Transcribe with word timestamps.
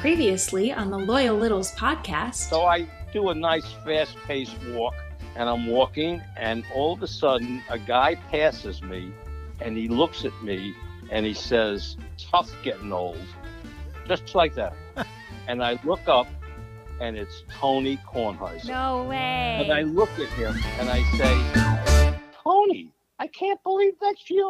Previously 0.00 0.72
on 0.72 0.90
the 0.90 0.96
Loyal 0.96 1.36
Littles 1.36 1.72
podcast. 1.72 2.36
So 2.48 2.62
I 2.64 2.86
do 3.12 3.28
a 3.28 3.34
nice 3.34 3.70
fast 3.84 4.16
paced 4.26 4.56
walk 4.68 4.94
and 5.36 5.46
I'm 5.46 5.66
walking, 5.66 6.22
and 6.38 6.64
all 6.74 6.94
of 6.94 7.02
a 7.02 7.06
sudden, 7.06 7.62
a 7.68 7.78
guy 7.78 8.14
passes 8.30 8.80
me 8.80 9.12
and 9.60 9.76
he 9.76 9.88
looks 9.88 10.24
at 10.24 10.32
me 10.42 10.74
and 11.10 11.26
he 11.26 11.34
says, 11.34 11.98
Tough 12.16 12.50
getting 12.62 12.94
old. 12.94 13.20
Just 14.08 14.34
like 14.34 14.54
that. 14.54 14.72
and 15.46 15.62
I 15.62 15.78
look 15.84 16.08
up 16.08 16.28
and 16.98 17.14
it's 17.14 17.42
Tony 17.50 17.98
Kornheiser. 17.98 18.68
No 18.68 19.04
way. 19.04 19.60
And 19.62 19.70
I 19.70 19.82
look 19.82 20.18
at 20.18 20.30
him 20.30 20.58
and 20.78 20.88
I 20.88 21.02
say, 21.18 22.18
Tony, 22.42 22.90
I 23.18 23.26
can't 23.26 23.62
believe 23.62 23.92
that's 24.00 24.30
you. 24.30 24.48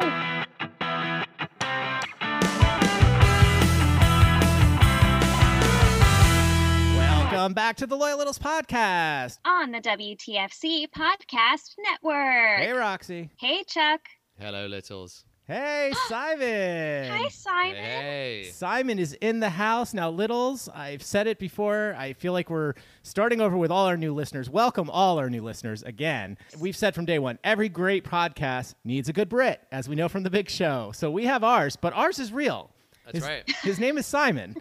Welcome 7.41 7.55
back 7.55 7.77
to 7.77 7.87
the 7.87 7.95
Loyal 7.95 8.19
Littles 8.19 8.37
podcast. 8.37 9.39
On 9.45 9.71
the 9.71 9.79
WTFC 9.79 10.85
Podcast 10.95 11.73
Network. 11.79 12.59
Hey, 12.59 12.71
Roxy. 12.71 13.31
Hey, 13.39 13.63
Chuck. 13.65 14.01
Hello, 14.39 14.67
littles. 14.67 15.25
Hey, 15.47 15.91
Simon. 16.07 17.09
Hi, 17.09 17.27
Simon. 17.29 17.83
Hey. 17.83 18.51
Simon 18.53 18.99
is 18.99 19.13
in 19.21 19.39
the 19.39 19.49
house. 19.49 19.91
Now, 19.91 20.11
Littles, 20.11 20.69
I've 20.69 21.01
said 21.01 21.25
it 21.25 21.39
before. 21.39 21.95
I 21.97 22.13
feel 22.13 22.31
like 22.31 22.51
we're 22.51 22.75
starting 23.01 23.41
over 23.41 23.57
with 23.57 23.71
all 23.71 23.87
our 23.87 23.97
new 23.97 24.13
listeners. 24.13 24.47
Welcome, 24.47 24.91
all 24.91 25.17
our 25.17 25.31
new 25.31 25.41
listeners, 25.41 25.81
again. 25.81 26.37
We've 26.59 26.77
said 26.77 26.93
from 26.93 27.05
day 27.05 27.17
one 27.17 27.39
every 27.43 27.69
great 27.69 28.05
podcast 28.05 28.75
needs 28.85 29.09
a 29.09 29.13
good 29.13 29.29
Brit, 29.29 29.61
as 29.71 29.89
we 29.89 29.95
know 29.95 30.09
from 30.09 30.21
the 30.21 30.29
big 30.29 30.47
show. 30.47 30.91
So 30.93 31.09
we 31.09 31.25
have 31.25 31.43
ours, 31.43 31.75
but 31.75 31.91
ours 31.93 32.19
is 32.19 32.31
real. 32.31 32.69
That's 33.05 33.17
his, 33.17 33.23
right. 33.23 33.49
His 33.63 33.79
name 33.79 33.97
is 33.97 34.05
Simon. 34.05 34.55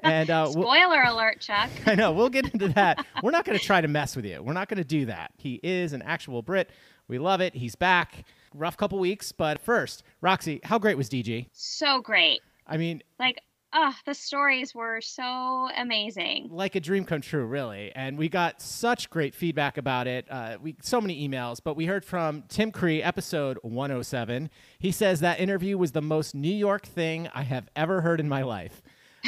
and 0.00 0.30
uh, 0.30 0.50
we'll- 0.54 0.64
Spoiler 0.64 1.02
alert, 1.02 1.40
Chuck. 1.40 1.70
I 1.86 1.94
know. 1.94 2.12
We'll 2.12 2.28
get 2.28 2.52
into 2.52 2.68
that. 2.70 3.04
We're 3.22 3.30
not 3.30 3.44
going 3.44 3.58
to 3.58 3.64
try 3.64 3.80
to 3.80 3.88
mess 3.88 4.14
with 4.16 4.24
you. 4.24 4.42
We're 4.42 4.52
not 4.52 4.68
going 4.68 4.78
to 4.78 4.84
do 4.84 5.06
that. 5.06 5.32
He 5.38 5.60
is 5.62 5.92
an 5.92 6.02
actual 6.02 6.42
Brit. 6.42 6.70
We 7.08 7.18
love 7.18 7.40
it. 7.40 7.54
He's 7.54 7.74
back. 7.74 8.24
Rough 8.54 8.76
couple 8.76 8.98
weeks, 8.98 9.32
but 9.32 9.60
first, 9.60 10.02
Roxy, 10.22 10.60
how 10.64 10.78
great 10.78 10.96
was 10.96 11.08
DG? 11.10 11.46
So 11.52 12.00
great. 12.00 12.40
I 12.66 12.76
mean, 12.78 13.02
Like, 13.20 13.40
oh, 13.72 13.94
the 14.06 14.14
stories 14.14 14.74
were 14.74 15.00
so 15.00 15.68
amazing. 15.76 16.48
like 16.50 16.74
a 16.76 16.80
dream 16.80 17.04
come 17.04 17.20
true, 17.20 17.44
really. 17.44 17.92
And 17.94 18.16
we 18.16 18.28
got 18.28 18.62
such 18.62 19.10
great 19.10 19.34
feedback 19.34 19.76
about 19.78 20.06
it. 20.06 20.26
Uh, 20.30 20.56
we 20.60 20.76
so 20.82 21.00
many 21.00 21.28
emails, 21.28 21.58
but 21.62 21.76
we 21.76 21.86
heard 21.86 22.04
from 22.04 22.44
Tim 22.48 22.70
Cree, 22.72 23.02
episode 23.02 23.58
107. 23.62 24.50
He 24.78 24.90
says 24.92 25.20
that 25.20 25.40
interview 25.40 25.76
was 25.76 25.92
the 25.92 26.02
most 26.02 26.34
New 26.34 26.54
York 26.54 26.86
thing 26.86 27.28
I 27.34 27.42
have 27.42 27.68
ever 27.76 28.00
heard 28.00 28.20
in 28.20 28.28
my 28.28 28.42
life. 28.42 28.82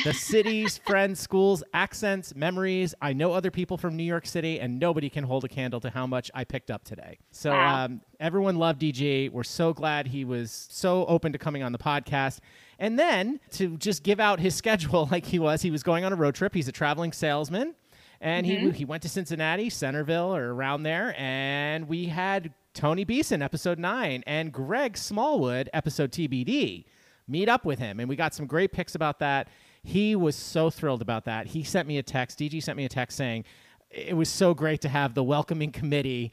The 0.04 0.14
cities, 0.14 0.78
friends, 0.86 1.18
schools, 1.18 1.64
accents, 1.74 2.34
memories. 2.34 2.94
I 3.02 3.12
know 3.14 3.32
other 3.32 3.50
people 3.50 3.76
from 3.76 3.96
New 3.96 4.04
York 4.04 4.26
City, 4.26 4.60
and 4.60 4.78
nobody 4.78 5.10
can 5.10 5.24
hold 5.24 5.44
a 5.44 5.48
candle 5.48 5.80
to 5.80 5.90
how 5.90 6.06
much 6.06 6.30
I 6.34 6.44
picked 6.44 6.70
up 6.70 6.84
today. 6.84 7.18
So 7.32 7.50
Wow. 7.50 7.84
um, 7.86 8.00
everyone 8.20 8.56
loved 8.56 8.80
DG. 8.80 9.30
We're 9.32 9.42
so 9.42 9.72
glad 9.72 10.06
he 10.06 10.24
was 10.24 10.68
so 10.70 11.04
open 11.06 11.32
to 11.32 11.38
coming 11.38 11.62
on 11.64 11.72
the 11.72 11.78
podcast. 11.78 12.38
And 12.78 12.98
then 12.98 13.40
to 13.52 13.76
just 13.76 14.02
give 14.02 14.20
out 14.20 14.40
his 14.40 14.54
schedule 14.54 15.08
like 15.10 15.26
he 15.26 15.38
was, 15.38 15.62
he 15.62 15.70
was 15.70 15.82
going 15.82 16.04
on 16.04 16.12
a 16.12 16.16
road 16.16 16.34
trip. 16.34 16.54
He's 16.54 16.68
a 16.68 16.72
traveling 16.72 17.12
salesman. 17.12 17.74
And 18.20 18.44
he, 18.44 18.56
mm-hmm. 18.56 18.70
he 18.70 18.84
went 18.84 19.02
to 19.04 19.08
Cincinnati, 19.08 19.70
Centerville, 19.70 20.34
or 20.34 20.52
around 20.52 20.82
there. 20.82 21.14
And 21.16 21.88
we 21.88 22.06
had 22.06 22.52
Tony 22.74 23.04
Beeson, 23.04 23.42
episode 23.42 23.78
nine, 23.78 24.24
and 24.26 24.52
Greg 24.52 24.96
Smallwood, 24.96 25.70
episode 25.72 26.10
TBD, 26.10 26.84
meet 27.28 27.48
up 27.48 27.64
with 27.64 27.78
him. 27.78 28.00
And 28.00 28.08
we 28.08 28.16
got 28.16 28.34
some 28.34 28.46
great 28.46 28.72
pics 28.72 28.96
about 28.96 29.20
that. 29.20 29.48
He 29.84 30.16
was 30.16 30.34
so 30.34 30.68
thrilled 30.68 31.00
about 31.00 31.24
that. 31.26 31.46
He 31.46 31.62
sent 31.62 31.86
me 31.86 31.98
a 31.98 32.02
text. 32.02 32.40
DG 32.40 32.60
sent 32.62 32.76
me 32.76 32.84
a 32.84 32.88
text 32.88 33.16
saying 33.16 33.44
it 33.90 34.16
was 34.16 34.28
so 34.28 34.52
great 34.52 34.80
to 34.82 34.88
have 34.88 35.14
the 35.14 35.22
welcoming 35.22 35.70
committee 35.70 36.32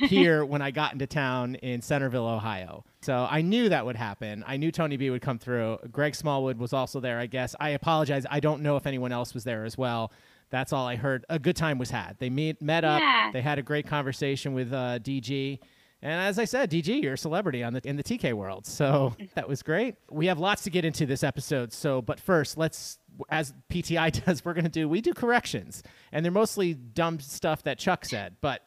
here 0.00 0.44
when 0.44 0.62
I 0.62 0.70
got 0.70 0.92
into 0.92 1.06
town 1.06 1.56
in 1.56 1.82
Centerville, 1.82 2.26
Ohio. 2.26 2.84
So 3.02 3.26
I 3.28 3.42
knew 3.42 3.68
that 3.68 3.84
would 3.84 3.96
happen. 3.96 4.44
I 4.46 4.56
knew 4.56 4.70
Tony 4.70 4.96
B 4.96 5.10
would 5.10 5.22
come 5.22 5.38
through. 5.38 5.78
Greg 5.90 6.14
Smallwood 6.14 6.58
was 6.58 6.72
also 6.72 7.00
there, 7.00 7.18
I 7.18 7.26
guess. 7.26 7.54
I 7.60 7.70
apologize. 7.70 8.26
I 8.30 8.40
don't 8.40 8.62
know 8.62 8.76
if 8.76 8.86
anyone 8.86 9.12
else 9.12 9.34
was 9.34 9.44
there 9.44 9.64
as 9.64 9.76
well. 9.78 10.12
That's 10.50 10.72
all 10.72 10.86
I 10.86 10.96
heard. 10.96 11.24
A 11.28 11.38
good 11.38 11.56
time 11.56 11.78
was 11.78 11.90
had. 11.90 12.16
They 12.18 12.30
meet, 12.30 12.62
met 12.62 12.84
up. 12.84 13.00
Yeah. 13.00 13.30
They 13.32 13.42
had 13.42 13.58
a 13.58 13.62
great 13.62 13.86
conversation 13.86 14.54
with 14.54 14.72
uh, 14.72 14.98
DG. 15.00 15.58
And 16.06 16.20
as 16.22 16.38
I 16.38 16.44
said, 16.44 16.70
DG, 16.70 17.02
you're 17.02 17.14
a 17.14 17.18
celebrity 17.18 17.64
on 17.64 17.72
the 17.72 17.80
in 17.84 17.96
the 17.96 18.04
TK 18.04 18.32
world, 18.32 18.64
so 18.64 19.16
that 19.34 19.48
was 19.48 19.64
great. 19.64 19.96
We 20.08 20.26
have 20.26 20.38
lots 20.38 20.62
to 20.62 20.70
get 20.70 20.84
into 20.84 21.04
this 21.04 21.24
episode. 21.24 21.72
So, 21.72 22.00
but 22.00 22.20
first, 22.20 22.56
let's, 22.56 23.00
as 23.28 23.52
PTI 23.70 24.24
does, 24.24 24.44
we're 24.44 24.54
going 24.54 24.62
to 24.66 24.70
do 24.70 24.88
we 24.88 25.00
do 25.00 25.12
corrections, 25.12 25.82
and 26.12 26.24
they're 26.24 26.30
mostly 26.30 26.74
dumb 26.74 27.18
stuff 27.18 27.64
that 27.64 27.80
Chuck 27.80 28.04
said, 28.04 28.36
but 28.40 28.62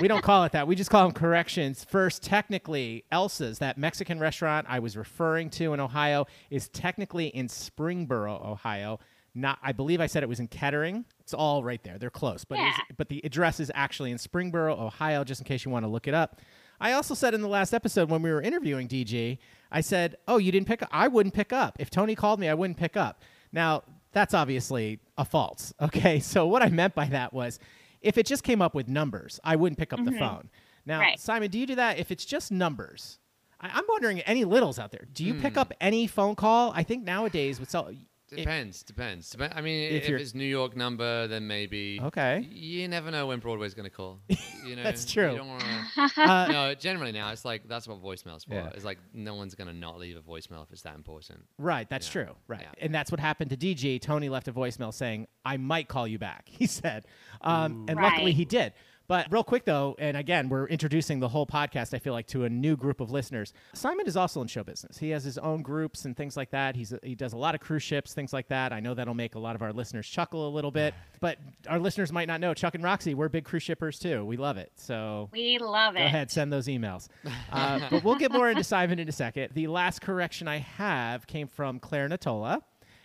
we 0.00 0.08
don't 0.08 0.22
call 0.22 0.44
it 0.44 0.52
that. 0.52 0.66
We 0.66 0.74
just 0.74 0.88
call 0.88 1.02
them 1.04 1.12
corrections. 1.12 1.84
First, 1.84 2.22
technically, 2.22 3.04
Elsa's, 3.12 3.58
that 3.58 3.76
Mexican 3.76 4.18
restaurant 4.18 4.66
I 4.66 4.78
was 4.78 4.96
referring 4.96 5.50
to 5.50 5.74
in 5.74 5.80
Ohio, 5.80 6.24
is 6.48 6.70
technically 6.70 7.26
in 7.26 7.48
Springboro, 7.48 8.42
Ohio. 8.46 8.98
Not, 9.34 9.58
I 9.62 9.72
believe 9.72 10.00
I 10.00 10.06
said 10.06 10.22
it 10.22 10.28
was 10.28 10.40
in 10.40 10.48
Kettering. 10.48 11.04
It's 11.20 11.34
all 11.34 11.64
right 11.64 11.82
there. 11.84 11.98
They're 11.98 12.10
close, 12.10 12.44
but 12.44 12.56
Yeah. 12.58 12.72
but 12.96 13.08
the 13.10 13.20
address 13.24 13.60
is 13.60 13.70
actually 13.74 14.10
in 14.10 14.16
Springboro, 14.18 14.78
Ohio. 14.78 15.24
Just 15.24 15.40
in 15.42 15.46
case 15.46 15.64
you 15.66 15.70
want 15.70 15.84
to 15.84 15.88
look 15.88 16.06
it 16.08 16.14
up. 16.14 16.40
I 16.82 16.92
also 16.92 17.14
said 17.14 17.32
in 17.32 17.40
the 17.40 17.48
last 17.48 17.72
episode 17.72 18.10
when 18.10 18.22
we 18.22 18.30
were 18.30 18.42
interviewing 18.42 18.88
DG, 18.88 19.38
I 19.70 19.80
said, 19.80 20.16
"Oh, 20.26 20.38
you 20.38 20.50
didn't 20.50 20.66
pick 20.66 20.82
up. 20.82 20.88
I 20.92 21.06
wouldn't 21.08 21.34
pick 21.34 21.52
up 21.52 21.76
if 21.78 21.90
Tony 21.90 22.14
called 22.16 22.40
me. 22.40 22.48
I 22.48 22.54
wouldn't 22.54 22.76
pick 22.76 22.96
up." 22.96 23.22
Now 23.52 23.84
that's 24.12 24.34
obviously 24.34 24.98
a 25.16 25.24
false. 25.24 25.72
Okay, 25.80 26.20
so 26.20 26.46
what 26.46 26.62
I 26.62 26.68
meant 26.68 26.94
by 26.94 27.06
that 27.06 27.32
was, 27.32 27.58
if 28.00 28.18
it 28.18 28.26
just 28.26 28.42
came 28.44 28.60
up 28.60 28.74
with 28.74 28.88
numbers, 28.88 29.40
I 29.44 29.56
wouldn't 29.56 29.78
pick 29.78 29.92
up 29.92 30.04
the 30.04 30.10
mm-hmm. 30.10 30.18
phone. 30.18 30.50
Now, 30.84 31.00
Right. 31.00 31.20
Simon, 31.20 31.50
do 31.50 31.58
you 31.58 31.66
do 31.66 31.76
that 31.76 31.98
if 31.98 32.10
it's 32.10 32.24
just 32.24 32.50
numbers? 32.50 33.18
I, 33.60 33.68
I'm 33.68 33.84
wondering, 33.88 34.20
any 34.22 34.44
littles 34.44 34.78
out 34.78 34.90
there, 34.90 35.06
do 35.12 35.24
you 35.24 35.34
pick 35.34 35.54
hmm. 35.54 35.60
up 35.60 35.72
any 35.80 36.06
phone 36.06 36.34
call? 36.34 36.72
I 36.74 36.82
think 36.82 37.04
nowadays 37.04 37.60
with 37.60 37.70
so, 37.70 37.92
Depends. 38.36 38.82
Depends. 38.82 39.30
Dep- 39.30 39.52
I 39.54 39.60
mean, 39.60 39.92
If 39.92 40.02
if, 40.04 40.08
you're- 40.08 40.20
it's 40.22 40.34
New 40.34 40.44
York 40.44 40.76
number, 40.76 41.26
then 41.26 41.46
maybe. 41.46 42.00
Okay. 42.02 42.46
You 42.50 42.88
never 42.88 43.10
know 43.10 43.26
when 43.26 43.38
Broadway's 43.40 43.74
going 43.74 43.88
to 43.88 43.94
call. 43.94 44.20
You 44.64 44.76
know, 44.76 44.84
That's 44.84 45.04
true. 45.10 45.32
You 45.32 45.38
don't 45.38 45.48
wanna... 45.48 46.10
uh, 46.16 46.46
no, 46.48 46.74
generally 46.76 47.10
now 47.10 47.32
it's 47.32 47.44
like 47.44 47.66
that's 47.66 47.88
what 47.88 48.00
voicemail's 48.00 48.44
for. 48.44 48.54
Yeah. 48.54 48.68
It's 48.74 48.84
like 48.84 48.98
no 49.12 49.34
one's 49.34 49.56
going 49.56 49.66
to 49.66 49.74
not 49.74 49.98
leave 49.98 50.16
a 50.16 50.20
voicemail 50.20 50.62
if 50.62 50.70
it's 50.70 50.82
that 50.82 50.94
important. 50.94 51.40
Right, 51.58 51.90
that's 51.90 52.06
Yeah. 52.06 52.24
true. 52.26 52.34
Right. 52.46 52.60
Yeah. 52.62 52.84
And 52.84 52.94
that's 52.94 53.10
what 53.10 53.18
happened 53.18 53.50
to 53.50 53.56
DG. 53.56 54.00
Tony 54.00 54.28
left 54.28 54.46
a 54.46 54.52
voicemail 54.52 54.94
saying, 54.94 55.26
I 55.44 55.56
might 55.56 55.88
call 55.88 56.06
you 56.06 56.20
back, 56.20 56.48
he 56.48 56.68
said. 56.68 57.06
Um, 57.40 57.86
and 57.88 58.00
luckily 58.00 58.26
Right. 58.26 58.34
he 58.34 58.44
did. 58.44 58.72
But 59.08 59.26
real 59.30 59.44
quick, 59.44 59.64
though, 59.64 59.94
and 59.98 60.16
again, 60.16 60.48
we're 60.48 60.66
introducing 60.68 61.20
the 61.20 61.28
whole 61.28 61.46
podcast, 61.46 61.92
I 61.92 61.98
feel 61.98 62.12
like, 62.12 62.26
to 62.28 62.44
a 62.44 62.48
new 62.48 62.76
group 62.76 63.00
of 63.00 63.10
listeners. 63.10 63.52
Simon 63.74 64.06
is 64.06 64.16
also 64.16 64.40
in 64.40 64.46
show 64.46 64.62
business. 64.64 64.96
He 64.96 65.10
has 65.10 65.24
his 65.24 65.36
own 65.38 65.62
groups 65.62 66.04
and 66.04 66.16
things 66.16 66.36
like 66.36 66.50
that. 66.50 66.76
He's 66.76 66.94
he 67.02 67.14
does 67.14 67.32
a 67.32 67.36
lot 67.36 67.54
of 67.54 67.60
cruise 67.60 67.82
ships, 67.82 68.14
things 68.14 68.32
like 68.32 68.48
that. 68.48 68.72
I 68.72 68.80
know 68.80 68.94
that'll 68.94 69.14
make 69.14 69.34
a 69.34 69.38
lot 69.38 69.54
of 69.56 69.62
our 69.62 69.72
listeners 69.72 70.06
chuckle 70.08 70.48
a 70.48 70.50
little 70.50 70.70
bit. 70.70 70.94
But 71.20 71.38
our 71.68 71.78
listeners 71.78 72.10
might 72.10 72.26
not 72.26 72.40
know, 72.40 72.52
Chuck 72.52 72.74
and 72.74 72.82
Roxy, 72.82 73.14
we're 73.14 73.28
big 73.28 73.44
cruise 73.44 73.62
shippers 73.62 73.98
too. 74.00 74.24
We 74.24 74.36
love 74.36 74.56
it. 74.56 74.72
So 74.74 75.28
We 75.32 75.58
love 75.58 75.94
it. 75.94 76.00
Go 76.00 76.04
ahead, 76.04 76.30
send 76.32 76.52
those 76.52 76.66
emails. 76.66 77.08
Uh, 77.52 77.80
but 77.90 78.02
we'll 78.02 78.16
get 78.16 78.32
more 78.32 78.48
into 78.50 78.64
Simon 78.64 78.98
in 78.98 79.08
a 79.08 79.12
second. 79.12 79.50
The 79.54 79.66
last 79.68 80.00
correction 80.00 80.48
I 80.48 80.58
have 80.58 81.26
came 81.26 81.46
from 81.48 81.78
Claire 81.78 82.08
Natola. 82.08 82.62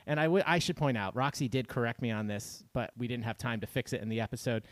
And 0.07 0.19
I 0.21 0.27
would- 0.27 0.43
I 0.47 0.59
should 0.59 0.77
point 0.77 0.97
out, 0.97 1.15
Roxy 1.17 1.49
did 1.49 1.67
correct 1.67 2.01
me 2.01 2.11
on 2.11 2.27
this, 2.27 2.63
but 2.73 2.91
we 2.97 3.07
didn't 3.09 3.25
have 3.25 3.37
time 3.37 3.59
to 3.59 3.67
fix 3.67 3.91
it 3.91 4.01
in 4.01 4.07
the 4.09 4.21
episode. 4.21 4.63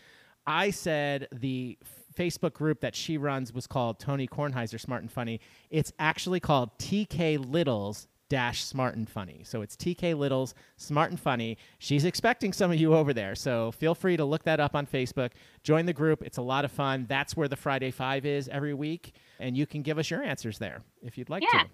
I 0.47 0.71
said 0.71 1.27
the 1.31 1.77
Facebook 2.17 2.53
group 2.53 2.81
that 2.81 2.95
she 2.95 3.17
runs 3.17 3.51
was 3.53 3.67
called 3.67 3.99
Tony 3.99 4.27
Kornheiser 4.27 4.79
Smart 4.79 5.01
and 5.01 5.11
Funny. 5.11 5.39
It's 5.69 5.91
actually 5.99 6.39
called 6.39 6.77
TK 6.79 7.51
Littles 7.51 8.07
dash 8.29 8.63
Smart 8.63 8.95
and 8.95 9.07
Funny. 9.09 9.41
So 9.43 9.61
it's 9.61 9.75
TK 9.75 10.17
Littles 10.17 10.55
Smart 10.77 11.11
and 11.11 11.19
Funny. 11.19 11.57
She's 11.77 12.05
expecting 12.05 12.53
some 12.53 12.71
of 12.71 12.77
you 12.79 12.95
over 12.95 13.13
there. 13.13 13.35
So 13.35 13.71
feel 13.71 13.93
free 13.93 14.17
to 14.17 14.25
look 14.25 14.43
that 14.45 14.59
up 14.59 14.75
on 14.75 14.87
Facebook. 14.87 15.31
Join 15.63 15.85
the 15.85 15.93
group. 15.93 16.23
It's 16.23 16.37
a 16.37 16.41
lot 16.41 16.65
of 16.65 16.71
fun. 16.71 17.05
That's 17.09 17.35
where 17.37 17.47
the 17.47 17.55
Friday 17.55 17.91
Five 17.91 18.25
is 18.25 18.47
every 18.49 18.73
week. 18.73 19.13
And 19.39 19.55
you 19.57 19.67
can 19.67 19.81
give 19.81 19.97
us 19.99 20.09
your 20.09 20.23
answers 20.23 20.57
there 20.57 20.81
if 21.03 21.17
you'd 21.17 21.29
like 21.29 21.43
Yeah. 21.43 21.63
to. 21.63 21.69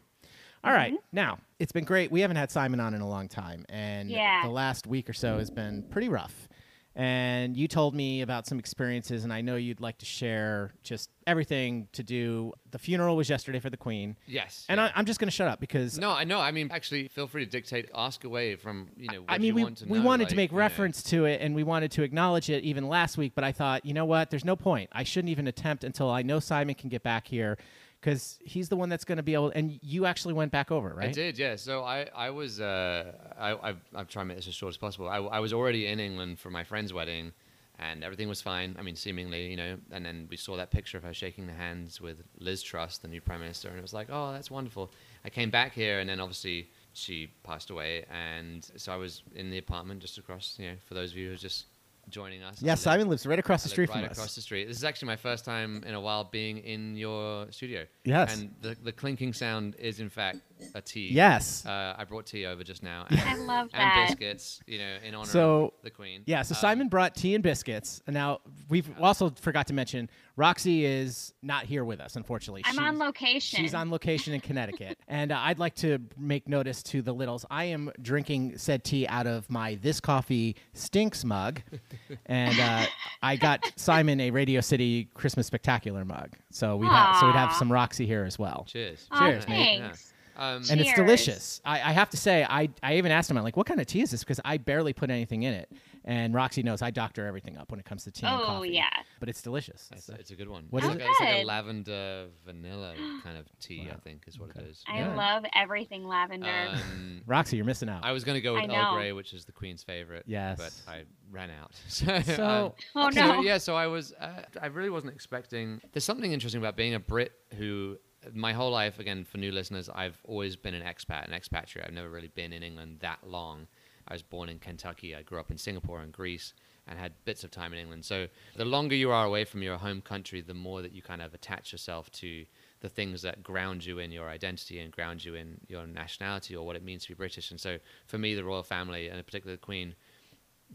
All 0.64 0.74
right. 0.74 0.94
Mm-hmm. 0.94 1.02
Now, 1.14 1.40
it's 1.60 1.72
been 1.72 1.86
great. 1.86 2.12
We 2.12 2.22
haven't 2.22 2.38
had 2.38 2.52
Simon 2.52 2.80
on 2.80 2.94
in 2.94 3.02
a 3.02 3.08
long 3.10 3.28
time. 3.28 3.66
And 3.70 4.10
Yeah. 4.10 4.42
the 4.44 4.50
last 4.50 4.86
week 4.88 5.10
or 5.10 5.14
so 5.14 5.38
has 5.40 5.50
been 5.50 5.84
pretty 5.90 6.10
rough. 6.10 6.48
And 6.94 7.56
you 7.56 7.70
told 7.70 7.96
me 7.96 8.22
about 8.22 8.46
some 8.46 8.60
experiences, 8.60 9.24
and 9.24 9.32
I 9.32 9.40
know 9.40 9.56
you'd 9.56 9.80
like 9.80 9.98
to 10.00 10.06
share 10.06 10.74
just 10.84 11.10
everything 11.26 11.88
to 11.94 12.04
do. 12.04 12.52
The 12.72 12.80
funeral 12.80 13.16
was 13.16 13.30
yesterday 13.30 13.60
for 13.60 13.70
the 13.70 13.78
Queen. 13.78 14.18
Yes. 14.26 14.66
And 14.68 14.82
I, 14.82 14.92
I'm 14.94 15.06
just 15.06 15.18
going 15.18 15.30
to 15.30 15.36
shut 15.36 15.48
up 15.48 15.62
because 15.62 15.98
no, 15.98 16.12
I 16.12 16.26
know. 16.26 16.40
I 16.40 16.52
mean, 16.52 16.70
actually, 16.70 17.08
feel 17.08 17.28
free 17.28 17.46
to 17.46 17.50
dictate. 17.50 17.90
Ask 17.96 18.26
away 18.26 18.58
from 18.58 18.90
you 18.98 19.08
know. 19.10 19.22
What 19.22 19.32
I 19.32 19.38
mean, 19.38 19.48
you 19.48 19.56
we, 19.56 19.64
want 19.64 19.78
to 19.78 19.86
we 19.86 20.00
know, 20.00 20.06
wanted 20.06 20.30
to 20.30 20.36
make 20.36 20.52
you 20.52 20.58
know. 20.58 20.64
reference 20.64 21.02
to 21.04 21.26
it 21.26 21.40
and 21.42 21.56
we 21.56 21.64
wanted 21.64 21.92
to 21.92 22.04
acknowledge 22.04 22.50
it 22.50 22.64
even 22.66 22.90
last 22.90 23.18
week, 23.18 23.34
but 23.36 23.46
I 23.46 23.54
thought, 23.54 23.86
you 23.86 23.94
know 23.94 24.06
what? 24.06 24.30
There's 24.30 24.46
no 24.46 24.58
point. 24.58 24.90
I 24.92 25.04
shouldn't 25.04 25.30
even 25.30 25.48
attempt 25.48 25.86
until 25.86 26.10
I 26.10 26.24
know 26.24 26.40
Simon 26.40 26.76
can 26.76 26.90
get 26.90 27.04
back 27.04 27.28
here 27.28 27.58
because 28.02 28.40
he's 28.44 28.68
the 28.68 28.76
one 28.76 28.90
that's 28.90 29.06
going 29.06 29.18
to 29.18 29.24
be 29.24 29.36
able. 29.36 29.52
And 29.54 29.80
you 29.84 30.06
actually 30.06 30.34
went 30.34 30.52
back 30.52 30.72
over, 30.72 30.90
right? 30.90 31.10
I 31.10 31.12
did, 31.12 31.38
yeah. 31.38 31.56
So 31.56 31.84
I, 31.84 32.08
I 32.16 32.32
was, 32.32 32.60
uh, 32.60 33.12
I, 33.40 33.70
I've, 33.70 33.78
I'm 33.94 34.08
trying 34.08 34.26
to 34.26 34.28
make 34.30 34.38
this 34.38 34.48
as 34.48 34.56
short 34.56 34.74
as 34.74 34.78
possible. 34.78 35.08
I, 35.08 35.18
I 35.18 35.40
was 35.40 35.54
already 35.54 35.86
in 35.86 36.00
England 36.00 36.40
for 36.40 36.50
my 36.50 36.64
friend's 36.64 36.92
wedding, 36.92 37.32
and 37.78 38.04
everything 38.04 38.28
was 38.28 38.42
fine. 38.42 38.76
I 38.80 38.82
mean, 38.82 38.96
seemingly, 38.96 39.52
you 39.52 39.58
know. 39.58 39.78
And 39.92 40.04
then 40.04 40.28
we 40.30 40.38
saw 40.38 40.58
that 40.58 40.72
picture 40.72 40.98
of 40.98 41.04
her 41.04 41.14
shaking 41.14 41.46
the 41.46 41.54
hands 41.54 42.02
with 42.02 42.24
Liz 42.40 42.64
Truss, 42.64 42.98
the 42.98 43.08
new 43.08 43.22
prime 43.22 43.40
minister, 43.40 43.70
and 43.70 43.78
it 43.78 43.82
was 43.82 43.94
like, 43.94 44.08
oh, 44.12 44.32
that's 44.32 44.50
wonderful. 44.50 44.92
I 45.24 45.30
came 45.30 45.52
back 45.52 45.74
here, 45.74 46.00
and 46.00 46.10
then 46.10 46.20
obviously 46.20 46.70
she 46.94 47.32
passed 47.44 47.70
away, 47.70 48.06
and 48.12 48.68
so 48.76 48.92
I 48.92 48.96
was 48.96 49.22
in 49.36 49.52
the 49.52 49.60
apartment 49.60 50.02
just 50.02 50.18
across. 50.18 50.58
You 50.60 50.72
know, 50.72 50.76
for 50.88 50.96
those 50.96 51.12
of 51.12 51.18
you 51.18 51.30
who 51.30 51.38
just 51.38 51.66
joining 52.12 52.44
us. 52.44 52.62
Yeah, 52.62 52.72
I 52.72 52.74
live- 52.74 52.80
Simon 52.80 53.10
lives 53.10 53.26
right 53.26 53.40
across 53.40 53.64
I 53.64 53.64
the 53.64 53.70
street 53.70 53.90
right 53.90 53.96
from 54.02 54.06
us. 54.06 54.18
across 54.18 54.36
the 54.36 54.42
street. 54.42 54.68
This 54.68 54.78
is 54.78 54.84
actually 54.84 55.08
my 55.08 55.16
first 55.16 55.46
time 55.46 55.84
in 55.86 55.94
a 55.96 56.00
while 56.02 56.24
being 56.26 56.58
in 56.60 56.96
your 56.96 57.48
studio. 57.52 57.86
Yes. 58.04 58.40
And 58.40 58.54
the, 58.62 58.76
the 58.84 58.92
clinking 58.92 59.34
sound 59.34 59.76
is 59.80 60.00
in 60.00 60.10
fact 60.10 60.40
a 60.76 60.82
tea. 60.82 61.10
Yes. 61.12 61.66
Uh, 61.66 61.96
I 61.98 62.04
brought 62.04 62.26
tea 62.28 62.46
over 62.46 62.64
just 62.64 62.84
now. 62.84 63.06
I 63.10 63.36
love 63.38 63.72
that. 63.72 63.80
and 63.82 64.08
biscuits, 64.10 64.62
you 64.68 64.78
know, 64.78 64.98
in 65.04 65.16
honor 65.16 65.26
So- 65.26 65.66
of 65.66 65.72
the 65.84 65.90
Queen. 65.90 66.24
Yeah, 66.26 66.42
so 66.44 66.54
Um, 66.54 66.60
Simon 66.62 66.88
brought 66.90 67.16
tea 67.16 67.34
and 67.36 67.44
biscuits. 67.44 68.02
And 68.06 68.14
now 68.14 68.42
we've 68.70 68.90
also 69.00 69.30
forgot 69.32 69.68
to 69.68 69.74
mention 69.74 70.10
Roxy 70.36 70.86
is 70.86 71.34
not 71.42 71.66
here 71.66 71.84
with 71.84 72.00
us, 72.00 72.16
unfortunately. 72.16 72.62
I'm 72.66 72.74
She's- 72.74 72.84
on 72.84 72.98
location. 73.00 73.60
She's 73.60 73.74
on 73.74 73.92
location 73.92 74.34
in 74.34 74.40
Connecticut. 74.42 74.98
and 75.08 75.32
uh, 75.32 75.38
I'd 75.40 75.60
like 75.60 75.76
to 75.76 76.00
make 76.18 76.48
notice 76.48 76.82
to 76.84 77.02
the 77.02 77.14
littles. 77.14 77.46
I 77.52 77.66
am 77.66 77.92
drinking 78.02 78.58
said 78.58 78.84
tea 78.84 79.08
out 79.08 79.28
of 79.28 79.50
my 79.50 79.76
This 79.82 80.00
Coffee 80.00 80.56
Stinks 80.74 81.24
mug. 81.26 81.62
and 82.26 82.60
uh, 82.60 82.86
I 83.22 83.36
got 83.36 83.72
Simon 83.76 84.20
a 84.22 84.32
Radio 84.32 84.62
City 84.62 85.10
Christmas 85.14 85.48
Spectacular 85.48 86.06
mug. 86.06 86.30
So 86.50 86.78
we'd, 86.78 86.88
have, 86.88 87.18
so 87.18 87.26
we'd 87.28 87.36
have 87.36 87.54
some 87.54 87.72
Roxy 87.72 88.06
here 88.06 88.24
as 88.24 88.40
well. 88.40 88.66
Cheers. 88.68 89.08
Aw, 89.12 89.20
Cheers, 89.28 89.48
mate. 89.48 89.80
thanks. 89.82 90.14
Um, 90.38 90.64
And 90.72 90.80
it's 90.82 90.94
delicious. 90.94 91.62
I, 91.66 91.76
I 91.82 91.92
have 91.92 92.10
to 92.12 92.18
say, 92.18 92.44
I, 92.50 92.70
I 92.82 92.96
even 92.96 93.12
asked 93.12 93.30
him, 93.30 93.38
I'm 93.38 93.44
like, 93.44 93.58
what 93.58 93.68
kind 93.68 93.80
of 93.82 93.86
tea 93.86 94.02
is 94.02 94.12
this? 94.12 94.22
Because 94.24 94.40
I 94.46 94.58
barely 94.58 94.94
put 94.94 95.10
anything 95.12 95.44
in 95.44 95.54
it. 95.54 95.70
And 96.04 96.34
Roxy 96.34 96.64
knows 96.64 96.82
I 96.82 96.90
doctor 96.90 97.28
everything 97.28 97.58
up 97.58 97.70
when 97.70 97.80
it 97.80 97.86
comes 97.86 98.04
to 98.06 98.12
tea 98.12 98.26
and 98.26 98.42
Oh, 98.42 98.46
coffee. 98.46 98.70
yeah. 98.70 98.90
But 99.20 99.30
it's 99.30 99.42
delicious. 99.42 99.88
it's, 99.94 100.06
So- 100.06 100.16
it's 100.18 100.32
a 100.32 100.36
good 100.36 100.50
one. 100.50 100.66
What 100.72 100.84
it's 100.84 100.90
is 100.96 100.96
like 100.96 101.04
it? 101.04 101.08
A, 101.08 101.10
it's 101.12 101.20
like 101.20 101.30
a 101.30 101.38
Good. 101.42 101.46
lavender 101.46 102.28
vanilla 102.46 102.94
kind 103.24 103.38
of 103.38 103.46
tea, 103.60 103.88
I 103.92 103.98
think, 103.98 104.24
is 104.28 104.40
what 104.40 104.50
it 104.56 104.58
is. 104.64 104.84
I 104.88 105.00
Yeah. 105.00 105.16
love 105.16 105.44
everything 105.56 106.08
lavender. 106.08 106.48
Um, 106.74 107.22
Roxy, 107.28 107.56
you're 107.58 107.66
missing 107.66 107.88
out. 107.90 108.04
I 108.04 108.12
was 108.14 108.24
going 108.24 108.36
to 108.36 108.42
go 108.42 108.56
I 108.56 108.62
with 108.62 108.70
know. 108.72 108.76
Earl 108.76 108.94
Grey, 108.96 109.12
which 109.12 109.34
is 109.34 109.46
the 109.46 109.52
Queen's 109.52 109.84
favorite. 109.84 110.24
Yes. 110.26 110.58
But 110.58 110.92
I 110.92 111.04
ran 111.32 111.52
out. 111.52 111.72
so, 111.88 112.20
so, 112.22 112.46
um, 112.46 112.72
oh 112.96 113.12
So, 113.12 113.26
no. 113.34 113.42
yeah, 113.42 113.58
so 113.60 113.76
I 113.76 113.86
was. 113.88 114.12
Uh, 114.14 114.42
I 114.62 114.68
really 114.68 114.90
wasn't 114.90 115.14
expecting. 115.14 115.82
There's 115.94 116.04
something 116.06 116.32
interesting 116.32 116.60
about 116.62 116.76
being 116.76 116.96
a 116.96 117.00
Brit 117.00 117.32
who, 117.58 117.98
my 118.34 118.54
whole 118.54 118.72
life, 118.72 119.00
again 119.00 119.24
for 119.24 119.38
new 119.38 119.52
listeners, 119.52 119.88
I've 119.94 120.18
always 120.24 120.56
been 120.56 120.74
an 120.74 120.82
expat, 120.84 121.28
an 121.28 121.34
expatriate. 121.34 121.88
I've 121.88 121.94
never 121.94 122.10
really 122.10 122.28
been 122.30 122.54
in 122.54 122.64
England 122.64 122.98
that 123.02 123.20
long. 123.28 123.68
I 124.12 124.14
was 124.16 124.22
born 124.22 124.50
in 124.50 124.60
Kentucky. 124.60 125.16
I 125.16 125.22
grew 125.22 125.40
up 125.40 125.52
in 125.52 125.58
Singapore 125.58 126.02
and 126.02 126.12
Greece, 126.12 126.54
and 126.86 127.00
had 127.00 127.14
bits 127.24 127.46
of 127.46 127.52
time 127.52 127.72
in 127.72 127.80
England. 127.80 128.04
So 128.04 128.28
the 128.58 128.66
longer 128.66 128.94
you 128.94 129.10
are 129.10 129.26
away 129.26 129.46
from 129.46 129.64
your 129.64 129.78
home 129.78 130.02
country, 130.02 130.42
the 130.42 130.54
more 130.54 130.82
that 130.82 130.92
you 130.92 131.02
kind 131.02 131.22
of 131.22 131.34
attach 131.34 131.72
yourself 131.72 132.12
to 132.14 132.46
the 132.82 132.90
things 132.90 133.22
that 133.22 133.42
ground 133.42 133.86
you 133.86 134.00
in 134.00 134.12
your 134.12 134.28
identity 134.28 134.80
and 134.80 134.92
ground 134.92 135.24
you 135.24 135.36
in 135.36 135.62
your 135.70 135.88
nationality 135.88 136.58
or 136.58 136.66
what 136.66 136.76
it 136.76 136.84
means 136.84 137.04
to 137.04 137.08
be 137.10 137.14
British. 137.14 137.52
And 137.52 137.60
so 137.62 137.78
for 138.06 138.18
me, 138.18 138.36
the 138.36 138.44
royal 138.44 138.64
family, 138.64 139.08
and 139.08 139.18
in 139.18 139.24
particular 139.24 139.56
the 139.56 139.62
Queen, 139.62 139.96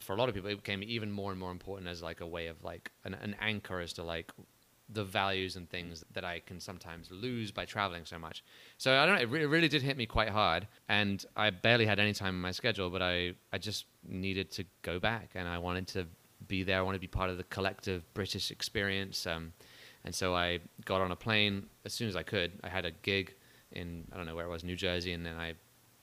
for 0.00 0.15
a 0.15 0.17
lot 0.17 0.31
of 0.31 0.35
people, 0.35 0.49
it 0.49 0.56
became 0.56 0.82
even 0.82 1.12
more 1.12 1.31
and 1.31 1.39
more 1.39 1.50
important 1.50 1.91
as 1.91 2.03
like 2.03 2.23
a 2.23 2.27
way 2.27 2.47
of 2.47 2.65
like 2.65 2.91
an, 3.05 3.12
an 3.12 3.37
anchor 3.39 3.81
as 3.81 3.93
to 3.94 4.03
like 4.03 4.32
the 4.88 5.05
values 5.05 5.56
and 5.56 5.69
things 5.69 6.05
that 6.12 6.25
I 6.25 6.41
can 6.41 6.61
sometimes 6.61 7.11
lose 7.11 7.50
by 7.50 7.65
traveling 7.65 8.05
so 8.05 8.19
much. 8.19 8.44
So 8.79 8.97
I 8.97 9.05
don't 9.06 9.17
know. 9.17 9.23
It, 9.23 9.31
re- 9.31 9.43
it 9.43 9.47
really 9.49 9.69
did 9.69 9.83
hit 9.83 9.97
me 9.97 10.06
quite 10.06 10.29
hard, 10.29 10.69
and 10.88 11.25
I 11.37 11.50
barely 11.50 11.87
had 11.87 11.99
any 11.99 12.12
time 12.12 12.35
in 12.35 12.41
my 12.41 12.53
schedule. 12.53 12.88
But 12.91 13.03
I, 13.03 13.33
I 13.53 13.59
just 13.59 13.87
needed 14.06 14.50
to 14.53 14.65
go 14.83 14.99
back, 15.00 15.31
and 15.35 15.49
I 15.49 15.59
wanted 15.59 15.88
to 15.88 16.06
be 16.47 16.62
there. 16.62 16.79
I 16.79 16.83
wanted 16.83 16.99
to 16.99 17.00
be 17.00 17.09
part 17.09 17.31
of 17.31 17.37
the 17.37 17.44
collective 17.44 18.03
British 18.15 18.50
experience. 18.50 19.27
Um, 19.27 19.53
and 20.05 20.15
so 20.15 20.35
I 20.37 20.61
got 20.85 21.00
on 21.00 21.11
a 21.11 21.17
plane 21.17 21.67
as 21.85 21.93
soon 21.93 22.09
as 22.09 22.15
I 22.15 22.23
could. 22.23 22.53
I 22.62 22.69
had 22.69 22.85
a 22.85 22.93
gig 22.93 23.35
in 23.73 24.05
I 24.12 24.17
don't 24.17 24.27
know 24.27 24.37
where 24.37 24.47
it 24.47 24.50
was, 24.50 24.62
New 24.62 24.77
Jersey, 24.77 25.12
and 25.12 25.27
then 25.27 25.37
I 25.37 25.55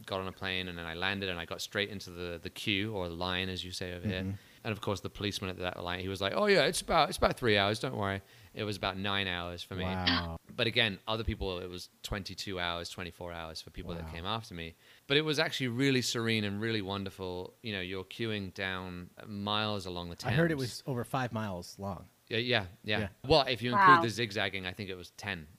got 0.06 0.20
on 0.20 0.28
a 0.28 0.32
plane 0.32 0.68
and 0.68 0.78
then 0.78 0.86
I 0.86 0.96
landed 0.96 1.30
and 1.30 1.40
I 1.40 1.46
got 1.46 1.62
straight 1.62 1.90
into 1.90 2.10
the, 2.10 2.40
the 2.42 2.50
queue 2.50 2.94
or 2.94 3.08
line 3.08 3.48
as 3.48 3.64
you 3.64 3.72
say 3.72 3.94
over 3.94 4.06
here. 4.06 4.26
And 4.66 4.72
of 4.72 4.82
course 4.82 5.00
the 5.00 5.10
policeman 5.10 5.50
at 5.50 5.60
that 5.60 5.82
line 5.82 6.00
he 6.00 6.10
was 6.10 6.20
like, 6.20 6.34
Oh 6.36 6.48
yeah, 6.48 6.64
it's 6.64 6.82
about 6.82 7.08
it's 7.10 7.18
about 7.18 7.38
three 7.38 7.58
hours, 7.58 7.80
don't 7.80 7.96
worry. 7.96 8.22
It 8.54 8.64
was 8.64 8.78
about 8.78 8.98
nine 8.98 9.28
hours 9.28 9.64
for 9.64 9.76
me. 9.76 9.86
wow. 9.86 10.38
But 10.56 10.68
again, 10.68 11.00
other 11.08 11.24
people 11.24 11.58
it 11.60 11.70
was 11.70 11.90
twenty 12.04 12.36
two 12.36 12.60
hours, 12.60 12.88
twenty 12.90 13.10
four 13.10 13.34
hours 13.34 13.60
for 13.60 13.72
people 13.72 13.96
that 13.96 14.12
came 14.14 14.24
after 14.24 14.54
me. 14.54 14.76
But 15.08 15.18
it 15.18 15.26
was 15.26 15.40
actually 15.40 15.70
really 15.70 16.04
serene 16.04 16.44
and 16.44 16.62
really 16.62 16.84
wonderful. 16.84 17.56
You 17.64 17.74
know, 17.74 17.82
you're 17.82 18.04
queuing 18.04 18.54
down 18.54 19.10
miles 19.26 19.88
along 19.88 20.10
the 20.10 20.16
I 20.24 20.30
Thames. 20.30 20.36
heard 20.36 20.52
it 20.52 20.58
was 20.58 20.84
over 20.86 21.04
five 21.04 21.34
miles 21.34 21.76
long. 21.80 22.06
Yeah, 22.30 22.38
yeah, 22.38 22.66
yeah. 22.84 23.00
Yeah. 23.00 23.08
Well, 23.28 23.46
if 23.50 23.64
you 23.64 23.72
include 23.72 23.98
Wow. 23.98 24.02
the 24.04 24.10
zigzagging, 24.10 24.68
I 24.68 24.74
think 24.74 24.90
it 24.92 24.96
was 24.96 25.10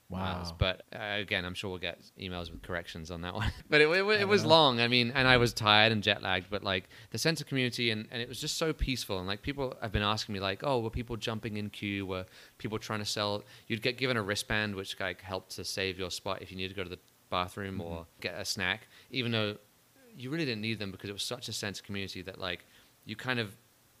ten 0.09 0.19
miles. 0.19 0.49
Wow. 0.49 0.55
But 0.57 0.83
uh, 0.93 1.19
again, 1.19 1.45
I'm 1.45 1.53
sure 1.53 1.69
we'll 1.69 1.79
get 1.79 1.99
emails 2.19 2.51
with 2.51 2.61
corrections 2.61 3.11
on 3.11 3.21
that 3.21 3.33
one. 3.33 3.51
but 3.69 3.81
it, 3.81 3.87
it, 3.89 4.21
it 4.21 4.27
was 4.27 4.43
know. 4.43 4.49
long. 4.49 4.79
I 4.81 4.87
mean, 4.87 5.11
and 5.15 5.27
I 5.27 5.37
was 5.37 5.53
tired 5.53 5.91
and 5.91 6.03
jet 6.03 6.21
lagged. 6.21 6.47
But 6.49 6.63
like 6.63 6.89
the 7.11 7.17
sense 7.17 7.41
of 7.41 7.47
community, 7.47 7.91
and, 7.91 8.07
and 8.11 8.21
it 8.21 8.29
was 8.29 8.39
just 8.39 8.57
so 8.57 8.73
peaceful. 8.73 9.19
And 9.19 9.27
like 9.27 9.41
people 9.41 9.75
have 9.81 9.91
been 9.91 10.03
asking 10.03 10.33
me, 10.33 10.39
like, 10.39 10.61
oh, 10.63 10.79
were 10.79 10.89
people 10.89 11.17
jumping 11.17 11.57
in 11.57 11.69
queue? 11.69 12.05
Were 12.05 12.25
people 12.57 12.79
trying 12.79 12.99
to 12.99 13.05
sell? 13.05 13.43
You'd 13.67 13.81
get 13.81 13.97
given 13.97 14.17
a 14.17 14.21
wristband, 14.21 14.75
which 14.75 14.99
like 14.99 15.21
helped 15.21 15.51
to 15.55 15.63
save 15.63 15.97
your 15.97 16.11
spot 16.11 16.41
if 16.41 16.51
you 16.51 16.57
needed 16.57 16.69
to 16.69 16.75
go 16.75 16.83
to 16.83 16.89
the 16.89 16.99
bathroom 17.29 17.79
Mm-hmm. 17.79 17.81
or 17.81 18.05
get 18.21 18.35
a 18.35 18.45
snack, 18.45 18.87
even 19.11 19.31
though 19.31 19.57
you 20.15 20.29
really 20.29 20.45
didn't 20.45 20.61
need 20.61 20.79
them 20.79 20.91
because 20.91 21.09
it 21.09 21.13
was 21.13 21.23
such 21.23 21.49
a 21.49 21.53
sense 21.53 21.79
of 21.79 21.85
community 21.85 22.21
that 22.21 22.39
like 22.39 22.65
you 23.03 23.15
kind 23.15 23.39
of 23.39 23.55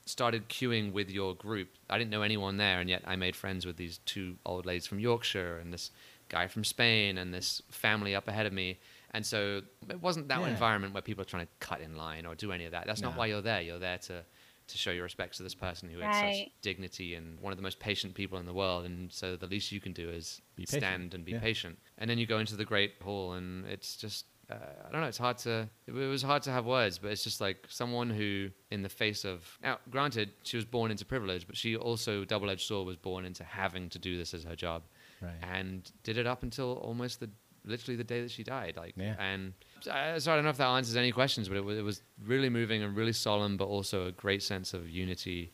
started 0.05 0.47
queuing 0.49 0.91
with 0.93 1.09
your 1.09 1.35
group. 1.35 1.69
I 1.89 1.97
didn't 1.97 2.11
know 2.11 2.21
anyone 2.21 2.57
there, 2.57 2.79
and 2.79 2.89
yet 2.89 3.03
I 3.05 3.15
made 3.15 3.35
friends 3.35 3.65
with 3.65 3.77
these 3.77 3.99
two 4.05 4.37
old 4.45 4.65
ladies 4.65 4.85
from 4.87 4.99
Yorkshire 4.99 5.57
and 5.57 5.73
this 5.73 5.91
guy 6.29 6.47
from 6.47 6.63
Spain 6.63 7.17
and 7.17 7.33
this 7.33 7.61
family 7.69 8.15
up 8.15 8.27
ahead 8.27 8.45
of 8.45 8.53
me. 8.53 8.79
And 9.11 9.25
so 9.25 9.61
it 9.89 10.01
wasn't 10.01 10.27
that 10.27 10.41
Yeah. 10.41 10.49
environment 10.49 10.93
where 10.93 11.01
people 11.01 11.21
are 11.21 11.25
trying 11.25 11.45
to 11.45 11.51
cut 11.59 11.81
in 11.81 11.95
line 11.95 12.25
or 12.25 12.35
do 12.35 12.51
any 12.51 12.65
of 12.65 12.71
that. 12.71 12.85
That's 12.85 13.01
not 13.01 13.15
why 13.17 13.27
you're 13.27 13.41
there. 13.41 13.61
You're 13.61 13.79
there 13.79 13.97
to 13.99 14.23
to 14.67 14.79
show 14.79 14.89
your 14.89 15.03
respects 15.03 15.37
to 15.37 15.43
this 15.43 15.53
person 15.53 15.87
who 15.91 15.99
has 15.99 16.19
such 16.39 16.49
dignity 16.63 17.13
and 17.13 17.39
one 17.39 17.53
of 17.53 17.57
the 17.57 17.61
most 17.61 17.77
patient 17.79 18.15
people 18.15 18.39
in 18.39 18.47
the 18.47 18.53
world. 18.53 18.83
And 18.83 19.13
so 19.13 19.35
the 19.35 19.45
least 19.45 19.71
you 19.71 19.79
can 19.79 19.93
do 19.93 20.09
is 20.09 20.41
Be 20.55 20.63
patient. 20.65 20.81
stand 20.81 21.13
and 21.13 21.23
be 21.23 21.33
Yeah. 21.33 21.39
patient. 21.39 21.77
And 21.99 22.09
then 22.09 22.17
you 22.17 22.25
go 22.25 22.39
into 22.39 22.55
the 22.55 22.65
great 22.65 22.99
hall, 22.99 23.33
and 23.33 23.67
it's 23.67 23.95
just 23.95 24.25
uh, 24.51 24.55
I 24.87 24.91
don't 24.91 25.01
know. 25.01 25.07
It's 25.07 25.17
hard 25.17 25.37
to. 25.39 25.67
It 25.87 25.91
was 25.93 26.21
hard 26.21 26.43
to 26.43 26.51
have 26.51 26.65
words, 26.65 26.97
but 26.99 27.11
it's 27.11 27.23
just 27.23 27.41
like 27.41 27.65
someone 27.69 28.09
who, 28.09 28.49
in 28.71 28.81
the 28.83 28.89
face 28.89 29.25
of 29.25 29.43
now, 29.63 29.79
granted, 29.89 30.31
she 30.43 30.55
was 30.57 30.65
born 30.65 30.91
into 30.91 31.05
privilege, 31.05 31.47
but 31.47 31.57
she 31.57 31.75
also 31.75 32.25
double-edged 32.25 32.61
sword 32.67 32.85
was 32.87 32.95
born 32.97 33.25
into 33.25 33.43
having 33.43 33.89
to 33.89 33.99
do 33.99 34.17
this 34.17 34.33
as 34.33 34.43
her 34.43 34.55
job, 34.55 34.83
Right. 35.21 35.31
and 35.41 35.91
did 36.03 36.17
it 36.17 36.27
up 36.27 36.43
until 36.43 36.73
almost 36.73 37.19
the 37.19 37.29
literally 37.67 37.95
the 37.95 38.03
day 38.03 38.21
that 38.21 38.29
she 38.29 38.43
died. 38.43 38.75
Like, 38.77 38.93
Yeah. 38.95 39.15
and 39.17 39.53
uh, 39.89 40.19
so 40.19 40.31
I 40.31 40.35
don't 40.35 40.43
know 40.43 40.51
if 40.51 40.57
that 40.57 40.67
answers 40.67 40.95
any 40.95 41.11
questions, 41.11 41.49
but 41.49 41.57
it 41.57 41.65
was, 41.65 41.77
it 41.79 41.81
was 41.81 42.03
really 42.23 42.49
moving 42.49 42.83
and 42.83 42.95
really 42.95 43.13
solemn, 43.13 43.57
but 43.57 43.65
also 43.65 44.05
a 44.05 44.11
great 44.11 44.43
sense 44.43 44.73
of 44.75 44.87
unity. 44.87 45.51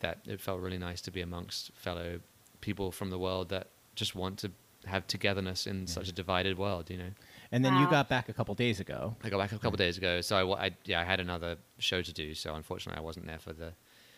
That 0.00 0.18
it 0.26 0.40
felt 0.40 0.60
really 0.60 0.78
nice 0.78 1.00
to 1.02 1.10
be 1.12 1.20
amongst 1.22 1.70
fellow 1.76 2.18
people 2.60 2.90
from 2.90 3.10
the 3.10 3.18
world 3.18 3.48
that 3.50 3.68
just 3.94 4.14
want 4.16 4.38
to 4.40 4.50
have 4.84 5.06
togetherness 5.06 5.66
in 5.68 5.86
such 5.86 6.08
a 6.08 6.12
divided 6.12 6.58
world. 6.58 6.90
You 6.90 6.98
know. 6.98 7.10
And 7.54 7.64
then 7.64 7.74
you 7.76 7.88
got 7.88 8.08
back 8.08 8.28
a 8.28 8.32
couple 8.32 8.54
days 8.54 8.80
ago. 8.80 9.14
I 9.22 9.28
got 9.30 9.38
back 9.38 9.52
a 9.52 9.58
couple 9.58 9.76
days 9.76 9.96
ago, 9.96 10.20
so 10.20 10.52
I, 10.52 10.66
I- 10.66 10.70
yeah 10.84 11.00
I 11.00 11.04
had 11.04 11.20
another 11.20 11.56
show 11.78 12.02
to 12.02 12.12
do. 12.12 12.34
So 12.34 12.54
unfortunately, 12.54 13.00
I 13.00 13.04
wasn't 13.04 13.26
there 13.26 13.38
for 13.38 13.52
the, 13.52 13.72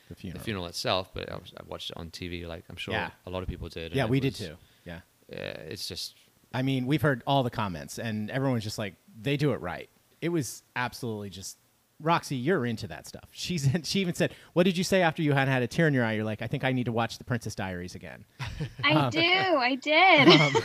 The 0.09 0.14
funeral. 0.14 0.38
the 0.38 0.45
funeral 0.45 0.66
itself, 0.66 1.11
but 1.12 1.31
I, 1.31 1.35
was, 1.37 1.52
I 1.57 1.62
watched 1.69 1.90
it 1.90 1.97
on 1.99 2.11
TV, 2.11 2.47
like 2.47 2.64
I'm 2.71 2.76
sure 2.76 2.95
Yeah. 2.95 3.11
a 3.26 3.31
lot 3.31 3.43
of 3.43 3.49
people 3.49 3.69
did. 3.69 3.95
Yeah, 3.95 4.05
it 4.05 4.11
we 4.11 4.21
did 4.21 4.35
too. 4.35 4.57
Yeah. 4.85 5.00
Uh, 5.31 5.37
it's 5.69 5.87
just 5.87 6.14
I 6.55 6.62
mean, 6.62 6.87
we've 6.87 7.02
heard 7.02 7.23
all 7.26 7.43
the 7.43 7.50
comments, 7.50 7.99
and 7.99 8.31
everyone's 8.31 8.64
just 8.64 8.78
like, 8.78 8.95
they 9.21 9.37
do 9.37 9.52
it 9.52 9.61
right. 9.61 9.90
It 10.23 10.31
was 10.31 10.62
absolutely 10.75 11.31
just. 11.31 11.59
Roxy, 12.00 12.37
you're 12.37 12.66
into 12.66 12.87
that 12.88 13.07
stuff. 13.07 13.25
She's 13.33 13.69
she 13.85 14.00
even 14.00 14.14
said, 14.14 14.33
"What 14.52 14.64
did 14.64 14.76
you 14.76 14.85
say 14.85 15.00
after 15.02 15.23
you 15.23 15.33
had 15.33 15.49
had 15.49 15.62
a 15.62 15.66
tear 15.66 15.88
in 15.88 15.95
your 15.95 16.05
eye?" 16.05 16.12
You're 16.12 16.25
like, 16.25 16.43
"I 16.43 16.47
think 16.47 16.62
I 16.62 16.73
need 16.73 16.85
to 16.85 16.93
watch 16.93 17.16
The 17.19 17.25
Princess 17.25 17.55
Diaries 17.55 17.95
again." 17.95 18.25
I 18.85 19.09
do. 19.11 19.19
I 19.21 19.75
did. 19.76 20.40
Um, 20.40 20.62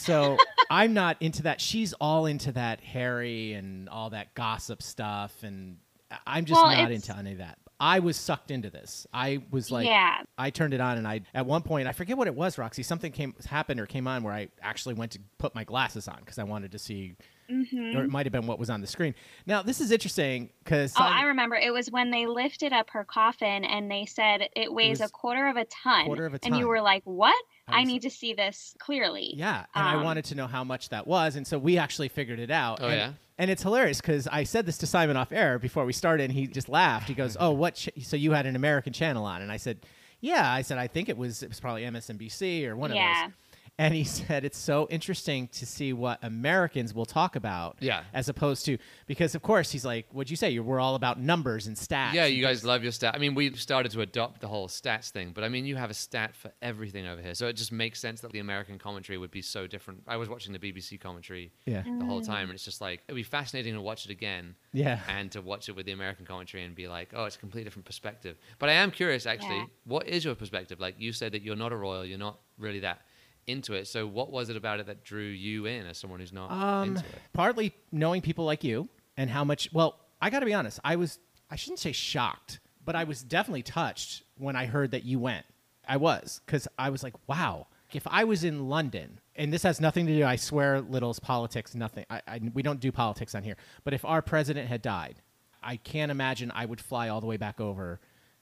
so 0.00 0.36
I'm 0.70 0.94
not 0.94 1.16
into 1.20 1.42
that. 1.44 1.60
She's 1.60 1.92
all 1.94 2.26
into 2.26 2.52
that 2.52 2.80
Harry 2.80 3.52
and 3.54 3.88
all 3.88 4.10
that 4.10 4.34
gossip 4.34 4.82
stuff, 4.82 5.42
and 5.42 5.78
I'm 6.26 6.44
just 6.44 6.60
Well, 6.60 6.70
not 6.74 6.90
into 6.90 7.16
any 7.16 7.32
of 7.32 7.38
that. 7.38 7.58
I 7.80 8.00
was 8.00 8.16
sucked 8.16 8.50
into 8.50 8.70
this. 8.70 9.06
I 9.12 9.42
was 9.50 9.70
like, 9.70 9.86
Yeah. 9.86 10.22
I 10.36 10.50
turned 10.50 10.74
it 10.74 10.80
on, 10.80 10.98
and 10.98 11.06
I 11.06 11.20
at 11.34 11.46
one 11.46 11.62
point 11.62 11.86
I 11.86 11.92
forget 11.92 12.16
what 12.16 12.26
it 12.26 12.34
was, 12.34 12.58
Roxy. 12.58 12.82
Something 12.82 13.12
came 13.12 13.34
happened 13.46 13.78
or 13.80 13.86
came 13.86 14.08
on 14.08 14.22
where 14.22 14.34
I 14.34 14.48
actually 14.60 14.94
went 14.94 15.12
to 15.12 15.20
put 15.38 15.54
my 15.54 15.64
glasses 15.64 16.08
on 16.08 16.16
because 16.20 16.38
I 16.38 16.44
wanted 16.44 16.72
to 16.72 16.78
see 16.78 17.14
hmm 17.48 17.96
or 17.96 18.04
it 18.04 18.10
might 18.10 18.26
have 18.26 18.32
been 18.32 18.46
what 18.46 18.58
was 18.58 18.68
on 18.70 18.80
the 18.80 18.86
screen. 18.86 19.14
Now, 19.46 19.62
this 19.62 19.80
is 19.80 19.90
interesting 19.90 20.50
because 20.62 20.92
Oh, 20.98 21.02
I 21.02 21.22
remember. 21.22 21.56
It 21.56 21.72
was 21.72 21.90
when 21.90 22.10
they 22.10 22.26
lifted 22.26 22.72
up 22.72 22.90
her 22.90 23.04
coffin 23.04 23.64
and 23.64 23.90
they 23.90 24.04
said 24.06 24.48
it 24.54 24.72
weighs 24.72 25.00
was 25.00 25.08
a 25.08 25.12
quarter 25.12 25.46
of 25.48 25.56
a 25.56 25.64
ton. 25.66 26.06
quarter 26.06 26.26
of 26.26 26.34
a 26.34 26.38
ton. 26.38 26.52
And 26.52 26.60
you 26.60 26.68
were 26.68 26.80
like, 26.80 27.02
"What? 27.04 27.34
I 27.66 27.76
I, 27.76 27.80
was- 27.80 27.88
need 27.88 28.02
to 28.02 28.10
see 28.10 28.34
this 28.34 28.74
clearly." 28.78 29.32
Yeah, 29.36 29.64
and 29.74 29.86
I 29.86 29.94
Um, 29.94 30.04
wanted 30.04 30.24
to 30.26 30.34
know 30.34 30.46
how 30.46 30.62
much 30.64 30.90
that 30.90 31.06
was, 31.06 31.36
and 31.36 31.46
so 31.46 31.58
we 31.58 31.78
actually 31.78 32.08
figured 32.08 32.38
it 32.38 32.50
out. 32.50 32.80
Oh, 32.82 32.86
and, 32.88 32.96
yeah? 32.96 33.12
and 33.38 33.50
it's 33.50 33.62
hilarious 33.62 34.00
because 34.00 34.26
I 34.28 34.44
said 34.44 34.66
this 34.66 34.78
to 34.78 34.86
Simon 34.86 35.16
off 35.16 35.32
air 35.32 35.58
before 35.58 35.84
we 35.86 35.92
started, 35.92 36.24
and 36.24 36.32
he 36.32 36.46
just 36.46 36.68
laughed. 36.68 37.08
He 37.08 37.14
goes, 37.14 37.36
"Oh, 37.40 37.50
what? 37.52 37.74
Ch- 37.76 37.90
so 38.02 38.16
you 38.16 38.32
had 38.32 38.46
an 38.46 38.56
American 38.56 38.92
channel 38.92 39.24
on?" 39.24 39.40
And 39.42 39.50
I 39.50 39.56
said, 39.56 39.78
"Yeah." 40.20 40.52
I 40.52 40.62
said, 40.62 40.76
"I 40.78 40.86
think 40.86 41.08
it 41.08 41.16
was 41.16 41.42
it 41.42 41.48
was 41.48 41.60
probably 41.60 41.84
MSNBC 41.84 42.66
or 42.66 42.76
one 42.76 42.94
Yeah. 42.94 43.26
of 43.26 43.30
those." 43.30 43.34
And 43.78 43.94
he 43.94 44.04
said, 44.18 44.44
"It's 44.44 44.58
so 44.58 44.88
interesting 44.90 45.48
to 45.48 45.64
see 45.64 45.92
what 45.92 46.18
Americans 46.22 46.92
will 46.92 47.06
talk 47.06 47.36
about, 47.36 47.76
Yeah. 47.80 48.02
as 48.12 48.28
opposed 48.28 48.66
to 48.66 48.78
because 49.06 49.34
of 49.34 49.42
course 49.42 49.70
he's 49.70 49.84
like, 49.84 50.06
what'd 50.12 50.30
you 50.30 50.36
say? 50.36 50.58
We're 50.58 50.80
all 50.80 50.96
about 50.96 51.20
numbers 51.20 51.66
and 51.66 51.76
stats. 51.76 52.12
Yeah, 52.12 52.26
you 52.26 52.42
guys 52.42 52.64
love 52.64 52.82
your 52.82 52.92
stat. 52.92 53.14
I 53.14 53.18
mean, 53.18 53.34
we've 53.34 53.58
started 53.60 53.92
to 53.92 54.00
adopt 54.00 54.40
the 54.40 54.48
whole 54.48 54.68
stats 54.68 55.10
thing, 55.10 55.30
but 55.34 55.44
I 55.44 55.48
mean, 55.48 55.64
you 55.64 55.76
have 55.76 55.90
a 55.90 55.94
stat 55.94 56.34
for 56.34 56.50
everything 56.60 57.06
over 57.06 57.22
here. 57.22 57.34
So 57.34 57.46
it 57.46 57.54
just 57.54 57.72
makes 57.72 58.00
sense 58.00 58.20
that 58.22 58.32
the 58.32 58.40
American 58.40 58.78
commentary 58.78 59.16
would 59.18 59.30
be 59.30 59.42
so 59.42 59.66
different. 59.66 60.02
I 60.06 60.16
was 60.16 60.28
watching 60.28 60.52
the 60.52 60.58
BBC 60.58 60.98
commentary 61.00 61.52
Yeah. 61.64 61.82
the 61.82 62.04
whole 62.04 62.20
mm. 62.20 62.26
time, 62.26 62.44
and 62.50 62.54
it's 62.54 62.64
just 62.64 62.80
like, 62.80 63.02
it'd 63.06 63.16
be 63.16 63.22
fascinating 63.22 63.74
to 63.74 63.80
watch 63.80 64.04
it 64.04 64.10
again 64.10 64.56
Yeah. 64.72 65.00
and 65.08 65.30
to 65.32 65.40
watch 65.40 65.68
it 65.68 65.76
with 65.76 65.86
the 65.86 65.92
American 65.92 66.26
commentary 66.26 66.64
and 66.64 66.74
be 66.74 66.88
like, 66.88 67.10
oh, 67.14 67.24
it's 67.24 67.36
a 67.36 67.38
completely 67.38 67.64
different 67.64 67.86
perspective. 67.86 68.36
But 68.58 68.68
I 68.68 68.72
am 68.72 68.90
curious, 68.90 69.26
actually, 69.26 69.58
Yeah. 69.58 69.66
what 69.84 70.08
is 70.08 70.24
your 70.24 70.34
perspective? 70.34 70.80
Like 70.80 70.96
you 70.98 71.12
said 71.12 71.32
that 71.32 71.42
you're 71.42 71.56
not 71.56 71.72
a 71.72 71.76
royal, 71.76 72.04
you're 72.04 72.18
not 72.18 72.40
really 72.58 72.80
that 72.80 73.02
into 73.48 73.74
it. 73.74 73.88
So 73.88 74.06
what 74.06 74.30
was 74.30 74.50
it 74.50 74.56
about 74.56 74.78
it 74.80 74.86
that 74.86 75.02
drew 75.04 75.24
you 75.24 75.66
in 75.66 75.86
as 75.86 75.98
someone 75.98 76.20
who's 76.20 76.32
not 76.32 76.50
Um, 76.50 76.90
into 76.90 77.00
it? 77.06 77.20
partly 77.32 77.74
knowing 77.90 78.22
people 78.22 78.44
like 78.44 78.62
you 78.62 78.88
and 79.16 79.28
how 79.30 79.42
much. 79.44 79.68
Well, 79.72 79.98
I 80.20 80.30
got 80.30 80.40
to 80.40 80.46
be 80.46 80.54
honest. 80.54 80.78
I 80.84 80.96
was. 80.96 81.18
I 81.50 81.56
shouldn't 81.56 81.78
say 81.78 81.92
shocked, 81.92 82.60
but 82.84 82.94
I 82.94 83.04
was 83.04 83.22
definitely 83.22 83.62
touched 83.62 84.22
when 84.36 84.54
I 84.54 84.66
heard 84.66 84.90
that 84.90 85.04
you 85.04 85.18
went. 85.18 85.46
I 85.88 85.96
was 85.96 86.40
because 86.44 86.68
I 86.78 86.90
was 86.90 87.02
like, 87.02 87.14
wow. 87.26 87.66
If 87.94 88.06
I 88.06 88.24
was 88.24 88.44
in 88.44 88.68
London, 88.68 89.18
and 89.34 89.50
this 89.50 89.62
has 89.62 89.80
nothing 89.80 90.06
to 90.08 90.14
do, 90.14 90.22
I 90.22 90.36
swear, 90.36 90.82
Little's 90.82 91.18
politics, 91.18 91.74
nothing. 91.74 92.04
I, 92.10 92.20
I, 92.28 92.40
we 92.52 92.62
don't 92.62 92.80
do 92.80 92.92
politics 92.92 93.34
on 93.34 93.42
here. 93.42 93.56
But 93.82 93.94
if 93.94 94.04
our 94.04 94.20
president 94.20 94.68
had 94.68 94.82
died, 94.82 95.22
I 95.62 95.76
can't 95.76 96.10
imagine 96.10 96.52
I 96.54 96.66
would 96.66 96.82
fly 96.82 97.08
all 97.08 97.22
the 97.22 97.26
way 97.26 97.38
back 97.38 97.62
over 97.62 97.98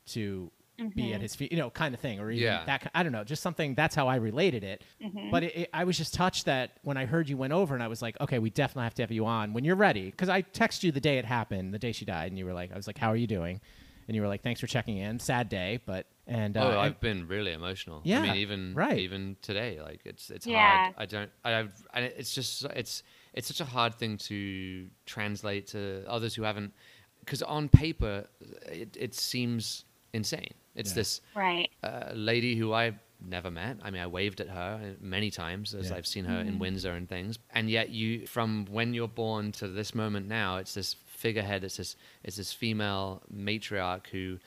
to 0.07 0.51
be 0.95 1.15
at 1.15 1.21
his 1.21 1.35
feet, 1.35 1.53
you 1.53 1.59
know, 1.59 1.71
kind 1.71 1.95
of 1.95 2.01
thing, 2.01 2.21
or 2.21 2.31
even 2.31 2.43
Yeah. 2.45 2.65
that. 2.67 2.91
I 2.95 3.03
don't 3.03 3.13
know, 3.13 3.25
just 3.25 3.43
something. 3.43 3.75
That's 3.75 3.95
how 3.95 4.09
I 4.09 4.17
related 4.17 4.65
it. 4.65 4.83
But 5.31 5.43
it, 5.45 5.57
it, 5.57 5.71
I 5.73 5.85
was 5.85 5.97
just 5.97 6.15
touched 6.15 6.45
that 6.47 6.73
when 6.83 6.97
I 6.97 7.07
heard 7.07 7.29
you 7.29 7.37
went 7.37 7.53
over, 7.53 7.75
and 7.75 7.83
I 7.83 7.89
was 7.89 8.03
like, 8.03 8.21
okay, 8.21 8.39
we 8.39 8.51
definitely 8.51 8.85
have 8.85 8.95
to 8.95 9.03
have 9.03 9.11
you 9.13 9.27
on 9.27 9.53
when 9.53 9.65
you're 9.65 9.77
ready, 9.77 10.11
because 10.11 10.29
I 10.29 10.43
texted 10.43 10.83
you 10.85 10.93
the 10.93 11.01
day 11.01 11.19
it 11.19 11.25
happened, 11.25 11.73
the 11.73 11.79
day 11.79 11.93
she 11.93 12.05
died, 12.05 12.31
and 12.31 12.39
you 12.39 12.45
were 12.45 12.53
like, 12.55 12.73
I 12.73 12.77
was 12.77 12.87
like, 12.87 12.99
how 12.99 13.09
are 13.11 13.17
you 13.17 13.27
doing? 13.27 13.61
And 14.09 14.15
you 14.15 14.23
were 14.23 14.29
like, 14.29 14.43
thanks 14.43 14.61
for 14.61 14.69
checking 14.69 14.99
in. 14.99 15.19
Sad 15.19 15.49
day, 15.49 15.81
but 15.85 16.07
and 16.29 16.57
uh, 16.57 16.75
oh, 16.77 16.79
I've 16.79 17.01
been 17.01 17.27
really 17.27 17.53
emotional. 17.53 18.03
Yeah, 18.05 18.21
I 18.21 18.23
mean, 18.23 18.37
even 18.37 18.75
right. 18.75 18.99
even 18.99 19.37
today, 19.43 19.81
like 19.83 20.03
it's 20.05 20.31
it's 20.31 20.47
Yeah. 20.47 20.79
hard. 20.79 20.95
I 20.97 21.07
don't. 21.07 21.31
I 21.45 21.51
have. 21.51 21.73
And 21.93 22.05
it's 22.05 22.33
just 22.33 22.65
it's 22.67 23.03
it's 23.35 23.49
such 23.49 23.61
a 23.61 23.65
hard 23.65 23.97
thing 23.97 24.17
to 24.19 24.89
translate 25.07 25.67
to 25.69 26.05
others 26.07 26.37
who 26.37 26.43
haven't. 26.43 26.73
Because 27.19 27.43
on 27.43 27.69
paper, 27.69 28.27
it 28.71 28.97
it 28.97 29.15
seems 29.15 29.86
insane. 30.17 30.55
It's 30.75 30.91
Yeah. 30.91 30.95
this 30.95 31.21
Right. 31.35 31.71
uh, 31.83 32.11
lady 32.15 32.57
who 32.57 32.73
I've 32.73 32.99
never 33.21 33.51
met. 33.51 33.79
I 33.83 33.91
mean, 33.91 34.03
I 34.03 34.07
waved 34.09 34.41
at 34.43 34.49
her 34.49 34.97
many 35.01 35.31
times 35.31 35.75
as 35.75 35.89
Yeah. 35.91 35.97
I've 35.97 36.07
seen 36.07 36.25
her 36.27 36.39
in 36.41 36.59
Windsor 36.59 36.93
and 36.93 37.09
things. 37.09 37.39
And 37.51 37.71
yet, 37.71 37.89
you 37.91 38.27
from 38.27 38.67
when 38.67 38.93
you're 38.95 39.09
born 39.09 39.53
to 39.53 39.69
this 39.69 39.95
moment 39.95 40.27
now, 40.29 40.57
it's 40.59 40.75
this 40.75 40.97
figurehead. 41.07 41.65
It's 41.65 41.79
this 41.79 41.97
it's 42.25 42.37
this 42.37 42.53
female 42.53 43.23
matriarch 43.33 44.09
who 44.09 44.39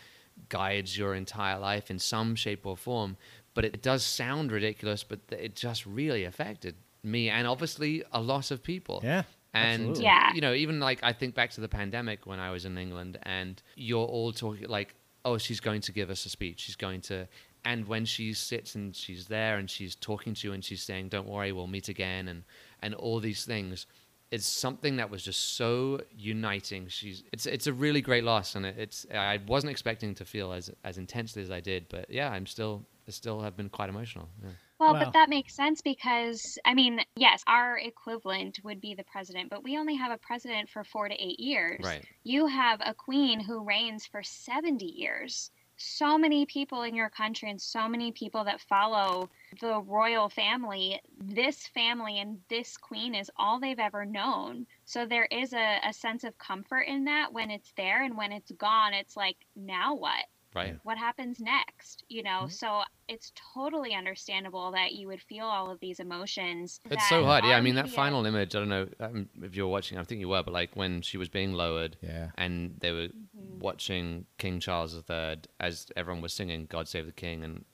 guides 0.50 0.98
your 0.98 1.16
entire 1.16 1.58
life 1.60 1.90
in 1.92 2.00
some 2.00 2.36
shape 2.36 2.66
or 2.66 2.78
form. 2.78 3.18
But 3.56 3.66
it 3.66 3.82
does 3.82 4.04
sound 4.06 4.52
ridiculous, 4.52 5.04
but 5.04 5.20
it 5.32 5.56
just 5.56 5.86
really 5.86 6.24
affected 6.24 6.76
me 7.04 7.30
and 7.30 7.48
obviously 7.48 8.04
a 8.12 8.22
lot 8.22 8.52
of 8.52 8.62
people. 8.62 9.02
Yeah, 9.04 9.24
And 9.54 9.82
absolutely. 9.90 10.04
Yeah. 10.04 10.34
you 10.36 10.42
know, 10.42 10.54
even 10.54 10.80
like 10.80 11.00
I 11.04 11.12
think 11.14 11.34
back 11.34 11.50
to 11.52 11.62
the 11.62 11.68
pandemic 11.68 12.26
when 12.26 12.40
I 12.40 12.52
was 12.52 12.66
in 12.66 12.78
England, 12.78 13.18
and 13.24 13.62
you're 13.76 14.06
all 14.06 14.32
talking 14.32 14.68
like, 14.70 14.94
"Oh, 15.26 15.38
she's 15.38 15.60
going 15.60 15.82
to 15.82 15.92
give 15.92 16.10
us 16.10 16.26
a 16.26 16.30
speech. 16.30 16.60
She's 16.62 16.76
going 16.76 17.02
to." 17.02 17.28
And 17.66 17.88
when 17.88 18.06
she 18.06 18.34
sits 18.34 18.76
and 18.76 18.96
she's 18.96 19.28
there 19.28 19.58
and 19.58 19.70
she's 19.70 19.96
talking 19.96 20.34
to 20.34 20.48
you 20.48 20.54
and 20.54 20.64
she's 20.64 20.82
saying, 20.82 21.10
"Don't 21.10 21.28
worry, 21.28 21.52
we'll 21.52 21.68
meet 21.68 21.90
again," 21.90 22.28
and 22.28 22.44
and 22.82 22.94
all 22.96 23.20
these 23.20 23.46
things, 23.46 23.86
it's 24.32 24.48
something 24.48 24.98
that 24.98 25.10
was 25.10 25.24
just 25.24 25.56
so 25.56 26.02
uniting. 26.16 26.88
She's 26.88 27.24
it's 27.34 27.46
it's 27.46 27.68
a 27.68 27.74
really 27.74 28.02
great 28.02 28.24
loss, 28.24 28.56
and 28.56 28.66
it, 28.66 28.76
it's 28.78 29.06
I 29.14 29.40
wasn't 29.48 29.72
expecting 29.72 30.16
to 30.16 30.26
feel 30.26 30.52
as 30.54 30.72
as 30.84 30.98
intensely 30.98 31.42
as 31.42 31.52
I 31.52 31.60
did, 31.60 31.88
but 31.90 32.10
yeah, 32.10 32.30
I'm 32.30 32.46
still 32.46 32.86
I 33.08 33.12
still 33.12 33.42
have 33.42 33.58
been 33.58 33.70
quite 33.70 33.90
emotional. 33.90 34.30
Yeah. 34.42 34.50
Well, 34.80 34.94
Well- 34.94 35.06
but 35.06 35.14
that 35.14 35.30
makes 35.30 35.54
sense 35.54 35.82
because, 35.82 36.58
I 36.64 36.74
mean, 36.74 37.02
yes, 37.16 37.44
our 37.48 37.78
equivalent 37.78 38.60
would 38.64 38.80
be 38.80 38.96
the 38.96 39.04
president, 39.04 39.50
but 39.50 39.64
we 39.64 39.78
only 39.78 39.96
have 39.96 40.12
a 40.12 40.18
president 40.18 40.70
for 40.70 40.84
four 40.84 41.10
to 41.10 41.16
eight 41.16 41.40
years. 41.40 41.82
Right. 41.84 42.06
You 42.24 42.48
have 42.48 42.82
a 42.84 42.94
queen 42.94 43.42
who 43.42 43.60
reigns 43.64 44.06
for 44.06 44.24
70 44.24 44.86
years. 44.86 45.52
So 45.76 46.18
many 46.18 46.46
people 46.46 46.82
in 46.84 46.94
your 46.94 47.10
country 47.10 47.50
and 47.50 47.62
so 47.62 47.88
many 47.88 48.12
people 48.12 48.44
that 48.44 48.60
follow 48.60 49.30
the 49.62 49.80
royal 49.80 50.28
family, 50.28 51.02
this 51.18 51.68
family 51.68 52.20
and 52.20 52.42
this 52.50 52.76
queen 52.76 53.16
is 53.16 53.32
all 53.38 53.60
they've 53.60 53.80
ever 53.80 54.04
known. 54.06 54.68
So 54.86 55.06
there 55.06 55.26
is 55.26 55.54
a, 55.54 55.80
a 55.86 55.94
sense 55.94 56.26
of 56.26 56.38
comfort 56.38 56.82
in 56.82 57.06
that 57.06 57.32
when 57.32 57.50
it's 57.50 57.72
there 57.78 58.04
and 58.04 58.18
when 58.18 58.34
it's 58.34 58.52
gone, 58.52 58.94
it's 58.94 59.16
like, 59.16 59.38
now 59.56 59.96
what? 59.96 60.26
Right. 60.56 60.80
what 60.84 60.98
happens 60.98 61.40
next 61.40 62.04
you 62.10 62.24
know 62.24 62.48
so 62.50 62.82
it's 63.08 63.32
totally 63.54 63.94
understandable 63.94 64.72
that 64.72 64.94
you 64.94 65.08
would 65.08 65.22
feel 65.22 65.46
all 65.46 65.70
of 65.70 65.80
these 65.80 66.00
emotions 66.00 66.80
It's 66.90 67.08
so 67.10 67.24
hard. 67.24 67.44
Yeah, 67.46 67.56
I 67.58 67.62
mean 67.62 67.76
that 67.76 67.86
media- 67.86 67.96
final 67.96 68.26
image. 68.26 68.56
I 68.56 68.60
don't 68.60 68.70
know 68.70 68.88
um, 69.00 69.30
if 69.44 69.56
you 69.56 69.64
were 69.64 69.70
watching. 69.70 69.98
I 69.98 70.04
think 70.04 70.20
you 70.22 70.30
were, 70.30 70.42
but 70.44 70.54
like 70.54 70.76
when 70.76 71.02
she 71.02 71.18
was 71.18 71.30
being 71.30 71.54
lowered, 71.54 71.98
Yeah. 72.02 72.30
and 72.36 72.76
they 72.80 72.92
were 72.92 73.08
Mm-hmm. 73.10 73.60
watching 73.60 74.26
King 74.38 74.60
Charles 74.60 74.94
III 75.10 75.38
as 75.60 75.88
everyone 75.96 76.22
was 76.22 76.34
singing 76.34 76.66
"God 76.70 76.88
Save 76.88 77.06
the 77.06 77.12
King," 77.12 77.44
and 77.44 77.66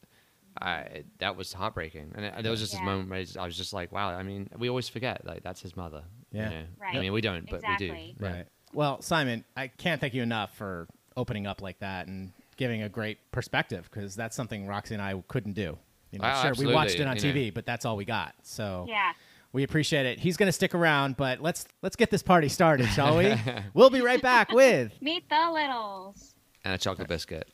I 0.62 1.04
that 1.20 1.36
was 1.36 1.54
heartbreaking. 1.54 2.12
And 2.16 2.26
it, 2.26 2.34
there 2.44 2.52
was 2.52 2.60
just 2.62 2.72
this 2.74 2.80
Yeah. 2.82 2.86
moment 2.86 3.10
where 3.10 3.26
I 3.44 3.46
was 3.46 3.58
just 3.58 3.74
like, 3.74 3.92
"Wow." 3.92 4.10
I 4.10 4.24
mean, 4.24 4.50
we 4.58 4.70
always 4.70 4.88
forget 4.90 5.26
like 5.26 5.44
that's 5.44 5.62
his 5.62 5.76
mother. 5.76 6.04
you 6.32 6.40
Yeah. 6.42 6.50
know? 6.50 6.64
Right. 6.80 6.96
I 6.96 7.00
mean, 7.00 7.14
we 7.14 7.22
don't, 7.22 7.50
but 7.50 7.62
we 7.68 7.76
do. 7.78 7.86
Exactly. 7.86 8.16
Right. 8.20 8.46
Well, 8.74 9.02
Simon, 9.02 9.44
I 9.56 9.68
can't 9.68 10.00
thank 10.02 10.14
you 10.14 10.24
enough 10.24 10.56
for 10.58 10.88
opening 11.18 11.48
up 11.48 11.62
like 11.62 11.80
that 11.80 12.08
and 12.08 12.32
giving 12.58 12.84
a 12.84 12.90
great 12.90 13.32
perspective 13.32 13.90
because 13.92 14.16
that's 14.16 14.36
something 14.36 14.68
Roxy 14.68 14.94
and 14.94 15.02
I 15.04 15.22
couldn't 15.28 15.54
do. 15.54 15.78
You 16.12 16.20
know, 16.20 16.32
Oh, 16.34 16.42
sure, 16.54 16.66
we 16.66 16.74
watched 16.74 16.96
it 17.00 17.08
on 17.08 17.18
you 17.18 17.24
know. 17.24 17.40
TV, 17.40 17.54
but 17.54 17.66
that's 17.66 17.86
all 17.86 17.98
we 17.98 18.06
got. 18.06 18.34
So 18.44 18.86
yeah 18.88 19.12
we 19.56 19.64
appreciate 19.64 20.06
it. 20.06 20.20
He's 20.20 20.36
going 20.36 20.48
to 20.48 20.52
stick 20.52 20.76
around, 20.76 21.16
but 21.16 21.40
let's 21.40 21.66
let's 21.82 21.96
get 21.96 22.12
this 22.12 22.22
party 22.22 22.50
started, 22.50 22.88
shall 22.90 23.18
we? 23.18 23.34
we'll 23.74 23.90
be 23.90 24.02
right 24.02 24.22
back 24.22 24.52
with 24.52 24.92
meet 25.02 25.28
the 25.30 25.50
littles 25.52 26.36
And 26.66 26.74
a 26.74 26.78
chocolate 26.78 27.08
biscuit. 27.08 27.50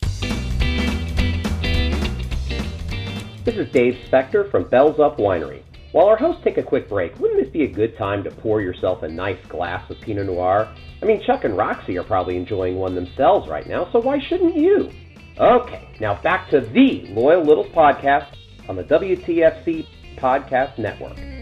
This 3.44 3.54
is 3.54 3.70
Dave 3.70 3.98
Specter 4.06 4.50
from 4.50 4.64
Bells 4.68 4.98
Up 4.98 5.18
Winery. 5.18 5.62
While 5.92 6.06
our 6.06 6.16
hosts 6.16 6.40
take 6.42 6.56
a 6.56 6.62
quick 6.62 6.88
break, 6.88 7.18
wouldn't 7.20 7.38
this 7.38 7.52
be 7.52 7.64
a 7.64 7.68
good 7.68 7.98
time 7.98 8.24
to 8.24 8.30
pour 8.30 8.62
yourself 8.62 9.02
a 9.02 9.08
nice 9.08 9.36
glass 9.50 9.88
of 9.90 10.00
Pinot 10.00 10.24
Noir? 10.24 10.74
I 11.02 11.04
mean, 11.04 11.22
Chuck 11.26 11.44
and 11.44 11.54
Roxy 11.54 11.98
are 11.98 12.02
probably 12.02 12.38
enjoying 12.38 12.76
one 12.76 12.94
themselves 12.94 13.46
right 13.46 13.66
now, 13.66 13.90
so 13.92 14.00
why 14.00 14.18
shouldn't 14.18 14.56
you? 14.56 14.90
Okay, 15.38 15.88
now 16.00 16.14
back 16.22 16.48
to 16.48 16.60
the 16.60 17.06
Loyal 17.10 17.42
Littles 17.42 17.66
podcast 17.74 18.34
on 18.70 18.76
the 18.76 18.84
WTFC 18.84 19.86
Podcast 20.16 20.78
Network. 20.78 21.41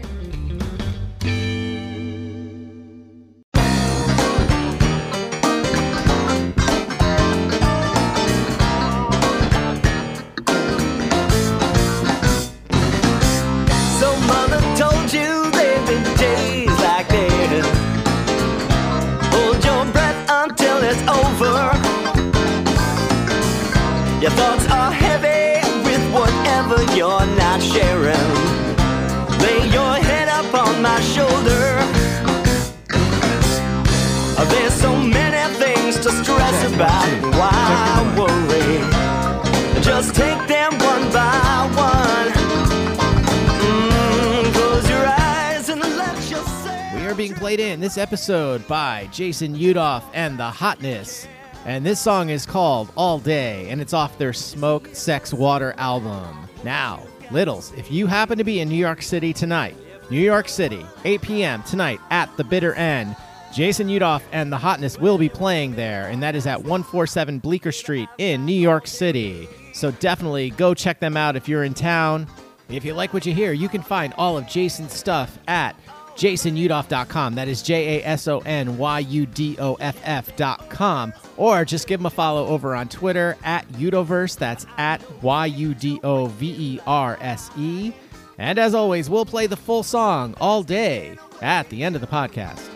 This 47.81 47.97
episode 47.97 48.67
by 48.67 49.09
Jason 49.11 49.55
Yudoff 49.55 50.03
and 50.13 50.37
the 50.37 50.51
Hotness. 50.51 51.25
And 51.65 51.83
this 51.83 51.99
song 51.99 52.29
is 52.29 52.45
called 52.45 52.91
All 52.95 53.17
Day, 53.17 53.71
and 53.71 53.81
it's 53.81 53.91
off 53.91 54.19
their 54.19 54.33
Smoke, 54.33 54.89
Sex, 54.93 55.33
Water 55.33 55.73
album. 55.79 56.47
Now, 56.63 57.03
Littles, 57.31 57.73
if 57.75 57.91
you 57.91 58.05
happen 58.05 58.37
to 58.37 58.43
be 58.43 58.59
in 58.59 58.69
New 58.69 58.75
York 58.75 59.01
City 59.01 59.33
tonight, 59.33 59.75
New 60.11 60.21
York 60.21 60.47
City, 60.47 60.85
8 61.05 61.23
p.m. 61.23 61.63
tonight 61.63 61.99
at 62.11 62.29
the 62.37 62.43
bitter 62.43 62.75
end, 62.75 63.15
Jason 63.51 63.87
Yudoff 63.87 64.21
and 64.31 64.53
the 64.53 64.59
Hotness 64.59 64.99
will 64.99 65.17
be 65.17 65.27
playing 65.27 65.73
there, 65.73 66.07
and 66.07 66.21
that 66.21 66.35
is 66.35 66.45
at 66.45 66.59
147 66.59 67.39
Bleecker 67.39 67.71
Street 67.71 68.09
in 68.19 68.45
New 68.45 68.53
York 68.53 68.85
City. 68.85 69.49
So 69.73 69.89
definitely 69.89 70.51
go 70.51 70.75
check 70.75 70.99
them 70.99 71.17
out 71.17 71.35
if 71.35 71.49
you're 71.49 71.63
in 71.63 71.73
town. 71.73 72.27
If 72.69 72.85
you 72.85 72.93
like 72.93 73.11
what 73.11 73.25
you 73.25 73.33
hear, 73.33 73.53
you 73.53 73.67
can 73.67 73.81
find 73.81 74.13
all 74.19 74.37
of 74.37 74.47
Jason's 74.47 74.93
stuff 74.93 75.39
at 75.47 75.75
jasonyudoff.com. 76.21 77.35
That 77.35 77.47
is 77.47 77.63
J 77.63 77.99
A 77.99 78.05
S 78.05 78.27
O 78.27 78.39
N 78.39 78.77
Y 78.77 78.99
U 78.99 79.25
D 79.25 79.55
O 79.59 79.73
F 79.75 79.99
F.com. 80.03 81.13
Or 81.35 81.65
just 81.65 81.87
give 81.87 81.99
him 81.99 82.05
a 82.05 82.11
follow 82.11 82.45
over 82.45 82.75
on 82.75 82.87
Twitter 82.89 83.37
at 83.43 83.67
Yudoverse. 83.69 84.37
That's 84.37 84.65
at 84.77 85.01
Y 85.23 85.45
U 85.47 85.73
D 85.73 85.99
O 86.03 86.27
V 86.27 86.55
E 86.57 86.79
R 86.85 87.17
S 87.21 87.49
E. 87.57 87.91
And 88.37 88.59
as 88.59 88.75
always, 88.75 89.09
we'll 89.09 89.25
play 89.25 89.47
the 89.47 89.57
full 89.57 89.83
song 89.83 90.35
all 90.39 90.63
day 90.63 91.17
at 91.41 91.69
the 91.69 91.83
end 91.83 91.95
of 91.95 92.01
the 92.01 92.07
podcast. 92.07 92.67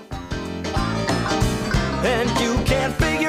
And 2.03 2.29
you 2.39 2.63
can't 2.65 2.93
figure 2.95 3.25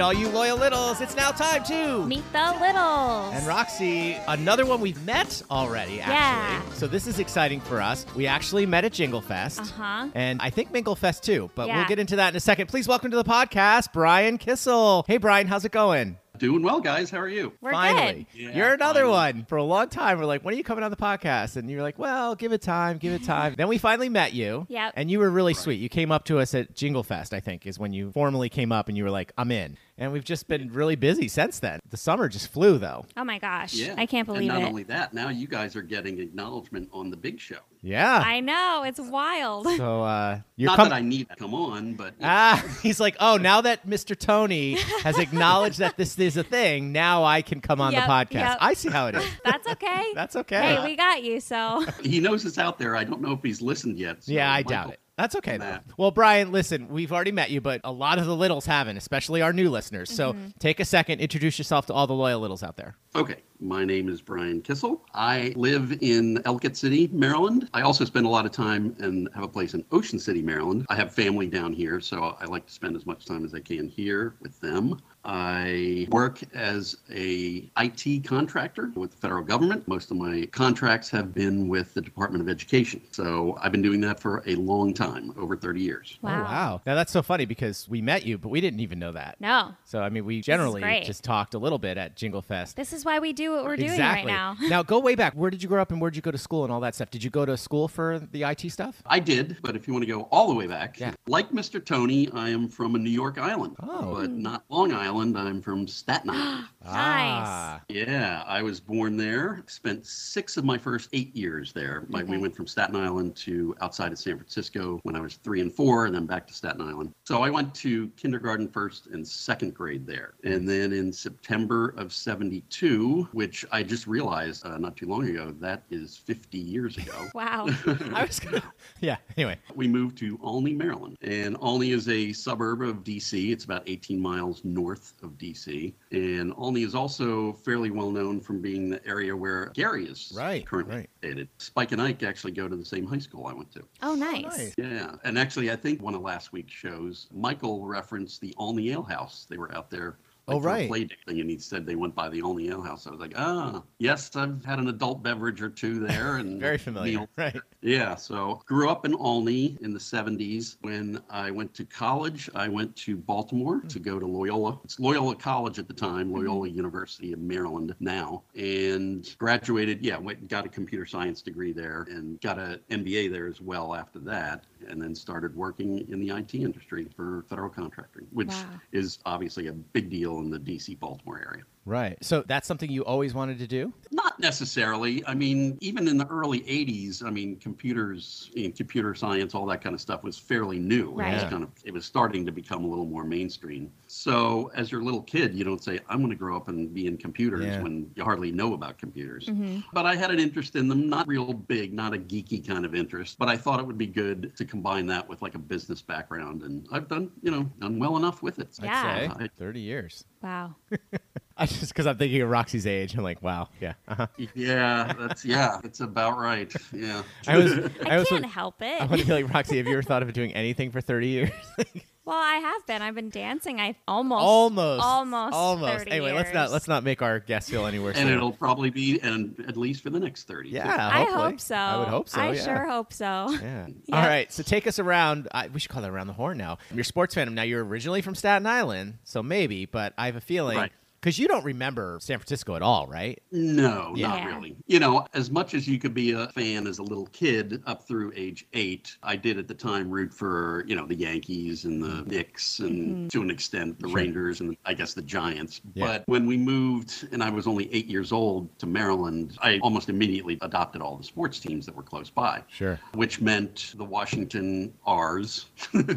right, 0.00 0.06
all 0.06 0.12
you 0.14 0.28
loyal 0.30 0.56
littles, 0.56 1.00
it's 1.00 1.14
now 1.14 1.30
time 1.30 1.62
to 1.64 2.04
Meet 2.06 2.24
the 2.32 2.56
Littles. 2.60 3.34
And 3.34 3.46
Roxy, 3.46 4.16
another 4.28 4.64
one 4.64 4.80
we've 4.80 5.02
met 5.04 5.42
already, 5.50 6.00
actually. 6.00 6.14
Yeah. 6.14 6.72
So 6.72 6.86
this 6.86 7.06
is 7.06 7.18
exciting 7.18 7.60
for 7.60 7.80
us. 7.80 8.06
We 8.16 8.26
actually 8.26 8.66
met 8.66 8.84
at 8.84 8.92
Jingle 8.92 9.20
Fest. 9.20 9.60
Uh-huh. 9.60 10.08
And 10.14 10.40
I 10.40 10.50
think 10.50 10.72
Mingle 10.72 10.96
Fest 10.96 11.22
too, 11.22 11.50
but 11.54 11.68
we'll 11.68 11.86
get 11.86 11.98
into 11.98 12.16
that 12.16 12.30
in 12.30 12.36
a 12.36 12.40
second. 12.40 12.68
Please 12.68 12.88
welcome 12.88 13.10
to 13.10 13.16
the 13.16 13.24
podcast, 13.24 13.92
Brian 13.92 14.38
Kissel. 14.38 15.04
Hey, 15.06 15.18
Brian, 15.18 15.46
how's 15.46 15.64
it 15.64 15.72
going? 15.72 16.16
Doing 16.40 16.62
well, 16.62 16.80
guys. 16.80 17.10
How 17.10 17.18
are 17.18 17.28
you? 17.28 17.52
We're 17.60 17.72
finally. 17.72 18.26
good. 18.32 18.40
Yeah, 18.40 18.56
You're 18.56 18.72
another 18.72 19.00
finally. 19.00 19.40
one. 19.40 19.44
For 19.44 19.56
a 19.58 19.62
long 19.62 19.90
time, 19.90 20.18
we're 20.18 20.24
like, 20.24 20.42
when 20.42 20.54
are 20.54 20.56
you 20.56 20.64
coming 20.64 20.82
on 20.82 20.90
the 20.90 20.96
podcast? 20.96 21.56
And 21.56 21.68
you're 21.68 21.82
like, 21.82 21.98
well, 21.98 22.34
give 22.34 22.52
it 22.52 22.62
time, 22.62 22.96
give 22.96 23.12
it 23.12 23.24
time. 23.24 23.54
then 23.58 23.68
we 23.68 23.76
finally 23.76 24.08
met 24.08 24.32
you. 24.32 24.64
Yep. 24.70 24.94
And 24.96 25.10
you 25.10 25.18
were 25.18 25.28
really 25.28 25.52
sweet. 25.52 25.80
You 25.80 25.90
came 25.90 26.10
up 26.10 26.24
to 26.26 26.38
us 26.38 26.54
at 26.54 26.74
Jingle 26.74 27.02
Fest, 27.02 27.34
I 27.34 27.40
think, 27.40 27.66
is 27.66 27.78
when 27.78 27.92
you 27.92 28.10
formally 28.12 28.48
came 28.48 28.72
up 28.72 28.88
and 28.88 28.96
you 28.96 29.04
were 29.04 29.10
like, 29.10 29.32
I'm 29.36 29.50
in. 29.50 29.76
And 30.00 30.12
we've 30.12 30.24
just 30.24 30.48
been 30.48 30.72
really 30.72 30.96
busy 30.96 31.28
since 31.28 31.58
then. 31.58 31.78
The 31.90 31.98
summer 31.98 32.26
just 32.30 32.48
flew, 32.50 32.78
though. 32.78 33.04
Oh 33.18 33.22
my 33.24 33.38
gosh. 33.38 33.74
Yeah. 33.74 33.94
I 33.98 34.06
can't 34.06 34.26
believe 34.26 34.48
it. 34.50 34.54
and 34.54 34.60
not 34.60 34.66
it. 34.66 34.68
only 34.70 34.82
that, 34.84 35.12
now 35.12 35.28
you 35.28 35.46
guys 35.46 35.76
are 35.76 35.82
getting 35.82 36.18
acknowledgement 36.20 36.88
on 36.90 37.10
the 37.10 37.18
big 37.18 37.38
show. 37.38 37.58
Yeah. 37.82 38.22
I 38.24 38.40
know. 38.40 38.82
It's 38.86 38.98
wild. 38.98 39.66
so 39.76 40.02
uh, 40.02 40.40
you're 40.56 40.70
not 40.70 40.76
com- 40.76 40.88
that 40.88 40.94
I 40.94 41.00
need 41.02 41.28
to 41.28 41.36
come 41.36 41.52
on, 41.54 41.94
but 41.94 42.14
Ah, 42.22 42.64
he's 42.82 42.98
like, 42.98 43.14
oh, 43.20 43.36
now 43.36 43.60
that 43.60 43.86
Mr. 43.86 44.18
Tony 44.18 44.76
has 45.02 45.18
acknowledged 45.18 45.80
that 45.80 45.98
this 45.98 46.18
is 46.18 46.38
a 46.38 46.44
thing, 46.44 46.92
now 46.92 47.24
I 47.24 47.42
can 47.42 47.60
come 47.60 47.82
on 47.82 47.92
Yep, 47.92 48.02
the 48.06 48.10
podcast. 48.10 48.32
yep. 48.32 48.58
I 48.60 48.72
see 48.72 48.88
how 48.88 49.08
it 49.08 49.16
is. 49.16 49.24
That's 49.44 49.66
okay. 49.68 50.04
That's 50.14 50.36
okay. 50.36 50.76
Hey, 50.76 50.84
we 50.84 50.96
got 50.96 51.22
you, 51.22 51.40
so. 51.40 51.84
he 52.02 52.20
knows 52.20 52.46
it's 52.46 52.56
out 52.58 52.78
there. 52.78 52.96
I 52.96 53.04
don't 53.04 53.20
know 53.20 53.32
if 53.32 53.42
he's 53.42 53.60
listened 53.60 53.98
yet. 53.98 54.24
so 54.24 54.32
yeah, 54.32 54.50
I 54.50 54.58
Michael- 54.60 54.70
doubt 54.70 54.90
it. 54.92 55.00
That's 55.20 55.36
okay, 55.36 55.56
though. 55.58 55.78
Well, 55.96 56.10
Brian, 56.10 56.50
listen, 56.52 56.88
we've 56.88 57.12
already 57.12 57.32
met 57.32 57.50
you, 57.50 57.60
but 57.60 57.80
a 57.84 57.92
lot 57.92 58.18
of 58.18 58.26
the 58.26 58.34
littles 58.36 58.66
haven't, 58.66 58.96
especially 58.96 59.42
our 59.42 59.52
new 59.52 59.68
listeners. 59.70 60.10
So 60.10 60.32
Mm-hmm. 60.32 60.48
take 60.58 60.80
a 60.80 60.84
second, 60.84 61.20
introduce 61.20 61.58
yourself 61.58 61.86
to 61.86 61.92
all 61.92 62.06
the 62.06 62.14
loyal 62.14 62.40
littles 62.40 62.62
out 62.62 62.76
there. 62.76 62.96
Okay, 63.14 63.36
my 63.60 63.84
name 63.84 64.08
is 64.08 64.20
Brian 64.22 64.62
Kissel. 64.62 65.00
I 65.14 65.52
live 65.56 65.96
in 66.00 66.40
Ellicott 66.44 66.76
City, 66.76 67.08
Maryland. 67.12 67.68
I 67.74 67.82
also 67.82 68.04
spend 68.04 68.26
a 68.26 68.28
lot 68.28 68.46
of 68.46 68.52
time 68.52 68.96
and 69.00 69.28
have 69.34 69.44
a 69.44 69.48
place 69.48 69.74
in 69.74 69.84
Ocean 69.92 70.18
City, 70.18 70.42
Maryland. 70.42 70.86
I 70.88 70.96
have 70.96 71.12
family 71.12 71.46
down 71.46 71.72
here, 71.72 72.00
so 72.00 72.36
I 72.40 72.46
like 72.46 72.66
to 72.66 72.72
spend 72.72 72.96
as 72.96 73.06
much 73.06 73.26
time 73.26 73.44
as 73.44 73.54
I 73.54 73.60
can 73.60 73.88
here 73.88 74.34
with 74.40 74.58
them. 74.60 75.00
I 75.24 76.08
work 76.10 76.40
as 76.54 76.96
a 77.12 77.70
IT 77.78 78.24
contractor 78.24 78.90
with 78.94 79.10
the 79.10 79.16
federal 79.18 79.44
government. 79.44 79.86
Most 79.86 80.10
of 80.10 80.16
my 80.16 80.46
contracts 80.46 81.10
have 81.10 81.34
been 81.34 81.68
with 81.68 81.92
the 81.92 82.00
Department 82.00 82.42
of 82.42 82.48
Education. 82.48 83.02
So 83.10 83.58
I've 83.60 83.72
been 83.72 83.82
doing 83.82 84.00
that 84.00 84.18
for 84.18 84.42
a 84.46 84.54
long 84.54 84.94
time, 84.94 85.34
over 85.36 85.56
30 85.56 85.80
years. 85.80 86.18
Oh, 86.22 86.28
Wow. 86.30 86.40
Oh, 86.40 86.42
wow. 86.44 86.80
Now, 86.86 86.94
that's 86.94 87.12
so 87.12 87.22
funny 87.22 87.44
because 87.44 87.88
we 87.88 88.00
met 88.00 88.24
you, 88.24 88.38
but 88.38 88.48
we 88.48 88.60
didn't 88.60 88.80
even 88.80 88.98
know 88.98 89.12
that. 89.12 89.36
No. 89.40 89.74
So, 89.84 90.00
I 90.00 90.08
mean, 90.08 90.24
we 90.24 90.40
generally 90.40 91.02
just 91.04 91.24
talked 91.24 91.54
a 91.54 91.58
little 91.58 91.78
bit 91.78 91.98
at 91.98 92.16
Jingle 92.16 92.40
Fest. 92.40 92.76
This 92.76 92.92
is 92.92 93.04
why 93.04 93.18
we 93.18 93.32
do 93.32 93.49
what 93.56 93.64
we're 93.64 93.76
doing 93.76 93.90
exactly. 93.90 94.30
right 94.32 94.36
now. 94.36 94.56
now, 94.68 94.82
go 94.82 94.98
way 94.98 95.14
back. 95.14 95.34
Where 95.40 95.50
did 95.50 95.62
you 95.62 95.68
grow 95.68 95.80
up 95.82 95.90
and 95.92 96.00
where 96.00 96.10
did 96.10 96.16
you 96.16 96.22
go 96.22 96.30
to 96.30 96.38
school 96.38 96.64
and 96.64 96.72
all 96.72 96.80
that 96.80 96.94
stuff? 96.94 97.10
Did 97.10 97.22
you 97.24 97.30
go 97.30 97.44
to 97.46 97.56
school 97.56 97.88
for 97.88 98.18
the 98.32 98.42
IT 98.44 98.70
stuff? 98.70 99.02
I 99.06 99.18
did, 99.20 99.56
but 99.62 99.76
if 99.76 99.86
you 99.86 99.92
want 99.94 100.04
to 100.04 100.10
go 100.10 100.22
all 100.30 100.48
the 100.48 100.54
way 100.54 100.66
back, 100.66 100.98
Yeah. 101.00 101.14
like 101.26 101.50
Mr. 101.50 101.84
Tony, 101.84 102.28
I 102.32 102.48
am 102.50 102.68
from 102.68 102.94
a 102.94 102.98
New 102.98 103.10
York 103.10 103.38
Island. 103.38 103.76
Oh. 103.82 104.16
But 104.16 104.30
not 104.32 104.64
Long 104.68 104.92
Island. 104.92 105.38
I'm 105.38 105.60
from 105.62 105.86
Staten 105.86 106.30
Island. 106.30 106.66
Ah. 106.82 107.82
yeah, 107.90 108.42
I 108.46 108.62
was 108.62 108.80
born 108.80 109.16
there. 109.18 109.62
Spent 109.66 110.06
six 110.06 110.56
of 110.56 110.64
my 110.64 110.78
first 110.78 111.10
eight 111.12 111.34
years 111.36 111.72
there. 111.74 112.04
My, 112.08 112.22
We 112.22 112.38
went 112.38 112.56
from 112.56 112.66
Staten 112.66 112.96
Island 112.96 113.36
to 113.36 113.74
outside 113.82 114.12
of 114.12 114.18
San 114.18 114.36
Francisco 114.38 114.98
when 115.02 115.14
I 115.14 115.20
was 115.20 115.34
three 115.36 115.60
and 115.60 115.72
four, 115.72 116.06
and 116.06 116.14
then 116.14 116.24
back 116.26 116.46
to 116.46 116.54
Staten 116.54 116.80
Island. 116.80 117.12
So 117.24 117.42
I 117.42 117.50
went 117.50 117.74
to 117.76 118.08
kindergarten 118.16 118.66
first 118.68 119.08
and 119.08 119.26
second 119.26 119.74
grade 119.74 120.06
there. 120.06 120.34
And 120.42 120.66
then 120.68 120.92
in 120.94 121.12
September 121.12 121.94
of 121.98 122.12
72, 122.14 123.28
which 123.40 123.64
I 123.72 123.82
just 123.82 124.06
realized 124.06 124.66
uh, 124.66 124.76
not 124.76 124.98
too 124.98 125.06
long 125.06 125.26
ago, 125.26 125.54
that 125.60 125.84
is 125.90 126.14
50 126.14 126.58
years 126.58 126.98
ago. 126.98 127.26
Wow. 127.34 127.68
I 128.14 128.24
was 128.26 128.38
gonna. 128.38 128.62
Yeah. 129.00 129.16
Anyway. 129.38 129.56
we 129.74 129.88
moved 129.88 130.18
to 130.18 130.38
Olney, 130.42 130.74
Maryland. 130.74 131.16
And 131.22 131.56
Olney 131.60 131.92
is 131.92 132.06
a 132.08 132.32
suburb 132.34 132.82
of 132.82 132.96
DC. 133.02 133.50
It's 133.50 133.64
about 133.64 133.82
18 133.86 134.20
miles 134.20 134.62
north 134.62 135.14
of 135.22 135.30
DC. 135.38 135.94
And 136.12 136.52
Olney 136.58 136.82
is 136.82 136.94
also 136.94 137.54
fairly 137.54 137.90
well 137.90 138.10
known 138.10 138.40
from 138.40 138.60
being 138.60 138.90
the 138.90 139.00
area 139.06 139.34
where 139.34 139.70
Gary 139.74 140.04
is 140.06 140.32
Right, 140.36 140.66
currently 140.66 140.96
right. 140.96 141.10
located. 141.22 141.48
Spike 141.58 141.92
and 141.92 142.02
Ike 142.02 142.22
actually 142.24 142.52
go 142.52 142.68
to 142.68 142.76
the 142.76 142.84
same 142.84 143.06
high 143.06 143.18
school 143.18 143.46
I 143.46 143.54
went 143.54 143.72
to. 143.72 143.82
Oh, 144.02 144.14
nice. 144.14 144.44
nice. 144.58 144.74
Yeah. 144.76 145.14
And 145.24 145.38
actually, 145.38 145.70
I 145.70 145.76
think 145.76 146.02
one 146.02 146.14
of 146.14 146.20
last 146.20 146.52
week's 146.52 146.74
shows, 146.74 147.28
Michael 147.32 147.86
referenced 147.86 148.42
the 148.42 148.52
Olney 148.58 148.90
Ale 148.90 149.02
House. 149.02 149.46
They 149.48 149.56
were 149.56 149.74
out 149.74 149.88
there. 149.88 150.18
Oh, 150.50 150.56
like, 150.56 150.64
a 150.64 150.66
right. 150.66 150.88
play 150.88 151.08
thing, 151.26 151.40
and 151.40 151.50
he 151.50 151.58
said 151.58 151.86
they 151.86 151.96
went 151.96 152.14
by 152.14 152.28
the 152.28 152.42
Olney 152.42 152.68
Ale 152.68 152.82
House. 152.82 153.06
I 153.06 153.10
was 153.10 153.20
like, 153.20 153.34
ah, 153.36 153.82
yes, 153.98 154.34
I've 154.36 154.64
had 154.64 154.78
an 154.78 154.88
adult 154.88 155.22
beverage 155.22 155.62
or 155.62 155.68
two 155.68 156.00
there, 156.06 156.36
and 156.36 156.60
Very 156.70 156.78
familiar. 156.78 157.28
Right. 157.36 157.56
yeah, 157.80 158.14
so 158.14 158.62
grew 158.66 158.90
up 158.90 159.04
in 159.04 159.14
Olney 159.14 159.78
in 159.80 159.92
the 159.92 159.98
70s. 159.98 160.76
When 160.82 161.20
I 161.30 161.50
went 161.50 161.74
to 161.74 161.84
college, 161.84 162.50
I 162.54 162.68
went 162.68 162.94
to 162.96 163.16
Baltimore 163.16 163.80
to 163.88 163.98
go 163.98 164.18
to 164.18 164.26
Loyola. 164.26 164.78
It's 164.84 164.98
Loyola 164.98 165.36
College 165.36 165.78
at 165.78 165.88
the 165.88 165.94
time, 165.94 166.32
Loyola 166.32 166.68
University 166.68 167.32
of 167.32 167.38
Maryland 167.40 167.94
now, 168.00 168.42
and 168.54 169.34
graduated. 169.38 170.04
Yeah, 170.04 170.18
went 170.18 170.48
got 170.48 170.66
a 170.66 170.68
computer 170.68 171.06
science 171.06 171.42
degree 171.42 171.72
there 171.72 172.06
and 172.10 172.40
got 172.40 172.58
an 172.58 172.80
MBA 172.90 173.30
there 173.30 173.46
as 173.46 173.60
well 173.60 173.94
after 173.94 174.18
that, 174.20 174.64
and 174.88 175.00
then 175.00 175.14
started 175.14 175.54
working 175.54 175.98
in 176.10 176.20
the 176.20 176.30
IT 176.36 176.54
industry 176.54 177.06
for 177.16 177.44
federal 177.48 177.68
contracting, 177.70 178.26
which 178.32 178.48
Wow. 178.48 178.80
is 178.92 179.18
obviously 179.26 179.66
a 179.68 179.72
big 179.72 180.10
deal 180.10 180.38
in 180.40 180.50
the 180.50 180.58
DC 180.58 180.98
Baltimore 180.98 181.38
area. 181.38 181.64
Right. 181.86 182.18
So 182.22 182.44
that's 182.46 182.68
something 182.68 182.90
you 182.90 183.04
always 183.04 183.34
wanted 183.34 183.58
to 183.58 183.66
do? 183.66 183.92
Not 184.10 184.38
necessarily. 184.38 185.24
I 185.26 185.34
mean, 185.34 185.78
even 185.80 186.08
in 186.08 186.18
the 186.18 186.26
early 186.26 186.60
80s, 186.60 187.24
I 187.24 187.30
mean, 187.30 187.56
computers, 187.56 188.50
you 188.54 188.68
know, 188.68 188.74
computer 188.76 189.14
science, 189.14 189.54
all 189.54 189.66
that 189.66 189.82
kind 189.82 189.94
of 189.94 190.00
stuff 190.00 190.22
was 190.22 190.38
fairly 190.38 190.78
new. 190.78 191.12
Right. 191.12 191.32
It 191.32 191.42
was 191.42 191.44
kind 191.44 191.62
of 191.62 191.70
it 191.84 191.92
was 191.92 192.04
starting 192.04 192.44
to 192.46 192.52
become 192.52 192.84
a 192.84 192.86
little 192.86 193.06
more 193.06 193.24
mainstream. 193.24 193.90
So, 194.06 194.70
as 194.74 194.92
your 194.92 195.02
little 195.02 195.22
kid, 195.22 195.54
you 195.54 195.64
don't 195.64 195.82
say, 195.82 196.00
"I'm 196.08 196.18
going 196.18 196.30
to 196.30 196.36
grow 196.36 196.56
up 196.56 196.68
and 196.68 196.92
be 196.92 197.06
in 197.06 197.16
computers" 197.16 197.64
Yeah. 197.64 197.82
when 197.82 198.10
you 198.14 198.24
hardly 198.24 198.52
know 198.52 198.74
about 198.74 198.98
computers. 198.98 199.46
Mm-hmm. 199.46 199.80
But 199.92 200.06
I 200.06 200.16
had 200.16 200.30
an 200.30 200.38
interest 200.38 200.76
in 200.76 200.88
them, 200.88 201.08
not 201.08 201.26
real 201.28 201.52
big, 201.52 201.92
not 201.92 202.14
a 202.14 202.18
geeky 202.18 202.66
kind 202.66 202.84
of 202.84 202.94
interest, 202.94 203.38
but 203.38 203.48
I 203.48 203.56
thought 203.56 203.80
it 203.80 203.86
would 203.86 203.98
be 203.98 204.06
good 204.06 204.54
to 204.56 204.64
combine 204.64 205.06
that 205.06 205.28
with 205.28 205.42
like 205.42 205.54
a 205.54 205.58
business 205.58 206.02
background 206.02 206.62
and 206.62 206.86
I've 206.92 207.08
done, 207.08 207.30
you 207.42 207.50
know, 207.50 207.70
done 207.80 207.98
well 207.98 208.16
enough 208.16 208.42
with 208.42 208.58
it. 208.58 208.78
Yeah. 208.82 209.30
I'd 209.32 209.38
say 209.38 209.48
30 209.58 209.80
years. 209.80 210.24
Wow. 210.42 210.74
I 211.62 211.66
just 211.66 211.88
because 211.88 212.06
I'm 212.06 212.16
thinking 212.16 212.40
of 212.40 212.48
Roxy's 212.48 212.86
age. 212.86 213.14
I'm 213.14 213.22
like, 213.22 213.42
wow, 213.42 213.68
yeah. 213.82 213.92
Uh-huh. 214.08 214.26
Yeah, 214.54 215.12
that's 215.18 215.44
yeah, 215.44 215.78
it's 215.84 216.00
about 216.00 216.38
right. 216.38 216.72
Yeah. 216.90 217.22
I 217.46 217.58
was. 217.58 217.72
I, 218.06 218.18
was. 218.18 218.28
can't 218.28 218.46
help 218.46 218.80
it. 218.80 218.98
I 218.98 219.04
want 219.04 219.20
to 219.20 219.26
be 219.26 219.32
like 219.34 219.52
Roxy. 219.52 219.76
Have 219.76 219.86
you 219.86 219.92
ever 219.92 220.02
thought 220.02 220.22
of 220.22 220.32
doing 220.32 220.54
anything 220.54 220.90
for 220.90 221.02
30 221.02 221.28
years? 221.28 221.50
well, 222.24 222.38
I 222.38 222.54
have 222.54 222.86
been. 222.86 223.02
I've 223.02 223.14
been 223.14 223.28
dancing. 223.28 223.78
I 223.78 223.94
almost, 224.08 224.40
almost, 224.40 225.04
almost, 225.04 225.54
almost. 225.54 225.98
30 225.98 226.10
Anyway, 226.12 226.32
let's 226.32 226.54
not 226.54 226.70
let's 226.70 226.88
not 226.88 227.04
make 227.04 227.20
our 227.20 227.40
guests 227.40 227.68
feel 227.68 227.84
any 227.84 227.98
worse. 227.98 228.16
and 228.16 228.26
than- 228.26 228.36
it'll 228.36 228.52
probably 228.52 228.88
be 228.88 229.20
and 229.20 229.62
at 229.68 229.76
least 229.76 230.02
for 230.02 230.08
the 230.08 230.18
next 230.20 230.44
30. 230.48 230.70
too. 230.70 230.76
yeah, 230.76 231.10
I 231.12 231.24
hopefully. 231.24 231.42
hope 231.42 231.60
so. 231.60 231.74
I 231.74 231.98
would 231.98 232.08
hope 232.08 232.28
so. 232.30 232.40
I 232.40 232.52
yeah. 232.52 232.64
sure 232.64 232.88
hope 232.88 233.12
so. 233.12 233.50
Yeah. 233.50 233.86
Yeah. 234.06 234.16
All 234.16 234.26
right. 234.26 234.50
So 234.50 234.62
take 234.62 234.86
us 234.86 234.98
around. 234.98 235.46
I, 235.52 235.68
we 235.68 235.78
should 235.78 235.90
call 235.90 236.00
that 236.00 236.10
around 236.10 236.28
the 236.28 236.32
horn 236.32 236.56
now. 236.56 236.78
You're 236.90 237.02
a 237.02 237.04
sports 237.04 237.34
fan. 237.34 237.54
Now 237.54 237.64
you're 237.64 237.84
originally 237.84 238.22
from 238.22 238.34
Staten 238.34 238.66
Island, 238.66 239.18
so 239.24 239.42
maybe, 239.42 239.84
but 239.84 240.14
I 240.16 240.24
have 240.24 240.36
a 240.36 240.40
feeling 240.40 240.78
Right. 240.78 240.92
Because 241.20 241.38
you 241.38 241.46
don't 241.46 241.64
remember 241.64 242.18
San 242.22 242.38
Francisco 242.38 242.76
at 242.76 242.82
all, 242.82 243.06
right? 243.06 243.40
No, 243.52 244.14
Yeah. 244.16 244.28
not 244.28 244.46
really. 244.46 244.76
You 244.86 245.00
know, 245.00 245.26
as 245.34 245.50
much 245.50 245.74
as 245.74 245.86
you 245.86 245.98
could 245.98 246.14
be 246.14 246.32
a 246.32 246.48
fan 246.48 246.86
as 246.86 246.98
a 246.98 247.02
little 247.02 247.26
kid 247.26 247.82
up 247.86 248.06
through 248.08 248.32
age 248.34 248.66
eight, 248.72 249.16
I 249.22 249.36
did 249.36 249.58
at 249.58 249.68
the 249.68 249.74
time 249.74 250.08
root 250.10 250.32
for, 250.32 250.84
you 250.86 250.96
know, 250.96 251.06
the 251.06 251.14
Yankees 251.14 251.84
and 251.84 252.02
the 252.02 252.22
Knicks 252.24 252.78
and 252.78 253.08
mm-hmm. 253.08 253.28
to 253.28 253.42
an 253.42 253.50
extent 253.50 254.00
the 254.00 254.08
Sure. 254.08 254.16
Rangers 254.16 254.60
and 254.60 254.76
I 254.86 254.94
guess 254.94 255.12
the 255.12 255.20
Giants. 255.22 255.82
Yeah. 255.94 256.06
But 256.06 256.22
when 256.26 256.46
we 256.46 256.56
moved 256.56 257.28
and 257.32 257.42
I 257.42 257.50
was 257.50 257.66
only 257.66 257.92
eight 257.92 258.06
years 258.06 258.32
old 258.32 258.78
to 258.78 258.86
Maryland, 258.86 259.58
I 259.60 259.78
almost 259.80 260.08
immediately 260.08 260.56
adopted 260.62 261.02
all 261.02 261.16
the 261.16 261.24
sports 261.24 261.60
teams 261.60 261.84
that 261.86 261.94
were 261.94 262.02
close 262.02 262.30
by, 262.30 262.62
Sure. 262.68 262.98
which 263.14 263.40
meant 263.42 263.92
the 263.96 264.04
Washington 264.04 264.92
R's. 265.04 265.66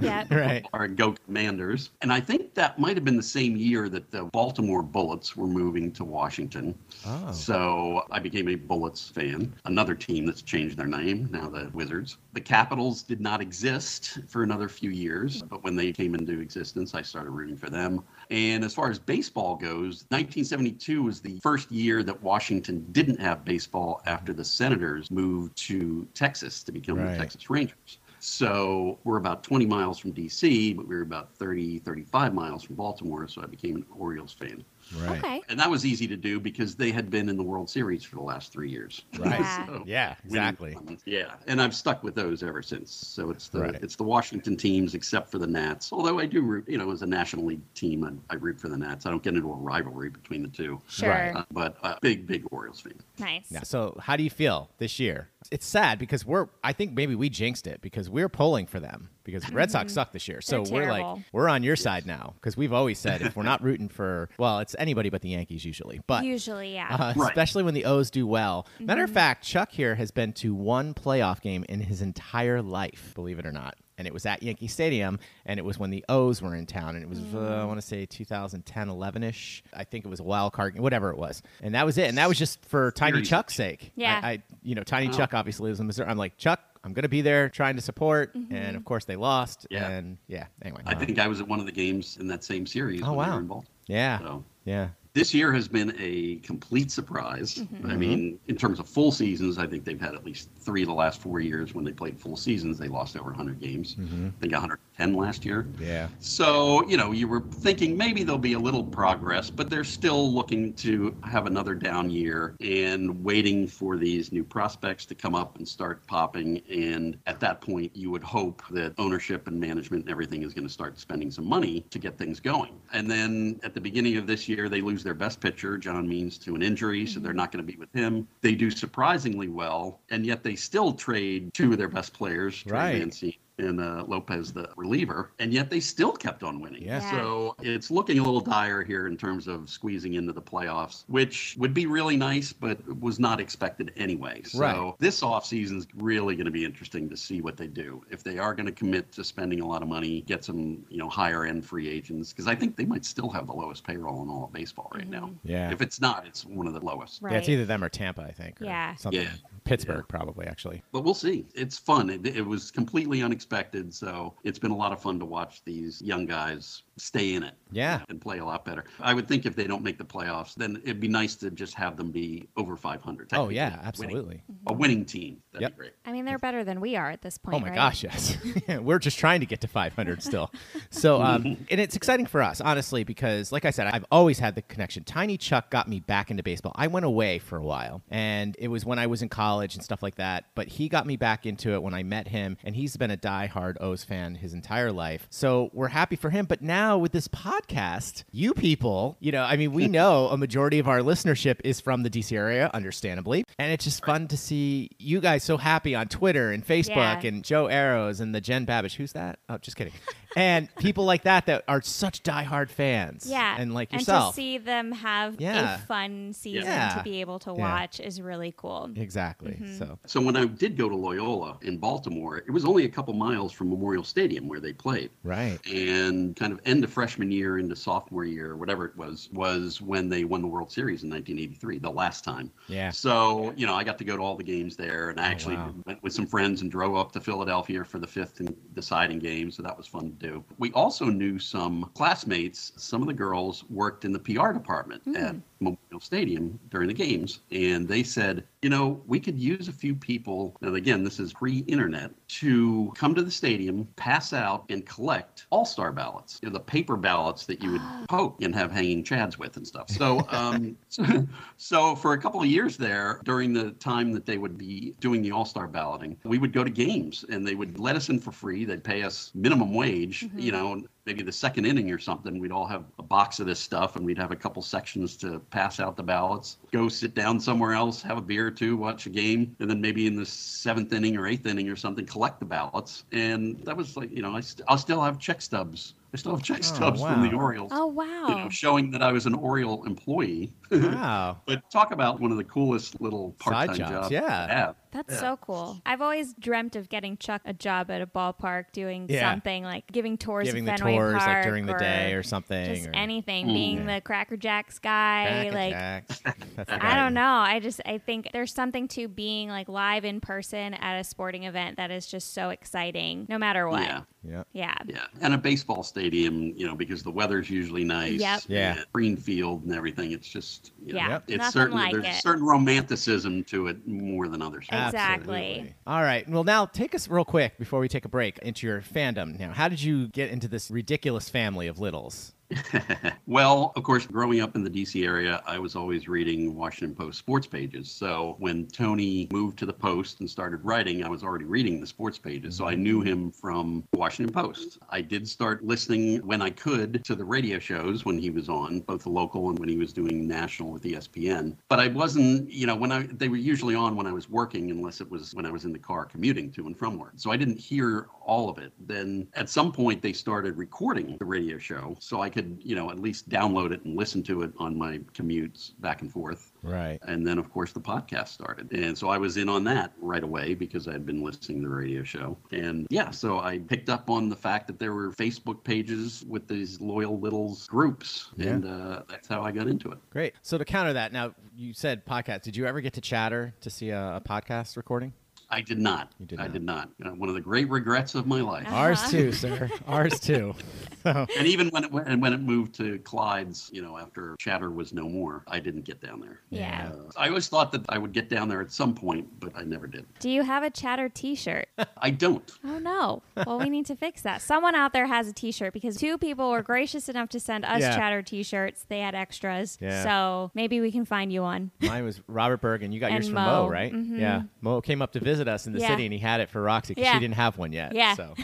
Yeah. 0.01 0.23
Right. 0.33 0.65
our 0.73 0.87
Go 0.87 1.13
Commanders. 1.25 1.89
And 2.01 2.11
I 2.11 2.19
think 2.19 2.53
that 2.55 2.79
might 2.79 2.95
have 2.97 3.03
been 3.05 3.17
the 3.17 3.23
same 3.23 3.55
year 3.55 3.87
that 3.89 4.09
the 4.11 4.23
Baltimore 4.25 4.81
Bullets 4.93 5.35
were 5.35 5.47
moving 5.47 5.91
to 5.91 6.05
Washington. 6.05 6.73
Oh. 7.05 7.31
So 7.33 8.05
I 8.11 8.19
became 8.19 8.47
a 8.47 8.55
Bullets 8.55 9.09
fan, 9.09 9.53
another 9.65 9.95
team 9.95 10.25
that's 10.25 10.41
changed 10.41 10.77
their 10.77 10.87
name, 10.87 11.27
now 11.31 11.49
the 11.49 11.69
Wizards. 11.73 12.17
The 12.31 12.41
Capitals 12.41 13.01
did 13.03 13.19
not 13.19 13.41
exist 13.41 14.19
for 14.29 14.43
another 14.43 14.69
few 14.69 14.91
years, 14.91 15.41
but 15.41 15.63
when 15.63 15.75
they 15.75 15.91
came 15.91 16.15
into 16.15 16.39
existence, 16.39 16.93
I 16.95 17.01
started 17.01 17.31
rooting 17.31 17.57
for 17.57 17.69
them. 17.69 18.01
And 18.29 18.63
as 18.63 18.73
far 18.73 18.89
as 18.89 18.99
baseball 18.99 19.55
goes, 19.55 20.05
1972 20.09 21.03
was 21.03 21.19
the 21.19 21.39
first 21.39 21.69
year 21.71 22.03
that 22.03 22.21
Washington 22.23 22.85
didn't 22.91 23.19
have 23.19 23.43
baseball 23.43 24.01
after 24.05 24.31
the 24.31 24.45
Senators 24.45 25.11
moved 25.11 25.57
to 25.67 26.07
Texas 26.13 26.63
to 26.63 26.71
become 26.71 26.93
Right. 26.99 27.11
the 27.13 27.17
Texas 27.17 27.49
Rangers. 27.49 27.97
So 28.19 28.99
we're 29.03 29.17
about 29.17 29.43
20 29.43 29.65
miles 29.65 29.99
from 29.99 30.13
DC, 30.13 30.73
but 30.77 30.87
we 30.87 30.95
were 30.95 31.01
about 31.01 31.35
30, 31.35 31.79
35 31.79 32.33
miles 32.33 32.63
from 32.63 32.75
Baltimore. 32.75 33.27
So 33.27 33.41
I 33.41 33.47
became 33.47 33.75
an 33.75 33.85
Orioles 33.97 34.31
fan. 34.31 34.63
Right. 34.97 35.17
Okay. 35.23 35.41
And 35.49 35.59
that 35.59 35.69
was 35.69 35.85
easy 35.85 36.07
to 36.07 36.15
do 36.15 36.39
because 36.39 36.75
they 36.75 36.91
had 36.91 37.09
been 37.09 37.29
in 37.29 37.37
the 37.37 37.43
World 37.43 37.69
Series 37.69 38.03
for 38.03 38.15
the 38.15 38.21
last 38.21 38.51
three 38.51 38.69
years. 38.69 39.01
Right. 39.19 39.39
Yeah. 39.39 39.65
So, 39.67 39.83
Yeah. 39.85 40.15
Exactly. 40.25 40.77
Yeah, 41.05 41.33
and 41.47 41.61
I've 41.61 41.73
stuck 41.75 42.03
with 42.03 42.15
those 42.15 42.43
ever 42.43 42.61
since. 42.61 42.91
So 42.91 43.29
it's 43.29 43.47
the 43.47 43.61
Right. 43.61 43.75
it's 43.81 43.95
the 43.95 44.03
Washington 44.03 44.57
teams, 44.57 44.95
except 44.95 45.31
for 45.31 45.37
the 45.39 45.47
Nats. 45.47 45.93
Although 45.93 46.19
I 46.19 46.25
do 46.25 46.41
root, 46.41 46.65
you 46.67 46.77
know, 46.77 46.91
as 46.91 47.01
a 47.01 47.05
National 47.07 47.45
League 47.45 47.61
team, 47.73 48.03
I, 48.03 48.33
I 48.33 48.37
root 48.37 48.59
for 48.59 48.67
the 48.69 48.77
Nats. 48.77 49.05
I 49.05 49.09
don't 49.11 49.23
get 49.23 49.35
into 49.35 49.51
a 49.51 49.55
rivalry 49.55 50.09
between 50.09 50.41
the 50.43 50.49
two. 50.49 50.81
Sure. 50.89 51.09
Right. 51.09 51.35
Uh, 51.35 51.43
but 51.51 51.77
uh, 51.83 51.95
big, 52.01 52.27
big 52.27 52.43
Orioles 52.51 52.81
fan. 52.81 52.93
Nice. 53.19 53.45
Yeah. 53.49 53.63
So 53.63 53.97
how 54.01 54.15
do 54.17 54.23
you 54.23 54.29
feel 54.29 54.69
this 54.77 54.99
year? 54.99 55.29
It's 55.51 55.65
sad 55.65 55.99
because 55.99 56.25
we're. 56.25 56.47
I 56.63 56.73
think 56.73 56.93
maybe 56.93 57.15
we 57.15 57.29
jinxed 57.29 57.67
it 57.67 57.81
because 57.81 58.09
we're 58.09 58.29
pulling 58.29 58.65
for 58.67 58.79
them 58.79 59.09
because 59.23 59.49
Red 59.51 59.71
Sox 59.71 59.93
suck 59.93 60.11
this 60.11 60.27
year. 60.27 60.41
So 60.41 60.63
They're 60.63 60.73
we're 60.73 60.89
like 60.91 61.25
we're 61.31 61.47
on 61.49 61.63
your 61.63 61.75
side 61.75 62.05
now 62.05 62.33
because 62.35 62.57
we've 62.57 62.73
always 62.73 62.99
said 62.99 63.21
if 63.21 63.35
we're 63.35 63.43
not 63.43 63.63
rooting 63.63 63.89
for 63.89 64.29
well, 64.37 64.59
it's 64.59 64.75
anybody 64.79 65.09
but 65.09 65.21
the 65.21 65.29
Yankees 65.29 65.63
usually, 65.65 66.01
but. 66.07 66.23
Usually, 66.23 66.73
yeah. 66.73 66.87
Uh, 66.89 67.13
Right. 67.15 67.29
Especially 67.29 67.63
when 67.63 67.73
the 67.73 67.85
O's 67.85 68.09
do 68.11 68.25
well. 68.27 68.67
Matter 68.79 69.03
of 69.03 69.09
Mm-hmm. 69.09 69.13
fact, 69.15 69.43
Chuck 69.43 69.71
here 69.71 69.95
has 69.95 70.11
been 70.11 70.33
to 70.33 70.53
one 70.55 70.93
playoff 70.93 71.41
game 71.41 71.63
in 71.69 71.81
his 71.81 72.01
entire 72.01 72.61
life, 72.61 73.11
believe 73.15 73.39
it 73.39 73.45
or 73.45 73.51
not. 73.51 73.75
And 74.03 74.07
it 74.09 74.13
was 74.13 74.25
at 74.25 74.43
Yankee 74.43 74.67
Stadium, 74.67 75.17
and 75.45 75.57
it 75.59 75.63
was 75.63 75.79
when 75.79 75.89
the 75.89 76.03
O's 76.09 76.41
were 76.41 76.53
in 76.55 76.65
town, 76.65 76.95
and 76.97 77.03
it 77.05 77.07
was 77.09 77.19
uh, 77.19 77.21
Mm. 77.21 77.61
I 77.61 77.63
want 77.63 77.79
to 77.79 77.87
say 77.87 78.05
2010, 78.05 78.89
11 78.89 79.23
ish. 79.23 79.63
I 79.73 79.85
think 79.85 80.03
it 80.03 80.09
was 80.09 80.19
a 80.19 80.23
wild 80.23 80.51
card, 80.51 80.73
game, 80.73 80.83
whatever 80.83 81.09
it 81.11 81.17
was, 81.17 81.41
and 81.61 81.73
that 81.75 81.85
was 81.85 81.97
it. 81.97 82.09
And 82.09 82.17
that 82.17 82.27
was 82.27 82.37
just 82.37 82.65
for 82.65 82.91
Tiny 82.91 83.13
Series. 83.13 83.29
Chuck's 83.29 83.55
sake. 83.55 83.93
Yeah. 83.95 84.19
I, 84.21 84.29
I 84.31 84.43
you 84.61 84.75
know, 84.75 84.83
Tiny 84.83 85.07
Wow. 85.07 85.13
Chuck 85.17 85.33
obviously 85.33 85.69
lives 85.69 85.79
in 85.79 85.87
Missouri. 85.87 86.09
I'm 86.09 86.17
like 86.17 86.35
Chuck, 86.37 86.59
I'm 86.83 86.91
gonna 86.91 87.07
be 87.07 87.21
there 87.21 87.47
trying 87.47 87.77
to 87.77 87.81
support, 87.81 88.33
Mm-hmm. 88.35 88.53
and 88.53 88.75
of 88.75 88.83
course 88.83 89.05
they 89.05 89.15
lost. 89.15 89.67
Yeah. 89.69 89.87
And 89.89 90.17
yeah, 90.27 90.47
anyway. 90.61 90.81
I 90.85 90.95
think 90.95 91.17
I 91.17 91.27
was 91.27 91.39
at 91.39 91.47
one 91.47 91.61
of 91.61 91.65
the 91.65 91.71
games 91.71 92.17
in 92.19 92.27
that 92.27 92.43
same 92.43 92.65
series. 92.65 93.01
Oh, 93.03 93.13
when 93.13 93.25
they 93.25 93.31
wow. 93.31 93.35
were 93.37 93.57
in 93.57 93.63
yeah, 93.87 94.19
So 94.19 94.43
yeah. 94.65 94.89
This 95.13 95.33
year 95.33 95.53
has 95.53 95.67
been 95.67 95.95
a 95.99 96.37
complete 96.37 96.89
surprise. 96.89 97.55
Mm-hmm. 97.55 97.91
I 97.91 97.95
mean, 97.95 98.39
in 98.47 98.55
terms 98.55 98.79
of 98.79 98.89
full 98.89 99.11
seasons, 99.11 99.59
I 99.59 99.67
think 99.67 99.85
they've 99.85 100.01
had 100.01 100.15
at 100.15 100.25
least 100.25 100.49
three 100.57 100.81
of 100.81 100.87
the 100.87 100.93
last 100.93 101.21
four 101.21 101.39
years 101.39 101.75
when 101.75 101.85
they 101.85 101.91
played 101.91 102.19
full 102.19 102.35
seasons. 102.35 102.79
They 102.79 102.87
lost 102.87 103.15
over 103.15 103.29
100 103.29 103.59
games. 103.59 103.95
I 104.39 104.71
think 104.92 104.92
110 104.97 105.13
last 105.19 105.45
year. 105.45 105.67
Yeah. 105.79 106.07
So, 106.19 106.87
you 106.87 106.97
know, 106.97 107.11
you 107.11 107.27
were 107.27 107.41
thinking 107.41 107.97
maybe 107.97 108.23
there'll 108.23 108.37
be 108.37 108.53
a 108.53 108.59
little 108.59 108.83
progress, 108.83 109.49
but 109.49 109.69
they're 109.69 109.83
still 109.83 110.31
looking 110.31 110.73
to 110.75 111.15
have 111.23 111.47
another 111.47 111.73
down 111.73 112.09
year 112.09 112.55
and 112.59 113.23
waiting 113.23 113.67
for 113.67 113.97
these 113.97 114.31
new 114.31 114.43
prospects 114.43 115.05
to 115.07 115.15
come 115.15 115.35
up 115.35 115.57
and 115.57 115.67
start 115.67 116.05
popping. 116.07 116.61
And 116.69 117.17
at 117.25 117.39
that 117.39 117.61
point, 117.61 117.95
you 117.95 118.11
would 118.11 118.23
hope 118.23 118.61
that 118.71 118.93
ownership 118.97 119.47
and 119.47 119.59
management 119.59 120.03
and 120.03 120.11
everything 120.11 120.43
is 120.43 120.53
going 120.53 120.67
to 120.67 120.73
start 120.73 120.99
spending 120.99 121.31
some 121.31 121.45
money 121.45 121.85
to 121.89 121.99
get 121.99 122.17
things 122.17 122.39
going. 122.39 122.79
And 122.93 123.09
then 123.09 123.59
at 123.63 123.73
the 123.73 123.81
beginning 123.81 124.17
of 124.17 124.27
this 124.27 124.47
year, 124.47 124.69
they 124.69 124.81
lose 124.81 125.03
their 125.03 125.13
best 125.13 125.39
pitcher, 125.39 125.77
John 125.77 126.07
Means, 126.07 126.37
to 126.39 126.55
an 126.55 126.61
injury, 126.61 127.05
so 127.05 127.19
they're 127.19 127.33
not 127.33 127.51
going 127.51 127.65
to 127.65 127.71
be 127.71 127.77
with 127.77 127.91
him. 127.93 128.27
They 128.41 128.55
do 128.55 128.69
surprisingly 128.69 129.47
well, 129.47 129.99
and 130.09 130.25
yet 130.25 130.43
they 130.43 130.55
still 130.55 130.93
trade 130.93 131.53
two 131.53 131.71
of 131.71 131.77
their 131.77 131.87
best 131.87 132.13
players, 132.13 132.63
Trey 132.63 132.73
Right. 132.73 132.99
Mancini 132.99 133.39
and 133.59 133.79
uh, 133.79 134.03
Lopez, 134.07 134.51
the 134.51 134.67
reliever, 134.75 135.31
and 135.39 135.53
yet 135.53 135.69
they 135.69 135.79
still 135.79 136.11
kept 136.11 136.41
on 136.43 136.59
winning. 136.59 136.81
Yeah. 136.83 136.99
Yeah. 137.01 137.11
So 137.11 137.55
it's 137.61 137.91
looking 137.91 138.17
a 138.19 138.23
little 138.23 138.39
dire 138.41 138.83
here 138.83 139.05
in 139.07 139.15
terms 139.15 139.47
of 139.47 139.69
squeezing 139.69 140.15
into 140.15 140.33
the 140.33 140.41
playoffs, 140.41 141.03
which 141.07 141.55
would 141.59 141.73
be 141.73 141.85
really 141.85 142.17
nice, 142.17 142.51
but 142.51 142.79
was 142.99 143.19
not 143.19 143.39
expected 143.39 143.91
anyway. 143.95 144.41
So 144.43 144.59
Right. 144.59 144.93
this 144.99 145.21
offseason 145.21 145.77
is 145.77 145.87
really 145.95 146.35
going 146.35 146.45
to 146.45 146.51
be 146.51 146.65
interesting 146.65 147.09
to 147.09 147.17
see 147.17 147.41
what 147.41 147.57
they 147.57 147.67
do. 147.67 148.03
If 148.09 148.23
they 148.23 148.39
are 148.39 148.55
going 148.55 148.65
to 148.65 148.71
commit 148.71 149.11
to 149.13 149.23
spending 149.23 149.59
a 149.59 149.67
lot 149.67 149.81
of 149.83 149.87
money, 149.87 150.21
get 150.21 150.43
some 150.43 150.83
you 150.89 150.97
know 150.97 151.09
higher 151.09 151.45
end 151.45 151.65
free 151.65 151.87
agents, 151.89 152.31
because 152.33 152.47
I 152.47 152.55
think 152.55 152.75
they 152.75 152.85
might 152.85 153.05
still 153.05 153.29
have 153.29 153.45
the 153.47 153.53
lowest 153.53 153.85
payroll 153.85 154.23
in 154.23 154.29
all 154.29 154.45
of 154.45 154.53
baseball 154.53 154.91
right 154.95 155.07
now. 155.09 155.29
Yeah. 155.43 155.71
If 155.71 155.81
it's 155.81 156.01
not, 156.01 156.25
it's 156.25 156.43
one 156.45 156.65
of 156.67 156.73
the 156.73 156.79
lowest. 156.81 157.21
Right. 157.21 157.33
Yeah, 157.33 157.37
it's 157.39 157.49
either 157.49 157.65
them 157.65 157.83
or 157.83 157.89
Tampa, 157.89 158.21
I 158.23 158.31
think. 158.31 158.61
or 158.61 158.65
Yeah. 158.65 158.95
Something. 158.95 159.21
Yeah. 159.21 159.29
Pittsburgh, 159.63 160.05
probably, 160.07 160.45
actually. 160.45 160.83
But 160.91 161.03
we'll 161.03 161.13
see. 161.13 161.45
It's 161.55 161.77
fun. 161.77 162.09
It, 162.09 162.25
it 162.25 162.45
was 162.45 162.71
completely 162.71 163.21
unexpected. 163.21 163.93
So 163.93 164.33
it's 164.43 164.59
been 164.59 164.71
a 164.71 164.75
lot 164.75 164.91
of 164.91 165.01
fun 165.01 165.19
to 165.19 165.25
watch 165.25 165.63
these 165.63 166.01
young 166.01 166.25
guys 166.25 166.83
stay 166.97 167.33
in 167.33 167.43
it. 167.43 167.55
Yeah. 167.71 168.01
And 168.09 168.21
play 168.21 168.39
a 168.39 168.45
lot 168.45 168.65
better. 168.65 168.83
I 168.99 169.13
would 169.13 169.27
think 169.27 169.45
if 169.45 169.55
they 169.55 169.65
don't 169.65 169.83
make 169.83 169.97
the 169.97 170.03
playoffs, 170.05 170.53
then 170.55 170.79
it'd 170.83 170.99
be 170.99 171.07
nice 171.07 171.35
to 171.35 171.49
just 171.49 171.73
have 171.73 171.97
them 171.97 172.11
be 172.11 172.47
over 172.55 172.75
500. 172.75 173.29
Oh, 173.33 173.49
yeah, 173.49 173.79
absolutely. 173.83 174.43
Winning. 174.47 174.61
A 174.67 174.73
winning 174.73 175.05
team. 175.05 175.37
That'd 175.51 175.63
Yep. 175.63 175.71
be 175.71 175.77
great. 175.77 175.93
I 176.05 176.11
mean, 176.11 176.25
they're 176.25 176.37
better 176.37 176.63
than 176.63 176.79
we 176.81 176.95
are 176.95 177.09
at 177.09 177.21
this 177.21 177.37
point. 177.37 177.55
Oh 177.55 177.59
my 177.59 177.69
right? 177.69 177.75
gosh, 177.75 178.03
yes. 178.03 178.37
We're 178.81 178.99
just 178.99 179.17
trying 179.17 179.39
to 179.39 179.45
get 179.45 179.61
to 179.61 179.67
500 179.67 180.21
still. 180.21 180.51
So, 180.91 181.21
um, 181.21 181.45
and 181.71 181.79
it's 181.79 181.95
exciting 181.95 182.25
for 182.27 182.41
us, 182.41 182.61
honestly, 182.61 183.03
because 183.03 183.51
like 183.51 183.65
I 183.65 183.71
said, 183.71 183.87
I've 183.87 184.05
always 184.11 184.37
had 184.39 184.55
the 184.55 184.61
connection. 184.61 185.03
Tiny 185.03 185.37
Chuck 185.37 185.71
got 185.71 185.87
me 185.87 185.99
back 185.99 186.29
into 186.29 186.43
baseball. 186.43 186.73
I 186.75 186.87
went 186.87 187.05
away 187.05 187.39
for 187.39 187.57
a 187.57 187.63
while, 187.63 188.03
and 188.09 188.55
it 188.59 188.67
was 188.67 188.85
when 188.85 188.99
I 188.99 189.07
was 189.07 189.21
in 189.21 189.29
college 189.29 189.73
and 189.75 189.83
stuff 189.83 190.03
like 190.03 190.15
that. 190.15 190.45
But 190.53 190.67
he 190.67 190.89
got 190.89 191.07
me 191.07 191.15
back 191.17 191.45
into 191.45 191.73
it 191.73 191.81
when 191.81 191.93
I 191.93 192.03
met 192.03 192.27
him, 192.27 192.57
and 192.63 192.75
he's 192.75 192.95
been 192.97 193.11
a 193.11 193.17
diehard 193.17 193.77
O's 193.81 194.03
fan 194.03 194.35
his 194.35 194.53
entire 194.53 194.91
life. 194.91 195.27
So 195.31 195.69
we're 195.73 195.87
happy 195.87 196.15
for 196.15 196.29
him. 196.29 196.45
But 196.45 196.61
now 196.61 196.82
with 196.91 197.11
this 197.13 197.27
podcast, 197.27 198.23
you 198.31 198.53
people, 198.53 199.15
you 199.19 199.31
know, 199.31 199.43
I 199.43 199.55
mean, 199.57 199.71
we 199.73 199.87
know 199.99 200.27
a 200.27 200.37
majority 200.37 200.79
of 200.79 200.87
our 200.87 200.99
listenership 200.99 201.59
is 201.63 201.79
from 201.79 202.03
the 202.03 202.09
DC 202.09 202.35
area, 202.35 202.69
understandably, 202.73 203.43
and 203.57 203.71
it's 203.71 203.85
just 203.85 204.03
fun 204.05 204.27
to 204.27 204.37
see 204.37 204.89
you 204.99 205.21
guys 205.21 205.43
so 205.43 205.57
happy 205.57 205.95
on 205.95 206.07
Twitter 206.07 206.51
and 206.51 206.65
Facebook 206.65 206.95
Yeah. 206.95 207.21
and 207.23 207.43
Joe 207.43 207.67
Arrows 207.67 208.19
and 208.19 208.33
the 208.35 208.41
Jen 208.41 208.65
Babish. 208.65 208.95
Who's 208.95 209.13
that? 209.13 209.39
Oh, 209.49 209.57
just 209.57 209.77
kidding. 209.77 209.93
and 210.35 210.67
people 210.79 211.05
like 211.05 211.23
that 211.23 211.45
that 211.45 211.63
are 211.67 211.81
such 211.81 212.21
diehard 212.23 212.69
fans. 212.69 213.25
Yeah. 213.29 213.55
And 213.57 213.73
like 213.73 213.93
yourself. 213.93 214.25
And 214.25 214.33
to 214.33 214.35
see 214.35 214.57
them 214.57 214.91
have 214.91 215.39
Yeah. 215.39 215.75
a 215.75 215.77
fun 215.79 216.33
season 216.33 216.63
Yeah. 216.65 216.95
to 216.97 217.03
be 217.03 217.21
able 217.21 217.39
to 217.39 217.51
Yeah. 217.55 217.61
watch 217.73 217.99
is 217.99 218.19
really 218.21 218.53
cool. 218.57 218.89
exactly. 218.95 219.53
Mm-hmm. 219.53 219.77
So 219.77 219.99
So 220.05 220.21
when 220.21 220.35
I 220.35 220.45
did 220.45 220.77
go 220.77 220.89
to 220.89 220.95
Loyola 220.95 221.57
in 221.61 221.77
Baltimore, 221.77 222.37
it 222.37 222.51
was 222.51 222.65
only 222.65 222.85
a 222.85 222.89
couple 222.89 223.13
miles 223.13 223.51
from 223.53 223.69
Memorial 223.69 224.03
Stadium 224.03 224.47
where 224.47 224.59
they 224.59 224.73
played. 224.73 225.11
right. 225.23 225.59
and 225.71 226.35
kind 226.35 226.51
of 226.53 226.59
end 226.73 226.83
of 226.83 226.91
freshman 226.91 227.31
year 227.31 227.59
into 227.59 227.75
sophomore 227.75 228.25
year, 228.25 228.57
whatever 228.57 228.83
it 228.85 228.97
was, 228.97 229.29
was 229.31 229.79
when 229.79 230.09
they 230.09 230.23
won 230.23 230.41
the 230.41 230.47
World 230.47 230.71
Series 230.71 231.03
in 231.03 231.09
1983, 231.09 231.77
the 231.77 231.89
last 231.89 232.23
time. 232.23 232.51
Yeah. 232.67 232.89
So, 232.89 233.53
you 233.55 233.67
know, 233.67 233.75
I 233.75 233.83
got 233.83 233.99
to 233.99 234.03
go 234.03 234.17
to 234.17 234.23
all 234.23 234.35
the 234.35 234.43
games 234.43 234.75
there 234.75 235.11
and 235.11 235.19
I 235.19 235.27
oh, 235.27 235.27
actually 235.27 235.55
wow. 235.55 235.75
went 235.85 236.01
with 236.01 236.13
some 236.13 236.25
friends 236.25 236.63
and 236.63 236.71
drove 236.71 236.95
up 236.95 237.11
to 237.11 237.21
Philadelphia 237.21 237.85
for 237.85 237.99
the 237.99 238.07
fifth 238.07 238.39
and 238.39 238.55
deciding 238.73 239.19
game. 239.19 239.51
So 239.51 239.61
that 239.61 239.77
was 239.77 239.85
fun 239.85 240.15
to 240.17 240.27
do. 240.27 240.43
We 240.57 240.71
also 240.71 241.05
knew 241.05 241.37
some 241.37 241.91
classmates. 241.93 242.71
Some 242.77 243.01
of 243.01 243.07
the 243.07 243.13
girls 243.13 243.65
worked 243.69 244.03
in 244.03 244.11
the 244.11 244.19
PR 244.19 244.51
department 244.51 245.03
at 245.15 245.33
hmm. 245.33 245.39
Memorial 245.63 245.99
Stadium 245.99 246.59
during 246.69 246.87
the 246.87 246.93
games. 246.93 247.39
And 247.51 247.87
they 247.87 248.03
said, 248.03 248.43
you 248.61 248.69
know, 248.69 249.01
we 249.07 249.19
could 249.19 249.37
use 249.37 249.67
a 249.67 249.73
few 249.73 249.95
people, 249.95 250.55
and 250.61 250.75
again, 250.75 251.03
this 251.03 251.19
is 251.19 251.33
pre 251.33 251.59
internet, 251.59 252.11
to 252.39 252.91
come 252.95 253.13
to 253.15 253.21
the 253.21 253.31
stadium, 253.31 253.87
pass 253.95 254.33
out, 254.33 254.65
and 254.69 254.85
collect 254.85 255.45
all 255.49 255.65
star 255.65 255.91
ballots, 255.91 256.39
you 256.41 256.49
know, 256.49 256.53
the 256.53 256.59
paper 256.59 256.95
ballots 256.95 257.45
that 257.45 257.61
you 257.61 257.71
would 257.73 257.81
poke 258.09 258.41
and 258.41 258.55
have 258.55 258.71
hanging 258.71 259.03
chads 259.03 259.37
with 259.37 259.57
and 259.57 259.67
stuff. 259.67 259.89
So, 259.89 260.25
um, 260.29 260.77
so, 260.89 261.03
so 261.57 261.95
for 261.95 262.13
a 262.13 262.17
couple 262.17 262.41
of 262.41 262.47
years 262.47 262.77
there, 262.77 263.21
during 263.23 263.53
the 263.53 263.71
time 263.71 264.13
that 264.13 264.25
they 264.25 264.37
would 264.37 264.57
be 264.57 264.95
doing 264.99 265.21
the 265.21 265.31
all 265.31 265.45
star 265.45 265.67
balloting, 265.67 266.17
we 266.23 266.37
would 266.37 266.53
go 266.53 266.63
to 266.63 266.69
games 266.69 267.25
and 267.29 267.45
they 267.45 267.55
would 267.55 267.79
let 267.79 267.95
us 267.95 268.09
in 268.09 268.19
for 268.19 268.31
free. 268.31 268.65
They'd 268.65 268.83
pay 268.83 269.03
us 269.03 269.31
minimum 269.33 269.73
wage, 269.73 270.27
you 270.37 270.51
know, 270.51 270.83
maybe 271.05 271.21
the 271.21 271.31
second 271.31 271.65
inning 271.65 271.91
or 271.91 271.99
something, 271.99 272.39
we'd 272.39 272.51
all 272.51 272.65
have 272.65 272.85
a 272.99 273.03
box 273.03 273.39
of 273.39 273.45
this 273.45 273.59
stuff 273.59 273.95
and 273.95 274.05
we'd 274.05 274.17
have 274.17 274.31
a 274.31 274.35
couple 274.35 274.61
sections 274.61 275.17
to 275.17 275.39
pass 275.49 275.79
out 275.79 275.97
the 275.97 276.03
ballots, 276.03 276.57
go 276.71 276.87
sit 276.87 277.13
down 277.13 277.39
somewhere 277.39 277.73
else, 277.73 278.01
have 278.01 278.17
a 278.17 278.21
beer 278.21 278.47
or 278.47 278.51
two, 278.51 278.77
watch 278.77 279.05
a 279.05 279.09
game, 279.09 279.55
and 279.59 279.69
then 279.69 279.81
maybe 279.81 280.07
in 280.07 280.15
the 280.15 280.25
seventh 280.25 280.93
inning 280.93 281.17
or 281.17 281.27
eighth 281.27 281.45
inning 281.45 281.67
or 281.69 281.75
something, 281.75 282.05
collect 282.05 282.39
the 282.39 282.45
ballots. 282.45 283.03
And 283.11 283.59
that 283.65 283.75
was 283.75 283.97
like, 283.97 284.11
you 284.11 284.21
know, 284.21 284.35
I, 284.35 284.39
st- 284.41 284.65
I 284.69 284.75
still 284.77 285.01
have 285.01 285.19
check 285.19 285.41
stubs. 285.41 285.95
I 286.13 286.17
still 286.17 286.35
have 286.35 286.43
check 286.43 286.59
Oh, 286.59 286.61
stubs 286.61 287.01
from 287.01 287.27
the. 287.27 287.35
Orioles. 287.35 287.71
Oh 287.73 287.87
wow. 287.87 288.27
You 288.29 288.35
know, 288.35 288.49
showing 288.49 288.91
that 288.91 289.01
I 289.01 289.11
was 289.11 289.25
an 289.25 289.33
Oriole 289.33 289.83
employee. 289.85 290.51
Wow. 290.81 291.41
but 291.45 291.69
talk 291.71 291.91
about 291.91 292.19
one 292.19 292.31
of 292.31 292.37
the 292.37 292.43
coolest 292.43 292.99
little 293.01 293.35
Side 293.43 293.53
part-time 293.67 293.77
jobs, 293.77 293.91
jobs, 293.91 294.11
yeah. 294.11 294.47
Have. 294.47 294.75
That's 294.91 295.13
Yeah. 295.15 295.19
so 295.19 295.37
cool. 295.37 295.81
I've 295.87 296.01
always 296.01 296.33
dreamt 296.35 296.75
of 296.75 296.87
getting 296.87 297.17
Chuck 297.17 297.41
a 297.45 297.53
job 297.53 297.89
at 297.89 298.01
a 298.01 298.05
ballpark, 298.07 298.65
doing 298.73 299.07
Yeah. 299.09 299.31
something 299.31 299.63
like 299.63 299.91
giving 299.91 300.17
tours 300.19 300.45
Giving 300.47 300.69
of 300.69 300.75
the 300.75 300.83
Fenway 300.83 300.97
tours 300.97 301.13
like 301.15 301.43
during 301.43 301.65
the 301.65 301.73
day 301.73 302.13
or 302.13 302.21
something. 302.21 302.75
just 302.75 302.87
or 302.89 302.91
anything. 302.95 303.47
Mm. 303.47 303.53
Being 303.53 303.85
the 303.87 304.01
Cracker 304.01 304.37
Jacks 304.37 304.77
guy, 304.77 305.25
Cracker 305.49 305.55
like 305.55 305.71
Jacks. 305.71 306.21
That's 306.55 306.71
I 306.71 306.95
don't 306.95 307.15
know. 307.15 307.23
I 307.23 307.59
just 307.59 307.81
I 307.85 307.97
think 307.97 308.29
there's 308.33 308.53
something 308.53 308.87
to 308.89 309.07
being 309.07 309.49
like 309.49 309.67
live 309.67 310.05
in 310.05 310.21
person 310.21 310.75
at 310.75 310.99
a 310.99 311.03
sporting 311.03 311.43
event 311.45 311.77
that 311.77 311.89
is 311.89 312.05
just 312.05 312.33
so 312.35 312.49
exciting, 312.51 313.25
no 313.29 313.39
matter 313.39 313.67
what. 313.67 313.81
Yeah. 313.81 314.01
Yeah. 314.23 314.43
Yeah. 314.53 314.77
Yeah, 314.87 315.05
and 315.21 315.33
a 315.33 315.37
baseball 315.37 315.83
stadium, 315.83 316.53
you 316.55 316.65
know, 316.67 316.75
because 316.75 317.03
the 317.03 317.11
weather's 317.11 317.49
usually 317.49 317.83
nice. 317.83 318.21
Yep. 318.21 318.41
Yeah. 318.47 318.77
Green 318.93 319.17
field 319.17 319.63
and 319.63 319.73
everything. 319.73 320.11
It's 320.11 320.27
just, 320.29 320.62
you 320.85 320.93
know, 320.93 320.99
Yeah, 320.99 321.09
Yep. 321.09 321.23
it's 321.27 321.37
nothing 321.37 321.51
certainly 321.51 321.83
like 321.83 321.91
there's 321.93 322.05
it. 322.05 322.09
a 322.09 322.21
certain 322.21 322.43
romanticism 322.45 323.43
to 323.45 323.67
it 323.67 323.87
more 323.87 324.27
than 324.27 324.41
others. 324.41 324.65
Exactly. 324.71 325.35
Absolutely. 325.35 325.75
All 325.87 326.01
right. 326.01 326.27
Well, 326.29 326.43
now 326.43 326.65
take 326.65 326.93
us 326.95 327.07
real 327.07 327.25
quick 327.25 327.57
before 327.57 327.79
we 327.79 327.87
take 327.87 328.05
a 328.05 328.09
break 328.09 328.37
into 328.39 328.67
your 328.67 328.81
fandom. 328.81 329.39
Now, 329.39 329.51
how 329.51 329.67
did 329.69 329.81
you 329.81 330.07
get 330.09 330.29
into 330.29 330.47
this 330.47 330.69
ridiculous 330.71 331.29
family 331.29 331.67
of 331.67 331.79
littles? 331.79 332.33
well, 333.27 333.71
of 333.75 333.83
course, 333.83 334.05
growing 334.05 334.41
up 334.41 334.55
in 334.55 334.63
the 334.63 334.69
DC 334.69 335.05
area, 335.05 335.41
I 335.45 335.57
was 335.59 335.75
always 335.75 336.07
reading 336.07 336.55
Washington 336.55 336.95
Post 336.95 337.19
sports 337.19 337.47
pages. 337.47 337.89
So 337.89 338.35
when 338.39 338.67
Tony 338.67 339.27
moved 339.31 339.57
to 339.59 339.65
the 339.65 339.73
Post 339.73 340.19
and 340.19 340.29
started 340.29 340.63
writing, 340.63 341.03
I 341.03 341.09
was 341.09 341.23
already 341.23 341.45
reading 341.45 341.79
the 341.79 341.87
sports 341.87 342.17
pages. 342.17 342.55
So 342.55 342.67
I 342.67 342.75
knew 342.75 343.01
him 343.01 343.31
from 343.31 343.83
Washington 343.93 344.33
Post. 344.33 344.79
I 344.89 345.01
did 345.01 345.27
start 345.27 345.63
listening 345.63 346.25
when 346.25 346.41
I 346.41 346.49
could 346.49 347.03
to 347.05 347.15
the 347.15 347.25
radio 347.25 347.59
shows 347.59 348.05
when 348.05 348.17
he 348.17 348.29
was 348.29 348.49
on, 348.49 348.81
both 348.81 349.03
the 349.03 349.09
local 349.09 349.49
and 349.49 349.59
when 349.59 349.69
he 349.69 349.77
was 349.77 349.93
doing 349.93 350.27
national 350.27 350.71
with 350.71 350.83
ESPN. 350.83 351.55
But 351.69 351.79
I 351.79 351.87
wasn't, 351.87 352.49
you 352.51 352.67
know, 352.67 352.75
when 352.75 352.91
I 352.91 353.03
they 353.03 353.29
were 353.29 353.37
usually 353.37 353.75
on 353.75 353.95
when 353.95 354.07
I 354.07 354.13
was 354.13 354.29
working, 354.29 354.71
unless 354.71 355.01
it 355.01 355.09
was 355.09 355.33
when 355.33 355.45
I 355.45 355.51
was 355.51 355.65
in 355.65 355.73
the 355.73 355.79
car 355.79 356.05
commuting 356.05 356.51
to 356.53 356.67
and 356.67 356.77
from 356.77 356.97
work. 356.97 357.13
So 357.15 357.31
I 357.31 357.37
didn't 357.37 357.59
hear 357.59 358.07
all 358.21 358.49
of 358.49 358.57
it. 358.57 358.73
Then 358.79 359.27
at 359.33 359.49
some 359.49 359.71
point 359.71 360.01
they 360.01 360.13
started 360.13 360.57
recording 360.57 361.17
the 361.17 361.25
radio 361.25 361.57
show, 361.57 361.95
so 361.99 362.21
I 362.21 362.29
could, 362.33 362.59
you 362.61 362.75
know, 362.75 362.89
at 362.89 362.99
least 362.99 363.29
download 363.29 363.71
it 363.71 363.85
and 363.85 363.95
listen 363.95 364.23
to 364.23 364.41
it 364.41 364.51
on 364.57 364.77
my 364.77 364.97
commutes 365.13 365.71
back 365.79 366.01
and 366.01 366.11
forth. 366.11 366.51
Right. 366.63 366.99
And 367.03 367.25
then, 367.25 367.37
of 367.37 367.51
course, 367.51 367.71
the 367.71 367.79
podcast 367.79 368.29
started. 368.29 368.71
And 368.71 368.97
so 368.97 369.09
I 369.09 369.17
was 369.17 369.37
in 369.37 369.47
on 369.47 369.63
that 369.65 369.93
right 370.01 370.23
away 370.23 370.53
because 370.53 370.87
I 370.87 370.93
had 370.93 371.05
been 371.05 371.23
listening 371.23 371.61
to 371.61 371.69
the 371.69 371.75
radio 371.75 372.03
show. 372.03 372.37
And 372.51 372.87
yeah, 372.89 373.11
so 373.11 373.39
I 373.39 373.59
picked 373.59 373.89
up 373.89 374.09
on 374.09 374.29
the 374.29 374.35
fact 374.35 374.67
that 374.67 374.79
there 374.79 374.93
were 374.93 375.11
Facebook 375.11 375.63
pages 375.63 376.25
with 376.27 376.47
these 376.47 376.81
loyal 376.81 377.19
littles 377.19 377.67
groups. 377.67 378.29
Yeah. 378.35 378.49
And 378.49 378.65
uh, 378.65 379.03
that's 379.07 379.27
how 379.27 379.43
I 379.43 379.51
got 379.51 379.67
into 379.67 379.91
it. 379.91 379.99
Great. 380.09 380.33
So 380.41 380.57
to 380.57 380.65
counter 380.65 380.93
that, 380.93 381.13
now 381.13 381.35
you 381.55 381.73
said 381.73 382.05
podcast. 382.05 382.41
Did 382.41 382.57
you 382.57 382.65
ever 382.65 382.81
get 382.81 382.93
to 382.93 383.01
chatter 383.01 383.53
to 383.61 383.69
see 383.69 383.89
a, 383.89 384.15
a 384.15 384.21
podcast 384.21 384.75
recording? 384.75 385.13
I 385.53 385.61
did 385.61 385.79
not. 385.79 386.11
You 386.19 386.25
did 386.25 386.39
I 386.39 386.43
not. 386.43 386.53
did 386.53 386.63
not. 386.63 386.89
You 386.97 387.05
know, 387.05 387.11
one 387.11 387.29
of 387.29 387.35
the 387.35 387.41
great 387.41 387.69
regrets 387.69 388.15
of 388.15 388.25
my 388.27 388.41
life. 388.41 388.65
Ours 388.69 389.09
too, 389.11 389.31
sir. 389.31 389.69
Ours 389.87 390.19
too. 390.19 390.55
So 391.03 391.27
And 391.37 391.45
even 391.45 391.67
when 391.71 391.83
it 391.83 391.91
went, 391.91 392.07
and 392.07 392.21
when 392.21 392.31
it 392.31 392.39
moved 392.39 392.75
to 392.75 392.97
Clyde's, 392.99 393.69
you 393.73 393.81
know, 393.81 393.97
after 393.97 394.37
Chatter 394.39 394.71
was 394.71 394.93
no 394.93 395.09
more, 395.09 395.43
I 395.47 395.59
didn't 395.59 395.81
get 395.83 395.99
down 395.99 396.21
there. 396.21 396.39
Yeah. 396.49 396.91
Uh, 396.93 397.11
I 397.17 397.27
always 397.27 397.49
thought 397.49 397.73
that 397.73 397.81
I 397.89 397.97
would 397.97 398.13
get 398.13 398.29
down 398.29 398.47
there 398.47 398.61
at 398.61 398.71
some 398.71 398.95
point, 398.95 399.27
but 399.41 399.51
I 399.53 399.63
never 399.65 399.85
did. 399.85 400.05
Do 400.19 400.29
you 400.29 400.43
have 400.43 400.63
a 400.63 400.69
chatter 400.69 401.09
t-shirt? 401.09 401.67
I 401.97 402.09
don't. 402.09 402.49
Oh 402.65 402.79
no. 402.79 403.21
Well, 403.45 403.59
we 403.59 403.69
need 403.69 403.85
to 403.87 403.97
fix 403.97 404.21
that. 404.21 404.41
Someone 404.41 404.75
out 404.75 404.93
there 404.93 405.05
has 405.07 405.27
a 405.27 405.33
t-shirt 405.33 405.73
because 405.73 405.97
two 405.97 406.17
people 406.17 406.49
were 406.49 406.61
gracious 406.61 407.09
enough 407.09 407.27
to 407.31 407.39
send 407.41 407.65
us 407.65 407.81
Yeah. 407.81 407.97
chatter 407.97 408.21
t-shirts. 408.21 408.85
They 408.87 408.99
had 408.99 409.13
extras. 409.13 409.77
Yeah. 409.81 410.03
So 410.03 410.51
maybe 410.53 410.79
we 410.79 410.89
can 410.89 411.03
find 411.03 411.33
you 411.33 411.41
one. 411.41 411.71
mine 411.81 412.05
was 412.05 412.21
Robert 412.29 412.61
Bergen. 412.61 412.93
You 412.93 413.01
got 413.01 413.11
yours 413.11 413.25
from 413.25 413.35
Mo, 413.35 413.63
Mo. 413.63 413.69
right? 413.69 413.91
Mhm. 413.91 414.17
Yeah. 414.21 414.43
Mo 414.61 414.79
came 414.79 415.01
up 415.01 415.11
to 415.11 415.19
visit 415.19 415.42
us 415.47 415.65
in 415.67 415.73
the 415.73 415.79
Yeah. 415.79 415.89
city, 415.89 416.05
and 416.05 416.13
he 416.13 416.19
had 416.19 416.39
it 416.41 416.49
for 416.49 416.61
Roxy 416.61 416.93
because 416.93 417.05
Yeah. 417.05 417.13
she 417.13 417.19
didn't 417.19 417.35
have 417.35 417.57
one 417.57 417.71
yet. 417.73 417.93
Yeah. 417.95 418.13
So. 418.15 418.33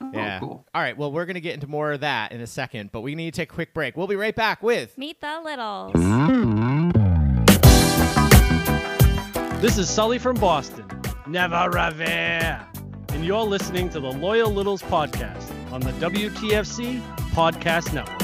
Oh, 0.00 0.10
Yeah. 0.14 0.38
cool. 0.40 0.64
All 0.74 0.80
right. 0.82 0.96
Well, 0.96 1.10
we're 1.12 1.26
going 1.26 1.34
to 1.34 1.40
get 1.40 1.54
into 1.54 1.66
more 1.68 1.92
of 1.92 2.00
that 2.00 2.30
in 2.32 2.40
a 2.40 2.46
second, 2.46 2.90
but 2.92 3.00
we 3.02 3.14
need 3.16 3.32
to 3.34 3.40
take 3.40 3.50
a 3.50 3.54
quick 3.54 3.74
break. 3.74 3.96
We'll 3.96 4.06
be 4.08 4.16
right 4.16 4.34
back 4.34 4.62
with. 4.62 4.96
Meet 4.96 5.20
the 5.20 5.40
littles. 5.44 5.92
This 9.60 9.76
is 9.78 9.90
Sully 9.90 10.18
from 10.18 10.36
Boston. 10.36 10.86
Never 11.26 11.68
revere. 11.70 12.66
And 13.10 13.24
you're 13.24 13.42
listening 13.42 13.90
to 13.90 14.00
the 14.00 14.10
Loyal 14.10 14.50
Littles 14.50 14.82
podcast 14.82 15.50
on 15.72 15.80
the 15.80 15.92
WTFC 15.92 17.00
Podcast 17.32 17.92
Network. 17.92 18.19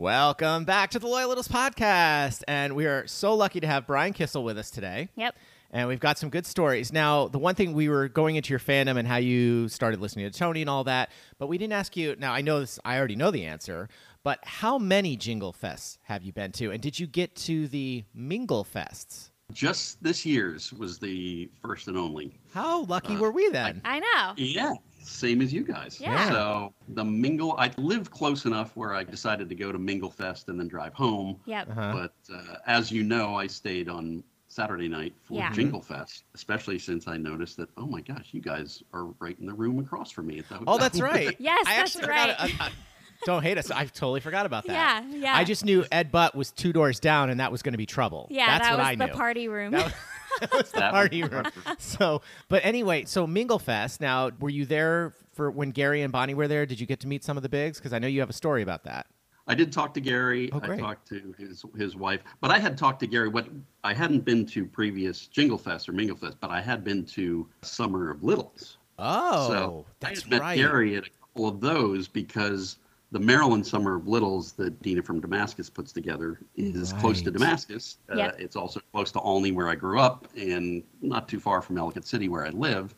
Welcome 0.00 0.64
back 0.64 0.92
to 0.92 0.98
the 0.98 1.06
Loyal 1.06 1.28
Littles 1.28 1.46
podcast. 1.46 2.42
And 2.48 2.74
we 2.74 2.86
are 2.86 3.06
so 3.06 3.34
lucky 3.34 3.60
to 3.60 3.66
have 3.66 3.86
Brian 3.86 4.14
Kissel 4.14 4.42
with 4.42 4.56
us 4.56 4.70
today. 4.70 5.10
Yep. 5.14 5.36
And 5.72 5.88
we've 5.88 6.00
got 6.00 6.16
some 6.16 6.30
good 6.30 6.46
stories. 6.46 6.90
Now, 6.90 7.28
the 7.28 7.38
one 7.38 7.54
thing 7.54 7.74
we 7.74 7.90
were 7.90 8.08
going 8.08 8.36
into 8.36 8.48
your 8.48 8.60
fandom 8.60 8.96
and 8.96 9.06
how 9.06 9.18
you 9.18 9.68
started 9.68 10.00
listening 10.00 10.24
to 10.24 10.36
Tony 10.36 10.62
and 10.62 10.70
all 10.70 10.84
that, 10.84 11.10
but 11.38 11.48
we 11.48 11.58
didn't 11.58 11.74
ask 11.74 11.98
you. 11.98 12.16
Now, 12.18 12.32
I 12.32 12.40
know 12.40 12.60
this, 12.60 12.78
I 12.82 12.96
already 12.96 13.14
know 13.14 13.30
the 13.30 13.44
answer, 13.44 13.90
but 14.24 14.38
how 14.42 14.78
many 14.78 15.18
Jingle 15.18 15.52
Fests 15.52 15.98
have 16.04 16.22
you 16.22 16.32
been 16.32 16.52
to? 16.52 16.70
And 16.70 16.80
did 16.80 16.98
you 16.98 17.06
get 17.06 17.36
to 17.36 17.68
the 17.68 18.02
Mingle 18.14 18.64
Fests? 18.64 19.28
Just 19.52 20.02
this 20.02 20.24
year's 20.24 20.72
was 20.72 20.98
the 20.98 21.50
first 21.60 21.88
and 21.88 21.98
only. 21.98 22.32
How 22.54 22.84
lucky 22.84 23.16
Uh, 23.16 23.18
were 23.18 23.32
we 23.32 23.50
then? 23.50 23.82
I 23.84 23.98
know. 23.98 24.32
Yeah, 24.38 24.74
same 25.02 25.40
as 25.42 25.52
you 25.52 25.62
guys. 25.64 26.00
Yeah. 26.00 26.28
So 26.30 26.74
the 26.88 27.04
Mingle, 27.04 27.54
I 27.58 27.70
live 27.78 28.10
close 28.10 28.44
enough 28.44 28.76
where 28.76 28.94
I 28.94 29.04
decided 29.04 29.48
to 29.48 29.54
go 29.54 29.72
to 29.72 29.78
Mingle 29.78 30.10
Fest 30.10 30.48
and 30.48 30.58
then 30.58 30.68
drive 30.68 30.94
home. 30.94 31.38
Yep. 31.46 31.70
Uh-huh. 31.70 31.92
But 31.92 32.34
uh, 32.34 32.56
as 32.66 32.90
you 32.92 33.02
know, 33.02 33.34
I 33.34 33.46
stayed 33.46 33.88
on 33.88 34.22
Saturday 34.48 34.88
night 34.88 35.14
for 35.22 35.34
Yeah. 35.34 35.52
Jingle 35.52 35.80
Fest, 35.80 36.24
especially 36.34 36.78
since 36.78 37.06
I 37.06 37.16
noticed 37.16 37.56
that, 37.58 37.68
oh 37.76 37.86
my 37.86 38.00
gosh, 38.00 38.28
you 38.32 38.40
guys 38.40 38.82
are 38.92 39.04
right 39.20 39.38
in 39.38 39.46
the 39.46 39.54
room 39.54 39.78
across 39.78 40.10
from 40.10 40.26
me 40.26 40.38
at 40.40 40.48
the 40.48 40.56
hotel. 40.56 40.74
Oh, 40.74 40.78
that's 40.78 41.00
right. 41.12 41.36
Yes, 41.38 41.64
I 41.66 41.76
that's 41.76 41.96
actually 41.96 42.02
forgot. 42.02 42.28
right. 42.40 42.60
I- 42.60 42.66
I- 42.66 42.70
don't 43.26 43.42
hate 43.42 43.58
us. 43.58 43.70
I 43.70 43.84
totally 43.84 44.20
forgot 44.20 44.46
about 44.46 44.64
that. 44.66 45.04
Yeah, 45.04 45.14
yeah. 45.14 45.36
I 45.36 45.44
just 45.44 45.62
knew 45.62 45.84
Ed 45.92 46.10
Butt 46.10 46.34
was 46.34 46.50
two 46.52 46.72
doors 46.72 46.98
down, 47.00 47.28
and 47.28 47.38
that 47.38 47.52
was 47.52 47.60
going 47.60 47.74
to 47.74 47.76
be 47.78 47.84
trouble. 47.84 48.26
Yeah, 48.30 48.46
that's 48.46 48.64
that 48.64 48.70
what 48.70 48.78
was 48.78 48.86
I 48.86 48.94
the 48.94 49.06
knew. 49.08 49.12
party 49.12 49.46
room. 49.48 49.72
That 49.72 49.84
was, 49.84 49.92
that 50.40 50.52
was 50.52 50.70
the 50.70 50.80
That 50.80 50.92
party 50.92 51.22
room. 51.22 51.44
So, 51.78 52.22
but 52.48 52.64
anyway, 52.64 53.04
so 53.04 53.26
Mingle 53.26 53.58
Fest. 53.58 54.00
Now, 54.00 54.30
were 54.40 54.50
you 54.50 54.66
there 54.66 55.14
for 55.32 55.50
when 55.50 55.70
Gary 55.70 56.02
and 56.02 56.12
Bonnie 56.12 56.34
were 56.34 56.48
there? 56.48 56.66
Did 56.66 56.80
you 56.80 56.86
get 56.86 57.00
to 57.00 57.06
meet 57.06 57.24
some 57.24 57.36
of 57.36 57.42
the 57.42 57.48
bigs? 57.48 57.78
Because 57.78 57.92
I 57.92 57.98
know 57.98 58.06
you 58.06 58.20
have 58.20 58.30
a 58.30 58.34
story 58.34 58.62
about 58.62 58.84
that. 58.84 59.06
I 59.46 59.54
did 59.54 59.72
talk 59.72 59.94
to 59.94 60.00
Gary. 60.00 60.48
Oh, 60.52 60.60
I 60.62 60.76
talked 60.76 61.08
to 61.08 61.34
his 61.36 61.64
his 61.76 61.96
wife, 61.96 62.20
but 62.40 62.52
I 62.52 62.58
had 62.60 62.78
talked 62.78 63.00
to 63.00 63.06
Gary. 63.08 63.28
What 63.28 63.48
I 63.82 63.92
hadn't 63.92 64.24
been 64.24 64.46
to 64.46 64.64
previous 64.64 65.26
Jingle 65.26 65.58
Fest 65.58 65.88
or 65.88 65.92
Mingle 65.92 66.16
Fest, 66.16 66.36
but 66.40 66.50
I 66.50 66.60
had 66.60 66.84
been 66.84 67.04
to 67.06 67.48
Summer 67.62 68.10
of 68.10 68.22
Littles. 68.22 68.78
Oh, 68.98 69.48
so 69.48 69.86
that's 69.98 70.20
I 70.20 70.22
had 70.22 70.30
met 70.30 70.40
right. 70.40 70.56
Gary 70.56 70.96
at 70.96 71.06
a 71.06 71.10
couple 71.20 71.48
of 71.48 71.60
those 71.60 72.06
because 72.06 72.78
the 73.12 73.18
Maryland 73.18 73.66
Summer 73.66 73.96
of 73.96 74.06
Littles 74.06 74.52
that 74.52 74.80
Dina 74.82 75.02
from 75.02 75.20
Damascus 75.20 75.68
puts 75.68 75.90
together 75.92 76.38
is 76.56 76.92
close 76.94 77.20
to 77.22 77.30
Right. 77.30 77.38
Damascus. 77.40 77.98
Uh, 78.08 78.30
it's 78.38 78.56
also 78.56 78.80
close 78.92 79.10
to 79.12 79.20
Olney, 79.20 79.50
where 79.52 79.68
I 79.68 79.74
grew 79.74 79.98
up, 79.98 80.28
and 80.36 80.82
not 81.02 81.28
too 81.28 81.40
far 81.40 81.60
from 81.60 81.76
Ellicott 81.78 82.06
City, 82.06 82.28
where 82.28 82.46
I 82.46 82.50
live. 82.50 82.94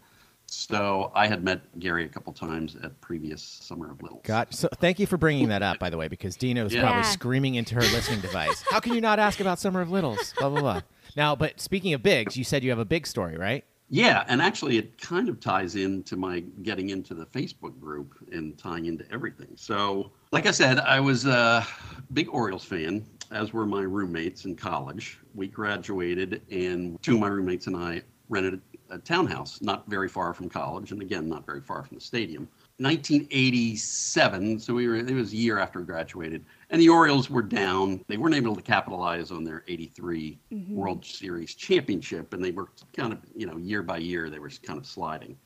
So 0.47 1.11
I 1.15 1.27
had 1.29 1.43
met 1.43 1.63
Gary 1.79 2.05
a 2.05 2.09
couple 2.09 2.31
times 2.35 2.77
at 2.83 3.01
previous 3.01 3.43
Summer 3.43 3.91
of 3.91 4.03
Littles. 4.03 4.21
Got 4.25 4.53
so 4.53 4.69
thank 4.81 4.99
you 4.99 5.07
for 5.07 5.17
bringing 5.17 5.49
that 5.49 5.63
up, 5.63 5.79
by 5.79 5.89
the 5.89 5.97
way, 5.97 6.09
because 6.09 6.37
Dina's 6.37 6.75
Yeah. 6.75 6.83
probably 6.83 7.03
Yeah. 7.03 7.11
screaming 7.11 7.55
into 7.55 7.75
her 7.75 7.81
listening 7.81 8.21
device. 8.21 8.63
How 8.69 8.79
can 8.81 8.93
you 8.93 9.01
not 9.01 9.19
ask 9.19 9.41
about 9.41 9.59
Summer 9.59 9.81
of 9.81 9.91
Littles? 9.91 10.35
Blah 10.39 10.51
blah 10.51 10.61
blah. 10.61 10.81
Now, 11.17 11.35
but 11.37 11.59
speaking 11.61 11.95
of 11.95 12.03
bigs, 12.03 12.37
you 12.37 12.45
said 12.45 12.63
you 12.65 12.71
have 12.71 12.79
a 12.79 12.85
big 12.85 13.07
story, 13.07 13.39
right? 13.39 13.65
Yeah, 13.95 14.25
and 14.27 14.41
actually, 14.41 14.79
it 14.79 14.99
kind 14.99 15.29
of 15.29 15.39
ties 15.39 15.77
into 15.77 16.17
my 16.17 16.41
getting 16.63 16.89
into 16.89 17.13
the 17.13 17.27
Facebook 17.27 17.79
group 17.79 18.15
and 18.33 18.57
tying 18.57 18.87
into 18.87 19.05
everything. 19.13 19.49
So, 19.55 20.13
like 20.31 20.47
I 20.47 20.51
said, 20.51 20.79
I 20.79 20.99
was 20.99 21.27
a 21.27 21.67
big 22.15 22.27
Orioles 22.31 22.65
fan, 22.65 23.05
as 23.31 23.53
were 23.53 23.67
my 23.67 23.83
roommates 23.83 24.47
in 24.47 24.57
college. 24.57 25.19
We 25.35 25.47
graduated, 25.47 26.41
and 26.51 27.03
two 27.03 27.17
of 27.17 27.21
my 27.21 27.29
roommates 27.29 27.67
and 27.67 27.77
I 27.77 28.01
rented 28.31 28.63
a 28.89 28.97
townhouse 28.97 29.61
not 29.61 29.87
very 29.89 30.09
far 30.09 30.33
from 30.33 30.49
college, 30.49 30.93
and 30.93 31.03
again, 31.03 31.29
not 31.29 31.45
very 31.45 31.61
far 31.61 31.85
from 31.85 31.99
the 31.99 32.01
stadium. 32.03 32.49
1987, 32.79 34.59
so 34.59 34.73
we 34.73 34.89
were, 34.89 34.97
it 34.97 35.13
was 35.15 35.35
a 35.35 35.37
year 35.37 35.59
after 35.59 35.81
we 35.81 35.85
graduated, 35.85 36.47
and 36.73 36.81
the 36.81 36.89
Orioles 36.89 37.31
were 37.31 37.43
down. 37.43 38.03
They 38.09 38.17
weren't 38.17 38.35
able 38.35 38.57
to 38.57 38.63
capitalize 38.63 39.31
on 39.31 39.45
their 39.45 39.63
83 39.69 40.39
World 40.71 41.05
Series 41.05 41.55
championship, 41.55 42.33
and 42.33 42.43
they 42.43 42.51
were 42.51 42.71
kind 42.97 43.13
of, 43.13 43.19
you 43.37 43.47
know, 43.47 43.59
year 43.59 43.83
by 43.83 43.99
year, 43.99 44.31
they 44.31 44.39
were 44.39 44.51
kind 44.63 44.79
of 44.79 44.87
sliding. 44.87 45.37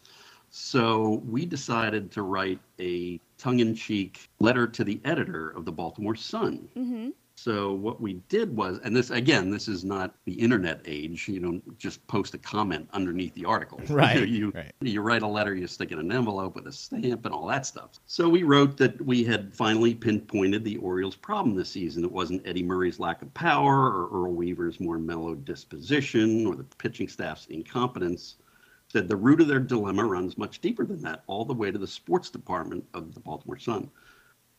So 0.51 1.23
we 1.29 1.45
decided 1.45 2.13
to 2.13 2.23
write 2.23 2.61
a 2.81 3.21
tongue 3.39 3.59
in 3.59 3.75
cheek 3.75 4.31
letter 4.39 4.69
to 4.69 4.85
the 4.85 5.01
editor 5.05 5.51
of 5.51 5.65
the 5.65 5.73
Baltimore 5.73 6.15
Sun. 6.15 6.69
Mm-hmm. 6.77 7.09
So 7.39 7.75
what 7.75 8.01
we 8.01 8.15
did 8.31 8.57
was, 8.57 8.81
and 8.83 8.97
this 8.97 9.11
again, 9.11 9.51
this 9.51 9.69
is 9.69 9.85
not 9.85 10.15
the 10.25 10.33
internet 10.33 10.81
age. 10.87 11.29
You 11.29 11.39
don't 11.39 11.79
just 11.79 12.05
post 12.07 12.33
a 12.33 12.39
comment 12.39 12.89
underneath 12.95 13.35
the 13.35 13.45
article. 13.45 13.81
Right, 13.91 14.27
you 14.29 14.53
right. 14.53 14.73
you 14.81 15.03
write 15.03 15.23
a 15.23 15.27
letter, 15.27 15.55
you 15.55 15.67
stick 15.67 15.93
it 15.93 15.99
in 15.99 16.11
an 16.11 16.13
envelope 16.13 16.55
with 16.55 16.67
a 16.67 16.73
stamp 16.73 17.27
and 17.27 17.35
all 17.35 17.47
that 17.49 17.67
stuff. 17.67 17.91
So 18.07 18.29
we 18.29 18.43
wrote 18.43 18.79
that 18.79 19.01
we 19.05 19.23
had 19.23 19.55
finally 19.55 19.95
pinpointed 19.95 20.65
the 20.65 20.79
Orioles' 20.79 21.15
problem 21.15 21.55
this 21.55 21.69
season. 21.69 22.05
It 22.05 22.11
wasn't 22.11 22.47
Eddie 22.47 22.63
Murray's 22.63 22.99
lack 22.99 23.21
of 23.21 23.33
power 23.35 23.91
or 23.91 24.09
Earl 24.09 24.33
Weaver's 24.33 24.81
more 24.81 24.99
mellow 24.99 25.35
disposition 25.35 26.47
or 26.47 26.57
the 26.57 26.65
pitching 26.65 27.07
staff's 27.07 27.47
incompetence. 27.47 28.37
Said 28.89 29.09
the 29.09 29.17
root 29.17 29.43
of 29.43 29.49
their 29.49 29.61
dilemma 29.61 30.05
runs 30.05 30.39
much 30.39 30.61
deeper 30.61 30.87
than 30.87 31.03
that, 31.03 31.23
all 31.27 31.45
the 31.45 31.55
way 31.55 31.71
to 31.71 31.79
the 31.79 31.87
sports 31.87 32.31
department 32.31 32.85
of 32.95 33.13
the 33.15 33.21
Baltimore 33.21 33.59
Sun. 33.59 33.91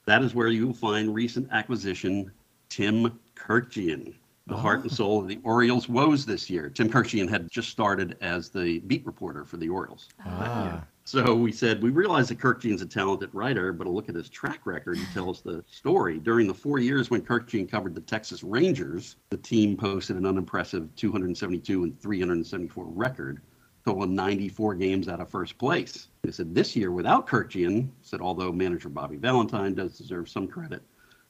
That 0.05 0.23
is 0.23 0.35
where 0.35 0.47
you 0.47 0.67
will 0.67 0.73
find 0.73 1.13
recent 1.13 1.49
acquisition 1.51 2.31
Tim 2.69 3.19
Kurkjian, 3.35 4.13
the 4.47 4.55
heart 4.55 4.81
and 4.81 4.91
soul 4.91 5.19
of 5.19 5.27
the 5.27 5.39
Orioles' 5.43 5.89
woes 5.89 6.25
this 6.25 6.49
year. 6.49 6.69
Tim 6.69 6.89
Kurkjian 6.89 7.29
had 7.29 7.49
just 7.51 7.69
started 7.69 8.17
as 8.21 8.49
the 8.49 8.79
beat 8.79 9.05
reporter 9.05 9.43
for 9.45 9.57
the 9.57 9.69
Orioles. 9.69 10.09
Ah. 10.25 10.83
So 11.07 11.35
we 11.35 11.53
said, 11.53 11.81
we 11.81 11.89
realize 11.89 12.27
that 12.27 12.39
Kurkjian's 12.39 12.81
a 12.81 12.85
talented 12.85 13.29
writer, 13.33 13.71
but 13.71 13.87
a 13.87 13.89
look 13.89 14.09
at 14.09 14.15
his 14.15 14.27
track 14.27 14.65
record, 14.65 14.97
he 14.97 15.05
tells 15.13 15.41
the 15.41 15.63
story. 15.65 16.19
During 16.19 16.47
the 16.47 16.53
four 16.53 16.79
years 16.79 17.09
when 17.09 17.21
Kurkjian 17.21 17.69
covered 17.69 17.95
the 17.95 18.01
Texas 18.01 18.43
Rangers, 18.43 19.15
the 19.29 19.37
team 19.37 19.77
posted 19.77 20.17
an 20.17 20.25
unimpressive 20.25 20.93
272 20.97 21.83
and 21.83 22.01
374 22.01 22.85
record, 22.87 23.41
totaling 23.85 24.15
94 24.15 24.75
games 24.75 25.07
out 25.07 25.21
of 25.21 25.29
first 25.29 25.57
place. 25.57 26.09
They 26.23 26.31
said 26.31 26.53
this 26.53 26.75
year 26.75 26.91
without 26.91 27.25
Kurkjian, 27.25 27.87
said 28.01 28.19
although 28.19 28.51
manager 28.51 28.89
Bobby 28.89 29.15
Valentine 29.15 29.75
does 29.75 29.97
deserve 29.97 30.27
some 30.27 30.45
credit, 30.45 30.83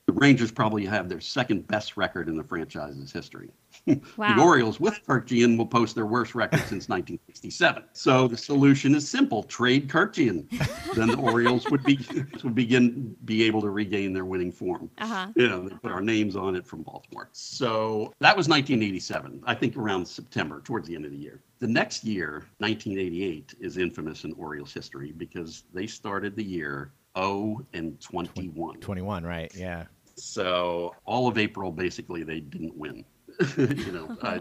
the 0.07 0.13
Rangers 0.13 0.51
probably 0.51 0.85
have 0.85 1.09
their 1.09 1.19
second 1.19 1.67
best 1.67 1.97
record 1.97 2.29
in 2.29 2.37
the 2.37 2.43
franchise's 2.43 3.11
history. 3.11 3.51
The 3.85 4.41
Orioles 4.41 4.79
with 4.79 4.99
Kurkjian 5.05 5.57
will 5.57 5.65
post 5.65 5.95
their 5.95 6.07
worst 6.07 6.35
record 6.35 6.59
since 6.61 6.89
1967. 6.89 7.83
So 7.93 8.27
the 8.27 8.35
solution 8.35 8.95
is 8.95 9.07
simple: 9.07 9.43
trade 9.43 9.87
Kurkjian. 9.87 10.49
then 10.95 11.09
the 11.09 11.17
Orioles 11.17 11.69
would 11.69 11.83
be 11.83 11.99
would 12.43 12.55
begin 12.55 13.15
be 13.25 13.43
able 13.43 13.61
to 13.61 13.69
regain 13.69 14.13
their 14.13 14.25
winning 14.25 14.51
form. 14.51 14.89
Uh-huh. 14.97 15.27
You 15.35 15.47
know, 15.47 15.69
they 15.69 15.75
put 15.75 15.91
our 15.91 16.01
names 16.01 16.35
on 16.35 16.55
it 16.55 16.65
from 16.65 16.81
Baltimore. 16.81 17.29
So 17.33 18.13
that 18.19 18.35
was 18.35 18.49
1987. 18.49 19.43
I 19.45 19.53
think 19.53 19.77
around 19.77 20.05
September, 20.05 20.61
towards 20.61 20.87
the 20.87 20.95
end 20.95 21.05
of 21.05 21.11
the 21.11 21.17
year. 21.17 21.41
The 21.59 21.67
next 21.67 22.03
year, 22.03 22.45
1988, 22.57 23.55
is 23.59 23.77
infamous 23.77 24.23
in 24.23 24.33
Orioles 24.33 24.73
history 24.73 25.13
because 25.15 25.63
they 25.73 25.87
started 25.87 26.35
the 26.35 26.43
year 26.43 26.91
0 27.17 27.65
and 27.73 27.99
21. 27.99 28.79
Twenty-one, 28.79 29.23
right? 29.23 29.51
Yeah. 29.55 29.85
So 30.17 30.95
all 31.05 31.27
of 31.27 31.37
April, 31.37 31.71
basically, 31.71 32.23
they 32.23 32.39
didn't 32.39 32.75
win. 32.75 33.05
you 33.57 33.91
know, 33.91 34.17
uh, 34.21 34.39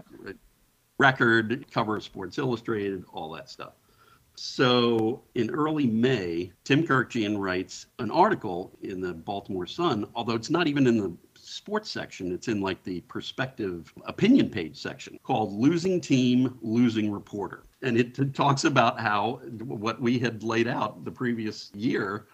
record, 0.97 1.65
cover 1.71 1.97
of 1.97 2.03
Sports 2.03 2.37
Illustrated, 2.37 3.05
all 3.13 3.29
that 3.31 3.49
stuff. 3.49 3.73
So 4.35 5.23
in 5.33 5.49
early 5.49 5.87
May, 5.87 6.51
Tim 6.63 6.85
Kurkjian 6.85 7.39
writes 7.39 7.87
an 7.97 8.11
article 8.11 8.77
in 8.83 9.01
the 9.01 9.13
Baltimore 9.13 9.65
Sun, 9.65 10.07
although 10.13 10.35
it's 10.35 10.51
not 10.51 10.67
even 10.67 10.85
in 10.85 10.97
the 10.97 11.11
sports 11.35 11.89
section, 11.89 12.31
it's 12.31 12.47
in 12.47 12.61
like 12.61 12.83
the 12.83 13.01
perspective 13.01 13.91
opinion 14.05 14.49
page 14.49 14.77
section 14.77 15.17
called 15.23 15.53
Losing 15.53 15.99
Team, 15.99 16.57
Losing 16.61 17.11
Reporter. 17.11 17.63
And 17.81 17.97
it 17.97 18.13
t- 18.13 18.25
talks 18.25 18.63
about 18.63 18.99
how 18.99 19.41
what 19.63 19.99
we 19.99 20.19
had 20.19 20.43
laid 20.43 20.67
out 20.67 21.03
the 21.03 21.11
previous 21.11 21.71
year 21.73 22.27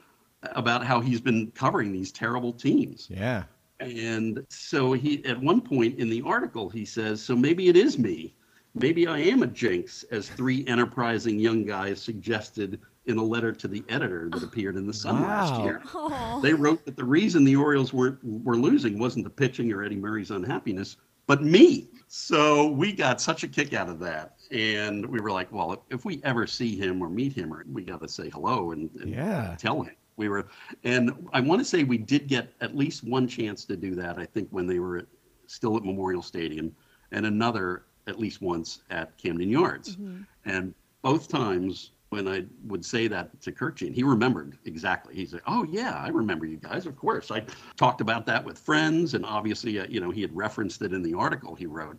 about 0.52 0.86
how 0.86 1.00
he's 1.00 1.22
been 1.22 1.52
covering 1.52 1.92
these 1.92 2.12
terrible 2.12 2.54
teams. 2.54 3.08
Yeah. 3.10 3.44
And 3.80 4.46
so 4.50 4.94
he, 4.94 5.24
at 5.26 5.40
one 5.42 5.62
point 5.62 6.00
in 6.00 6.10
the 6.10 6.22
article, 6.22 6.70
he 6.70 6.86
says, 6.86 7.22
"So 7.22 7.36
maybe 7.36 7.68
it 7.68 7.76
is 7.76 7.98
me. 7.98 8.34
Maybe 8.76 9.08
I 9.08 9.20
am 9.20 9.44
a 9.44 9.48
jinx," 9.48 10.04
as 10.12 10.30
three 10.30 10.66
enterprising 10.68 11.40
young 11.40 11.66
guys 11.66 12.02
suggested 12.02 12.80
in 13.06 13.18
a 13.18 13.24
letter 13.24 13.52
to 13.52 13.68
the 13.68 13.84
editor 13.90 14.30
that 14.32 14.44
appeared 14.50 14.78
in 14.78 14.88
the 14.88 14.94
Sun 14.94 15.22
last 15.24 15.62
year. 15.62 15.82
Oh. 15.94 16.40
They 16.42 16.54
wrote 16.54 16.86
that 16.86 16.96
the 16.96 17.04
reason 17.04 17.44
the 17.44 17.56
Orioles 17.58 17.92
weren't 17.94 18.20
were 18.24 18.56
losing 18.58 19.00
wasn't 19.00 19.26
the 19.26 19.30
pitching 19.30 19.72
or 19.74 19.84
Eddie 19.84 19.98
Murray's 19.98 20.32
unhappiness, 20.32 20.96
but 21.28 21.44
me. 21.44 21.90
So 22.08 22.70
we 22.70 22.94
got 22.94 23.20
such 23.20 23.44
a 23.44 23.48
kick 23.48 23.74
out 23.74 23.90
of 23.90 24.00
that. 24.00 24.36
And 24.52 25.04
we 25.08 25.20
were 25.20 25.32
like, 25.32 25.52
well, 25.52 25.74
if, 25.74 25.80
if 25.90 26.06
we 26.06 26.22
ever 26.24 26.46
see 26.46 26.76
him 26.78 27.02
or 27.02 27.10
meet 27.10 27.34
him, 27.34 27.52
or 27.52 27.66
we 27.72 27.84
got 27.84 28.02
to 28.02 28.08
say 28.08 28.30
hello 28.30 28.72
and, 28.72 28.90
and 29.02 29.10
Yeah. 29.10 29.56
tell 29.58 29.82
him. 29.82 29.96
We 30.16 30.30
were, 30.30 30.48
and 30.84 31.12
I 31.34 31.40
want 31.40 31.60
to 31.60 31.66
say 31.66 31.84
we 31.84 31.98
did 31.98 32.28
get 32.28 32.54
at 32.62 32.76
least 32.76 33.04
one 33.04 33.28
chance 33.28 33.66
to 33.66 33.76
do 33.76 33.96
that. 33.96 34.20
I 34.20 34.26
think 34.26 34.48
when 34.52 34.68
they 34.68 34.80
were 34.80 34.98
at, 34.98 35.06
still 35.48 35.76
at 35.78 35.84
Memorial 35.84 36.22
Stadium, 36.22 36.76
and 37.12 37.26
another 37.26 37.86
at 38.08 38.20
least 38.20 38.42
once 38.42 38.82
at 38.90 39.18
Camden 39.18 39.50
Yards. 39.50 39.98
And 40.46 40.74
both 41.02 41.30
times 41.30 41.92
when 42.10 42.28
I 42.28 42.46
would 42.68 42.86
say 42.86 43.08
that 43.08 43.42
to 43.42 43.52
Kurkjian, 43.52 43.94
he 43.94 44.04
remembered 44.04 44.58
exactly. 44.66 45.16
He 45.16 45.26
said, 45.26 45.42
"Oh 45.48 45.64
yeah, 45.64 45.96
I 45.98 46.10
remember 46.10 46.46
you 46.46 46.58
guys. 46.58 46.86
Of 46.86 46.96
course, 46.96 47.32
I 47.32 47.44
talked 47.76 48.02
about 48.02 48.26
that 48.28 48.44
with 48.44 48.60
friends, 48.60 49.16
and 49.16 49.26
obviously, 49.26 49.80
uh, 49.80 49.88
you 49.90 50.00
know, 50.00 50.12
he 50.12 50.22
had 50.22 50.36
referenced 50.36 50.82
it 50.84 50.94
in 50.94 51.02
the 51.02 51.16
article 51.16 51.56
he 51.56 51.66
wrote." 51.66 51.98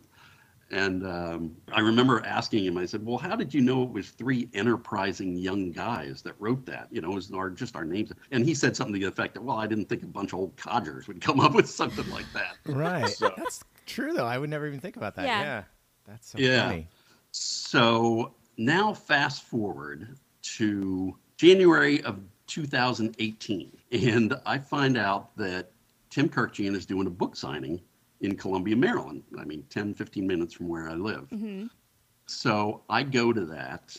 And 0.71 1.05
um, 1.05 1.55
I 1.71 1.79
remember 1.79 2.23
asking 2.25 2.65
him, 2.65 2.77
I 2.77 2.85
said, 2.85 3.05
Well, 3.05 3.17
how 3.17 3.35
did 3.35 3.53
you 3.53 3.61
know 3.61 3.83
it 3.83 3.89
was 3.91 4.09
three 4.09 4.49
enterprising 4.53 5.37
young 5.37 5.71
guys 5.71 6.21
that 6.23 6.33
wrote 6.39 6.65
that? 6.65 6.87
You 6.91 7.01
know, 7.01 7.11
it 7.11 7.15
was 7.15 7.31
our, 7.31 7.49
just 7.51 7.75
our 7.75 7.85
names. 7.85 8.11
And 8.31 8.43
he 8.45 8.55
said 8.55 8.75
something 8.75 8.93
to 8.93 8.99
the 8.99 9.05
effect 9.05 9.35
that, 9.35 9.43
Well, 9.43 9.57
I 9.57 9.67
didn't 9.67 9.85
think 9.85 10.01
a 10.03 10.07
bunch 10.07 10.33
of 10.33 10.39
old 10.39 10.55
codgers 10.57 11.07
would 11.07 11.21
come 11.21 11.39
up 11.39 11.53
with 11.53 11.69
something 11.69 12.09
like 12.09 12.25
that. 12.33 12.55
Right. 12.65 13.07
So- 13.09 13.31
That's 13.37 13.63
true, 13.85 14.13
though. 14.13 14.25
I 14.25 14.37
would 14.39 14.49
never 14.49 14.65
even 14.67 14.79
think 14.79 14.97
about 14.97 15.15
that. 15.15 15.25
Yeah. 15.25 15.41
Yeah. 15.41 15.63
That's 16.07 16.29
so 16.31 16.39
Yeah. 16.39 16.67
funny. 16.67 16.87
So 17.31 18.33
now 18.57 18.93
fast 18.93 19.43
forward 19.43 20.17
to 20.41 21.15
January 21.37 22.01
of 22.03 22.19
2018, 22.47 23.71
and 23.91 24.33
I 24.45 24.57
find 24.57 24.97
out 24.97 25.35
that 25.37 25.71
Tim 26.09 26.29
Kurkjian 26.29 26.75
is 26.75 26.85
doing 26.85 27.07
a 27.07 27.09
book 27.09 27.35
signing 27.35 27.81
in 28.21 28.35
Columbia, 28.35 28.75
Maryland. 28.75 29.23
I 29.39 29.43
mean, 29.45 29.63
10, 29.69 29.93
15 29.93 30.25
minutes 30.25 30.53
from 30.53 30.67
where 30.67 30.89
I 30.89 30.93
live. 30.95 31.29
Mhm. 31.29 31.69
So 32.27 32.83
I 32.89 33.03
go 33.03 33.31
to 33.33 33.45
that, 33.45 33.95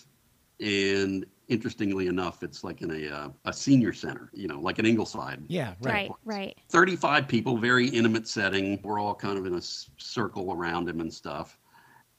and 0.60 1.24
interestingly 1.48 2.08
enough, 2.08 2.42
it's 2.42 2.64
like 2.64 2.82
in 2.82 2.90
a 2.90 3.08
uh, 3.08 3.28
a 3.44 3.52
senior 3.52 3.92
center, 3.92 4.30
you 4.32 4.48
know, 4.48 4.58
like 4.60 4.78
an 4.80 4.86
Ingleside. 4.86 5.44
Yeah. 5.48 5.74
Right. 5.80 6.08
Right, 6.08 6.10
right. 6.24 6.56
35 6.70 7.28
people, 7.28 7.56
very 7.56 7.86
intimate 7.88 8.26
setting. 8.26 8.80
We're 8.82 8.98
all 8.98 9.14
kind 9.14 9.38
of 9.38 9.46
in 9.46 9.54
a 9.54 9.58
s- 9.58 9.90
circle 9.98 10.52
around 10.52 10.88
him 10.88 11.00
and 11.00 11.12
stuff. 11.12 11.58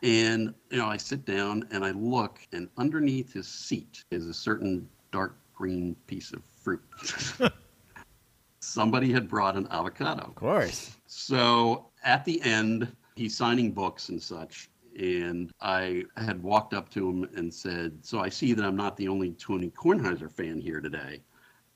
And, 0.03 0.53
you 0.71 0.77
know, 0.77 0.87
I 0.87 0.95
sit 0.95 1.25
down 1.25 1.67
and 1.71 1.83
I 1.83 1.91
look, 1.91 2.39
and 2.53 2.69
underneath 2.77 3.33
his 3.33 3.47
seat 3.47 4.05
is 4.11 4.27
a 4.27 4.33
certain 4.33 4.87
dark 5.11 5.37
green 5.53 5.95
piece 6.05 6.31
of 6.31 6.43
fruit. 6.45 6.83
Somebody 8.61 9.11
had 9.11 9.27
brought 9.27 9.55
an 9.57 9.67
avocado. 9.71 10.23
Of 10.23 10.35
course. 10.35 10.95
So 11.07 11.86
at 12.07 12.25
the 12.25 12.41
end, 12.41 12.95
he's 13.15 13.35
signing 13.35 13.71
books 13.71 14.09
and 14.09 14.23
such. 14.23 14.69
And 14.97 15.51
I 15.61 16.05
had 16.15 16.41
walked 16.41 16.73
up 16.73 16.89
to 16.91 17.07
him 17.07 17.29
and 17.35 17.53
said, 17.53 17.99
So 18.01 18.19
I 18.19 18.29
see 18.29 18.53
that 18.53 18.65
I'm 18.65 18.77
not 18.77 18.97
the 18.97 19.09
only 19.09 19.33
Tony 19.33 19.69
Kornheiser 19.69 20.31
fan 20.31 20.59
here 20.59 20.81
today. 20.81 21.21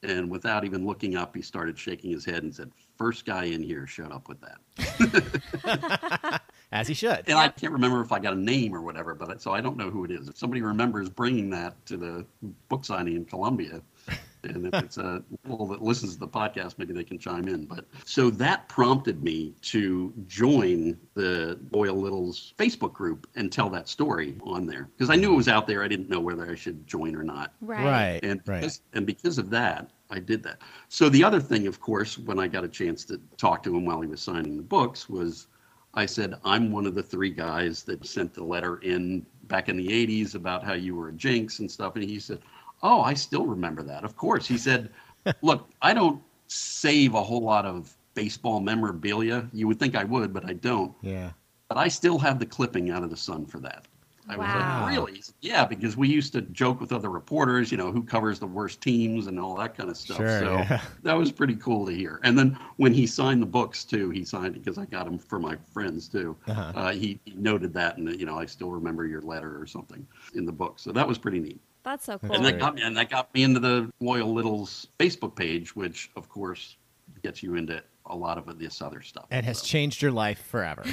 And 0.01 0.31
without 0.31 0.65
even 0.65 0.87
looking 0.87 1.15
up, 1.15 1.35
he 1.35 1.43
started 1.43 1.77
shaking 1.77 2.09
his 2.09 2.25
head 2.25 2.41
and 2.41 2.55
said, 2.55 2.71
First 2.97 3.25
guy 3.25 3.43
in 3.43 3.61
here 3.61 3.85
shut 3.85 4.11
up 4.11 4.27
with 4.27 4.39
that. 4.41 6.41
As 6.71 6.87
he 6.87 6.93
should. 6.93 7.23
And 7.27 7.37
I 7.37 7.49
can't 7.49 7.73
remember 7.73 7.99
if 7.99 8.13
I 8.13 8.19
got 8.19 8.33
a 8.33 8.39
name 8.39 8.73
or 8.73 8.81
whatever, 8.81 9.13
but 9.13 9.41
so 9.41 9.51
I 9.51 9.59
don't 9.59 9.75
know 9.75 9.89
who 9.89 10.05
it 10.05 10.11
is. 10.11 10.29
If 10.29 10.37
somebody 10.37 10.61
remembers 10.61 11.09
bringing 11.09 11.49
that 11.49 11.85
to 11.87 11.97
the 11.97 12.25
book 12.69 12.85
signing 12.85 13.17
in 13.17 13.25
Columbia, 13.25 13.81
and 14.43 14.65
if 14.67 14.73
it's 14.81 14.97
a 14.97 15.21
little 15.45 15.67
that 15.67 15.81
listens 15.81 16.13
to 16.13 16.19
the 16.19 16.27
podcast, 16.29 16.75
maybe 16.77 16.93
they 16.93 17.03
can 17.03 17.19
chime 17.19 17.49
in. 17.49 17.65
But 17.65 17.85
so 18.05 18.29
that 18.31 18.69
prompted 18.69 19.21
me 19.21 19.53
to 19.63 20.13
join 20.27 20.97
the 21.13 21.59
Loyal 21.71 21.97
Littles 21.97 22.53
Facebook 22.57 22.93
group 22.93 23.27
and 23.35 23.51
tell 23.51 23.69
that 23.71 23.89
story 23.89 24.37
on 24.43 24.65
there 24.65 24.89
because 24.97 25.09
I 25.09 25.17
knew 25.17 25.33
it 25.33 25.37
was 25.37 25.49
out 25.49 25.67
there. 25.67 25.83
I 25.83 25.89
didn't 25.89 26.09
know 26.09 26.21
whether 26.21 26.49
I 26.49 26.55
should 26.55 26.87
join 26.87 27.17
or 27.17 27.23
not. 27.23 27.53
Right. 27.59 27.83
Right. 27.83 28.19
And 28.23 28.41
right. 28.45 28.61
because, 28.61 28.81
and 28.93 29.05
because 29.05 29.37
of 29.37 29.49
that, 29.49 29.91
I 30.09 30.19
did 30.19 30.41
that. 30.43 30.59
So 30.87 31.09
the 31.09 31.23
other 31.23 31.41
thing, 31.41 31.67
of 31.67 31.81
course, 31.81 32.17
when 32.17 32.39
I 32.39 32.47
got 32.47 32.63
a 32.63 32.69
chance 32.69 33.03
to 33.05 33.19
talk 33.35 33.61
to 33.63 33.75
him 33.75 33.85
while 33.85 34.01
he 34.01 34.07
was 34.07 34.21
signing 34.21 34.55
the 34.57 34.63
books, 34.63 35.09
was 35.09 35.47
I 35.93 36.05
said 36.05 36.35
I'm 36.45 36.71
one 36.71 36.85
of 36.85 36.95
the 36.95 37.03
three 37.03 37.29
guys 37.29 37.83
that 37.83 38.05
sent 38.05 38.33
the 38.33 38.43
letter 38.43 38.77
in 38.77 39.25
back 39.43 39.69
in 39.69 39.77
the 39.77 39.87
'80s 39.87 40.35
about 40.35 40.63
how 40.63 40.73
you 40.73 40.95
were 40.95 41.09
a 41.09 41.13
jinx 41.13 41.59
and 41.59 41.69
stuff, 41.69 41.95
and 41.95 42.03
he 42.03 42.19
said, 42.19 42.39
"Oh, 42.81 43.01
I 43.01 43.13
still 43.13 43.45
remember 43.45 43.83
that. 43.83 44.03
Of 44.03 44.15
course." 44.15 44.47
He 44.47 44.57
said, 44.57 44.89
"Look, 45.41 45.69
I 45.81 45.93
don't 45.93 46.21
save 46.47 47.13
a 47.13 47.23
whole 47.23 47.41
lot 47.41 47.65
of 47.65 47.95
baseball 48.13 48.59
memorabilia. 48.59 49.49
You 49.53 49.67
would 49.67 49.79
think 49.79 49.95
I 49.95 50.03
would, 50.03 50.33
but 50.33 50.45
I 50.45 50.53
don't. 50.53 50.93
Yeah. 51.01 51.31
But 51.67 51.77
I 51.77 51.87
still 51.87 52.19
have 52.19 52.39
the 52.39 52.45
clipping 52.45 52.89
out 52.89 53.03
of 53.03 53.09
the 53.09 53.17
Sun 53.17 53.45
for 53.45 53.59
that." 53.59 53.87
I 54.29 54.37
was 54.37 54.45
Wow. 54.47 54.81
like, 54.81 54.91
really? 54.91 55.21
Said, 55.21 55.35
Yeah, 55.41 55.65
because 55.65 55.97
we 55.97 56.07
used 56.07 56.33
to 56.33 56.41
joke 56.41 56.79
with 56.79 56.91
other 56.91 57.09
reporters, 57.09 57.71
you 57.71 57.77
know, 57.77 57.91
who 57.91 58.03
covers 58.03 58.39
the 58.39 58.47
worst 58.47 58.81
teams 58.81 59.27
and 59.27 59.39
all 59.39 59.55
that 59.57 59.75
kind 59.75 59.89
of 59.89 59.97
stuff. 59.97 60.17
Sure, 60.17 60.39
so 60.39 60.53
yeah. 60.57 60.81
that 61.03 61.13
was 61.17 61.31
pretty 61.31 61.55
cool 61.55 61.85
to 61.87 61.91
hear. 61.91 62.19
And 62.23 62.37
then 62.37 62.57
when 62.77 62.93
he 62.93 63.07
signed 63.07 63.41
the 63.41 63.47
books 63.47 63.83
too, 63.83 64.09
he 64.09 64.23
signed 64.23 64.53
because 64.53 64.77
I 64.77 64.85
got 64.85 65.05
them 65.05 65.17
for 65.17 65.39
my 65.39 65.55
friends 65.73 66.07
too. 66.07 66.35
Uh-huh. 66.47 66.71
Uh, 66.75 66.91
he, 66.91 67.19
he 67.25 67.33
noted 67.33 67.73
that, 67.73 67.97
and 67.97 68.19
you 68.19 68.25
know, 68.25 68.37
I 68.37 68.45
still 68.45 68.69
remember 68.71 69.05
your 69.05 69.21
letter 69.21 69.59
or 69.61 69.65
something 69.65 70.05
in 70.35 70.45
the 70.45 70.51
book. 70.51 70.79
So 70.79 70.91
that 70.91 71.07
was 71.07 71.17
pretty 71.17 71.39
neat. 71.39 71.59
That's 71.83 72.05
so 72.05 72.19
cool. 72.19 72.33
And 72.33 72.45
that 72.45 72.59
got 72.59 72.75
me, 72.75 72.83
and 72.83 72.95
that 72.97 73.09
got 73.09 73.33
me 73.33 73.43
into 73.43 73.59
the 73.59 73.91
Loyal 73.99 74.31
Littles 74.33 74.87
Facebook 74.99 75.35
page, 75.35 75.75
which 75.75 76.11
of 76.15 76.29
course 76.29 76.77
gets 77.23 77.41
you 77.41 77.55
into 77.55 77.83
a 78.11 78.15
lot 78.15 78.37
of 78.37 78.59
this 78.59 78.81
other 78.81 79.01
stuff. 79.01 79.25
And 79.31 79.45
has 79.45 79.59
So, 79.59 79.65
changed 79.65 80.01
your 80.01 80.11
life 80.11 80.45
forever. 80.47 80.83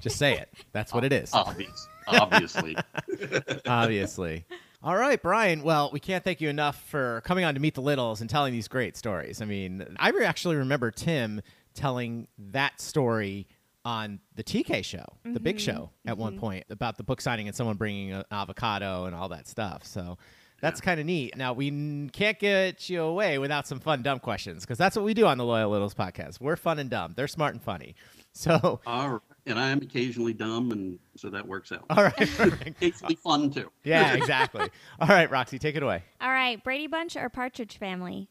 Just 0.00 0.16
say 0.16 0.36
it. 0.36 0.52
That's 0.72 0.92
what 0.92 1.04
it 1.04 1.12
is. 1.12 1.32
obvious, 1.32 1.88
obviously. 2.06 2.76
Obviously. 3.66 4.44
All 4.82 4.96
right, 4.96 5.20
Brian. 5.20 5.62
Well, 5.62 5.90
we 5.92 5.98
can't 5.98 6.22
thank 6.22 6.40
you 6.40 6.48
enough 6.48 6.80
for 6.88 7.20
coming 7.24 7.44
on 7.44 7.54
to 7.54 7.60
Meet 7.60 7.74
the 7.74 7.82
Littles 7.82 8.20
and 8.20 8.30
telling 8.30 8.52
these 8.52 8.68
great 8.68 8.96
stories. 8.96 9.42
I 9.42 9.44
mean, 9.44 9.96
I 9.98 10.12
actually 10.22 10.56
remember 10.56 10.90
Tim 10.90 11.42
telling 11.74 12.28
that 12.38 12.80
story 12.80 13.48
on 13.84 14.20
the 14.36 14.44
TK 14.44 14.84
show, 14.84 15.04
the 15.24 15.40
big 15.40 15.56
mm-hmm. 15.56 15.64
show, 15.70 15.90
at 16.06 16.18
one 16.18 16.32
mm-hmm. 16.32 16.40
point 16.40 16.64
about 16.70 16.96
the 16.96 17.02
book 17.02 17.20
signing 17.20 17.48
and 17.48 17.56
someone 17.56 17.76
bringing 17.76 18.12
an 18.12 18.24
avocado 18.30 19.06
and 19.06 19.14
all 19.14 19.30
that 19.30 19.48
stuff. 19.48 19.84
So 19.84 20.18
that's 20.60 20.80
kind 20.80 20.98
of 21.00 21.06
neat. 21.06 21.36
Now, 21.36 21.52
we 21.52 21.68
n- 21.68 22.10
can't 22.12 22.38
get 22.38 22.88
you 22.90 23.02
away 23.02 23.38
without 23.38 23.66
some 23.66 23.80
fun, 23.80 24.02
dumb 24.02 24.18
questions 24.20 24.64
because 24.64 24.78
that's 24.78 24.96
what 24.96 25.04
we 25.04 25.14
do 25.14 25.26
on 25.26 25.38
the 25.38 25.44
Loyal 25.44 25.70
Littles 25.70 25.94
podcast. 25.94 26.40
We're 26.40 26.56
fun 26.56 26.78
and 26.78 26.90
dumb, 26.90 27.14
they're 27.16 27.28
smart 27.28 27.54
and 27.54 27.62
funny. 27.62 27.94
So, 28.34 28.80
All 28.86 29.08
right. 29.10 29.20
And 29.46 29.58
I 29.58 29.70
am 29.70 29.78
occasionally 29.78 30.32
dumb, 30.32 30.70
and 30.70 31.00
so 31.16 31.28
that 31.30 31.48
works 31.48 31.72
out. 31.72 31.86
all 31.90 32.04
right. 32.04 32.14
perfect. 32.36 32.68
Occasionally 32.68 33.16
fun 33.16 33.50
too. 33.50 33.72
yeah, 33.84 34.14
exactly. 34.14 34.68
All 35.00 35.08
right, 35.08 35.28
Roxy, 35.28 35.58
take 35.58 35.74
it 35.74 35.82
away. 35.82 36.04
All 36.20 36.30
right, 36.30 36.62
Brady 36.62 36.86
Bunch 36.86 37.16
or 37.16 37.28
Partridge 37.30 37.78
Family? 37.78 38.28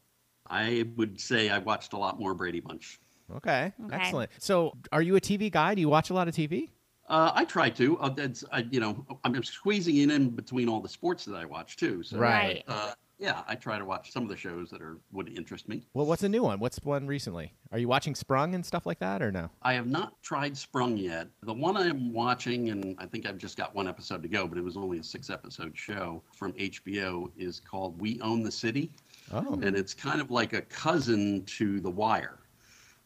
I 0.50 0.86
would 0.96 1.20
say 1.20 1.50
I 1.50 1.58
watched 1.58 1.92
a 1.92 1.98
lot 1.98 2.20
more 2.22 2.34
Brady 2.36 2.62
Bunch. 2.62 3.00
Okay, 3.36 3.74
Okay. 3.86 3.96
excellent. 3.96 4.32
So, 4.38 4.78
are 4.94 5.02
you 5.02 5.18
a 5.18 5.20
TV 5.22 5.52
guy? 5.52 5.76
Do 5.76 5.82
you 5.82 5.90
watch 5.90 6.10
a 6.10 6.14
lot 6.14 6.30
of 6.30 6.36
TV? 6.36 6.70
Uh, 7.08 7.32
I 7.34 7.46
try 7.46 7.70
to. 7.72 7.98
Uh, 8.00 8.10
that's 8.10 8.44
I, 8.52 8.66
you 8.70 8.80
know 8.80 9.06
I'm 9.24 9.44
squeezing 9.44 9.98
it 9.98 10.12
in 10.12 10.30
between 10.30 10.68
all 10.70 10.82
the 10.82 10.90
sports 10.90 11.26
that 11.26 11.36
I 11.36 11.46
watch 11.46 11.78
too. 11.78 12.04
So 12.04 12.18
Right. 12.18 12.64
uh, 12.68 12.92
yeah, 13.20 13.42
I 13.48 13.56
try 13.56 13.80
to 13.80 13.86
watch 13.86 14.12
some 14.12 14.22
of 14.24 14.30
the 14.30 14.38
shows 14.38 14.70
that 14.70 14.80
are 14.82 14.98
would 15.12 15.30
interest 15.36 15.68
me. 15.68 15.82
Well, 15.96 16.06
what's 16.06 16.22
a 16.22 16.30
new 16.30 16.44
one? 16.44 16.60
What's 16.60 16.78
one 16.84 17.08
recently? 17.08 17.52
Are 17.72 17.80
you 17.80 17.88
watching 17.88 18.14
Sprung 18.14 18.54
and 18.54 18.64
stuff 18.64 18.86
like 18.86 19.00
that, 19.00 19.24
or 19.24 19.32
no? 19.32 19.50
I 19.64 19.74
have 19.74 19.88
not 19.88 20.22
tried 20.22 20.56
Sprung 20.56 20.98
yet. 20.98 21.28
The 21.42 21.54
one 21.54 21.76
I'm 21.78 22.14
watching, 22.14 22.70
and 22.70 22.96
I 23.00 23.08
think 23.08 23.26
I've 23.26 23.40
just 23.40 23.58
got 23.58 23.74
one 23.74 23.88
episode 23.88 24.22
to 24.22 24.28
go, 24.30 24.46
but 24.46 24.58
it 24.60 24.64
was 24.64 24.78
only 24.78 25.00
a 25.00 25.04
six 25.04 25.32
episode 25.32 25.76
show 25.76 26.22
from 26.36 26.54
HBO, 26.54 27.32
is 27.38 27.60
called 27.60 28.00
We 28.00 28.22
Own 28.22 28.44
the 28.44 28.52
City. 28.52 28.92
Oh, 29.34 29.54
And 29.64 29.76
it's 29.76 29.96
kind 29.96 30.22
of 30.22 30.30
like 30.30 30.54
a 30.54 30.62
cousin 30.62 31.44
to 31.46 31.80
The 31.80 31.90
Wire. 31.90 32.38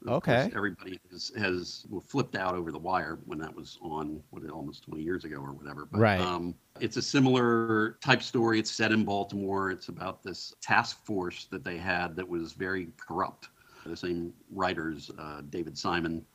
Of 0.06 0.14
Okay. 0.14 0.42
course, 0.44 0.54
everybody 0.56 1.00
has, 1.12 1.32
has 1.38 1.86
flipped 2.08 2.36
out 2.36 2.56
over 2.56 2.72
The 2.72 2.80
Wire 2.80 3.20
when 3.26 3.40
that 3.40 3.56
was 3.56 3.78
on, 3.82 4.22
what, 4.32 4.48
almost 4.50 4.84
20 4.84 5.04
years 5.04 5.26
ago 5.26 5.38
or 5.38 5.52
whatever. 5.54 5.86
But, 5.86 6.00
Right. 6.00 6.20
Um, 6.22 6.56
it's 6.80 6.98
a 6.98 7.02
similar 7.02 7.98
type 8.04 8.24
story. 8.24 8.58
It's 8.60 8.72
set 8.72 8.92
in 8.92 9.04
Baltimore. 9.06 9.70
It's 9.70 9.90
about 9.90 10.24
this 10.24 10.54
task 10.62 11.06
force 11.06 11.46
that 11.52 11.64
they 11.64 11.78
had 11.78 12.16
that 12.16 12.28
was 12.28 12.54
very 12.54 12.88
corrupt. 12.98 13.50
The 13.86 13.96
same 13.96 14.34
writers, 14.52 15.12
uh, 15.20 15.42
David 15.50 15.78
Simon, 15.78 16.26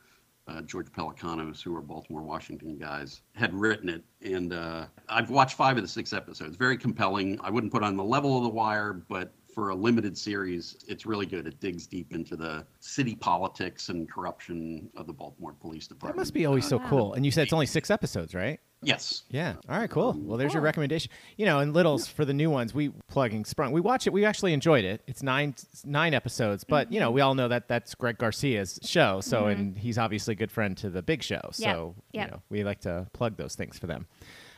uh, 0.47 0.61
George 0.61 0.87
Pelecanos, 0.93 1.61
who 1.61 1.75
are 1.75 1.81
Baltimore, 1.81 2.21
Washington 2.21 2.77
guys, 2.77 3.21
had 3.35 3.53
written 3.53 3.89
it. 3.89 4.03
And 4.21 4.53
uh, 4.53 4.85
I've 5.09 5.29
watched 5.29 5.55
five 5.55 5.75
of 5.75 5.83
the 5.83 5.89
six 5.89 6.13
episodes. 6.13 6.55
Very 6.55 6.77
compelling. 6.77 7.39
I 7.41 7.49
wouldn't 7.49 7.73
put 7.73 7.83
on 7.83 7.97
the 7.97 8.03
level 8.03 8.37
of 8.37 8.43
The 8.43 8.49
Wire, 8.49 8.93
but 8.93 9.33
for 9.57 9.69
a 9.69 9.75
limited 9.75 10.15
series, 10.15 10.85
it's 10.87 11.07
really 11.07 11.25
good. 11.25 11.47
It 11.47 11.59
digs 11.59 11.87
deep 11.87 12.13
into 12.13 12.35
the 12.35 12.63
city 12.79 13.15
politics 13.15 13.89
and 13.89 14.07
corruption 14.07 14.87
of 14.95 15.07
the 15.07 15.13
Baltimore 15.13 15.55
Police 15.59 15.87
Department. 15.87 16.15
that 16.15 16.21
must 16.21 16.35
be 16.35 16.45
always 16.45 16.67
so 16.67 16.75
oh, 16.75 16.87
cool. 16.87 17.15
And 17.15 17.25
you 17.25 17.31
said 17.31 17.41
it's 17.41 17.53
only 17.53 17.65
six 17.65 17.89
episodes, 17.89 18.35
right? 18.35 18.59
Yes. 18.83 19.23
Yeah. 19.31 19.55
All 19.67 19.79
right. 19.79 19.89
Cool. 19.89 20.15
Well, 20.15 20.37
there's 20.37 20.53
your 20.53 20.61
recommendation. 20.61 21.11
You 21.37 21.47
know, 21.47 21.57
and 21.57 21.73
Littles 21.73 22.05
for 22.05 22.23
the 22.23 22.35
new 22.35 22.51
ones, 22.51 22.75
we 22.75 22.89
plugging 23.07 23.45
Sprung. 23.45 23.71
We 23.71 23.81
watch 23.81 24.05
it. 24.05 24.13
We 24.13 24.25
actually 24.25 24.53
enjoyed 24.53 24.85
it. 24.85 25.01
It's 25.07 25.23
nine 25.23 25.55
nine 25.83 26.13
episodes, 26.13 26.63
but 26.63 26.93
you 26.93 26.99
know, 26.99 27.07
mm-hmm. 27.07 27.15
we 27.15 27.21
all 27.21 27.33
know 27.33 27.47
that 27.47 27.67
that's 27.67 27.95
Greg 27.95 28.19
Garcia's 28.19 28.79
show. 28.83 29.21
So, 29.21 29.41
mm-hmm. 29.41 29.49
and 29.49 29.77
he's 29.79 29.97
obviously 29.97 30.33
a 30.33 30.35
good 30.35 30.51
friend 30.51 30.77
to 30.77 30.91
the 30.91 31.01
Big 31.01 31.23
Show. 31.23 31.41
So, 31.51 31.95
Yep. 32.11 32.25
you 32.25 32.31
know, 32.31 32.43
we 32.51 32.63
like 32.63 32.81
to 32.81 33.07
plug 33.11 33.37
those 33.37 33.55
things 33.55 33.79
for 33.79 33.87
them. 33.87 34.05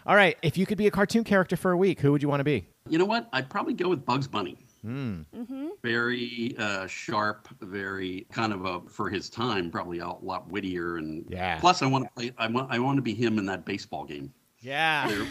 All 0.06 0.18
right. 0.18 0.38
If 0.42 0.58
you 0.58 0.66
could 0.66 0.78
be 0.78 0.88
a 0.88 0.92
cartoon 0.92 1.24
character 1.24 1.56
for 1.56 1.72
a 1.72 1.78
week, 1.78 2.02
who 2.02 2.12
would 2.12 2.22
you 2.22 2.28
want 2.28 2.42
to 2.42 2.44
be? 2.44 2.68
You 2.90 2.98
know 2.98 3.06
what? 3.06 3.30
I'd 3.32 3.50
probably 3.50 3.74
go 3.74 3.88
with 3.88 4.06
Bugs 4.06 4.28
Bunny. 4.28 4.58
Hmm. 4.82 5.22
Mm-hmm. 5.36 5.68
Very 5.84 6.56
uh, 6.58 6.88
sharp, 6.88 7.48
very 7.62 8.26
kind 8.32 8.54
of 8.54 8.66
a 8.66 8.82
for 8.90 9.10
his 9.10 9.30
time, 9.30 9.70
probably 9.70 10.00
a 10.00 10.08
lot 10.08 10.50
wittier 10.50 10.98
and. 10.98 11.26
Yeah. 11.30 11.60
Plus, 11.60 11.82
I 11.82 11.88
want 11.88 12.06
to 12.06 12.12
play. 12.14 12.32
I 12.38 12.48
want. 12.48 12.72
I 12.72 12.80
want 12.80 12.98
to 12.98 13.02
be 13.02 13.14
him 13.14 13.38
in 13.38 13.46
that 13.48 13.66
baseball 13.66 14.06
game. 14.06 14.34
Yeah. 14.62 15.10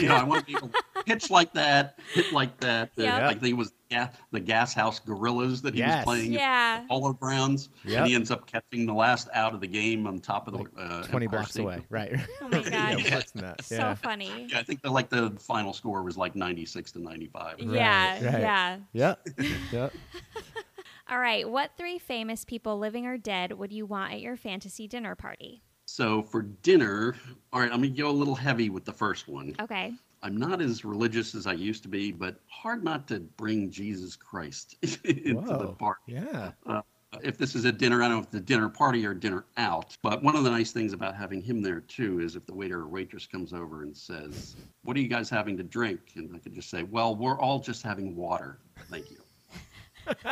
You 0.00 0.08
know, 0.08 0.16
I 0.16 0.24
want 0.24 0.46
to 0.46 0.52
be 0.60 0.68
pitch 1.06 1.30
like 1.30 1.52
that, 1.54 1.98
hit 2.12 2.32
like 2.32 2.58
that. 2.60 2.90
Uh, 2.98 3.02
Yep. 3.02 3.22
I 3.22 3.28
think 3.34 3.44
it 3.52 3.56
was 3.56 3.72
ga- 3.90 4.10
the 4.30 4.40
Gas 4.40 4.74
House 4.74 4.98
Gorillas 5.00 5.62
that 5.62 5.74
he 5.74 5.80
Yes. 5.80 5.98
was 5.98 6.04
playing. 6.16 6.32
Yeah. 6.32 6.80
at 6.82 6.88
Polo 6.88 7.12
Grounds, 7.12 7.70
Yep. 7.84 7.98
and 7.98 8.06
he 8.06 8.14
ends 8.14 8.30
up 8.30 8.46
catching 8.46 8.86
the 8.86 8.92
last 8.92 9.28
out 9.34 9.54
of 9.54 9.60
the 9.60 9.66
game 9.66 10.06
on 10.06 10.18
top 10.20 10.46
of 10.48 10.54
the 10.54 10.80
uh, 10.80 11.02
20 11.04 11.26
Empire 11.26 11.28
blocks 11.28 11.50
State 11.52 11.62
away. 11.62 11.80
Right. 11.90 12.18
Oh 12.42 12.48
my 12.48 12.60
god. 12.70 13.10
worse 13.12 13.30
than 13.30 13.42
that. 13.42 13.64
So 13.64 13.94
funny. 14.02 14.46
Yeah, 14.50 14.58
I 14.58 14.62
think 14.62 14.82
the, 14.82 14.90
like 14.90 15.08
the 15.08 15.30
final 15.40 15.72
score 15.72 16.02
was 16.02 16.16
like 16.16 16.34
96 16.36 16.92
to 16.92 16.98
95. 17.00 17.60
Yeah, 17.60 18.12
right. 18.12 18.22
yeah. 18.40 18.78
Yeah. 18.92 19.14
Yeah. 19.72 19.88
All 21.10 21.18
right. 21.18 21.48
What 21.48 21.72
three 21.76 21.98
famous 21.98 22.44
people, 22.44 22.78
living 22.78 23.06
or 23.06 23.18
dead, 23.18 23.52
would 23.52 23.72
you 23.72 23.86
want 23.86 24.12
at 24.14 24.20
your 24.20 24.36
fantasy 24.36 24.88
dinner 24.88 25.14
party? 25.14 25.62
So 25.94 26.22
for 26.24 26.42
dinner, 26.42 27.14
all 27.52 27.60
right, 27.60 27.70
I'm 27.70 27.80
gonna 27.80 27.90
go 27.90 28.08
a 28.08 28.10
little 28.10 28.34
heavy 28.34 28.68
with 28.68 28.84
the 28.84 28.92
first 28.92 29.28
one. 29.28 29.54
Okay. 29.60 29.92
I'm 30.24 30.36
not 30.36 30.60
as 30.60 30.84
religious 30.84 31.36
as 31.36 31.46
I 31.46 31.52
used 31.52 31.84
to 31.84 31.88
be, 31.88 32.10
but 32.10 32.40
hard 32.48 32.82
not 32.82 33.06
to 33.08 33.20
bring 33.20 33.70
Jesus 33.70 34.16
Christ 34.16 34.74
into 34.82 34.98
the 35.04 35.34
Whoa. 35.34 35.76
party. 35.78 36.00
Yeah. 36.08 36.50
Uh, 36.66 36.82
if 37.22 37.38
this 37.38 37.54
is 37.54 37.64
a 37.64 37.70
dinner, 37.70 38.02
I 38.02 38.08
don't 38.08 38.16
know 38.16 38.22
if 38.24 38.30
the 38.32 38.40
dinner 38.40 38.68
party 38.68 39.06
or 39.06 39.14
dinner 39.14 39.44
out. 39.56 39.96
But 40.02 40.20
one 40.20 40.34
of 40.34 40.42
the 40.42 40.50
nice 40.50 40.72
things 40.72 40.92
about 40.92 41.14
having 41.14 41.40
him 41.40 41.62
there 41.62 41.82
too 41.82 42.18
is 42.18 42.34
if 42.34 42.44
the 42.44 42.54
waiter 42.54 42.80
or 42.80 42.88
waitress 42.88 43.28
comes 43.28 43.52
over 43.52 43.84
and 43.84 43.96
says, 43.96 44.56
"What 44.82 44.96
are 44.96 45.00
you 45.00 45.06
guys 45.06 45.30
having 45.30 45.56
to 45.58 45.62
drink?" 45.62 46.00
and 46.16 46.34
I 46.34 46.40
could 46.40 46.56
just 46.56 46.70
say, 46.70 46.82
"Well, 46.82 47.14
we're 47.14 47.38
all 47.38 47.60
just 47.60 47.84
having 47.84 48.16
water, 48.16 48.58
thank 48.90 49.12
you." 49.12 49.18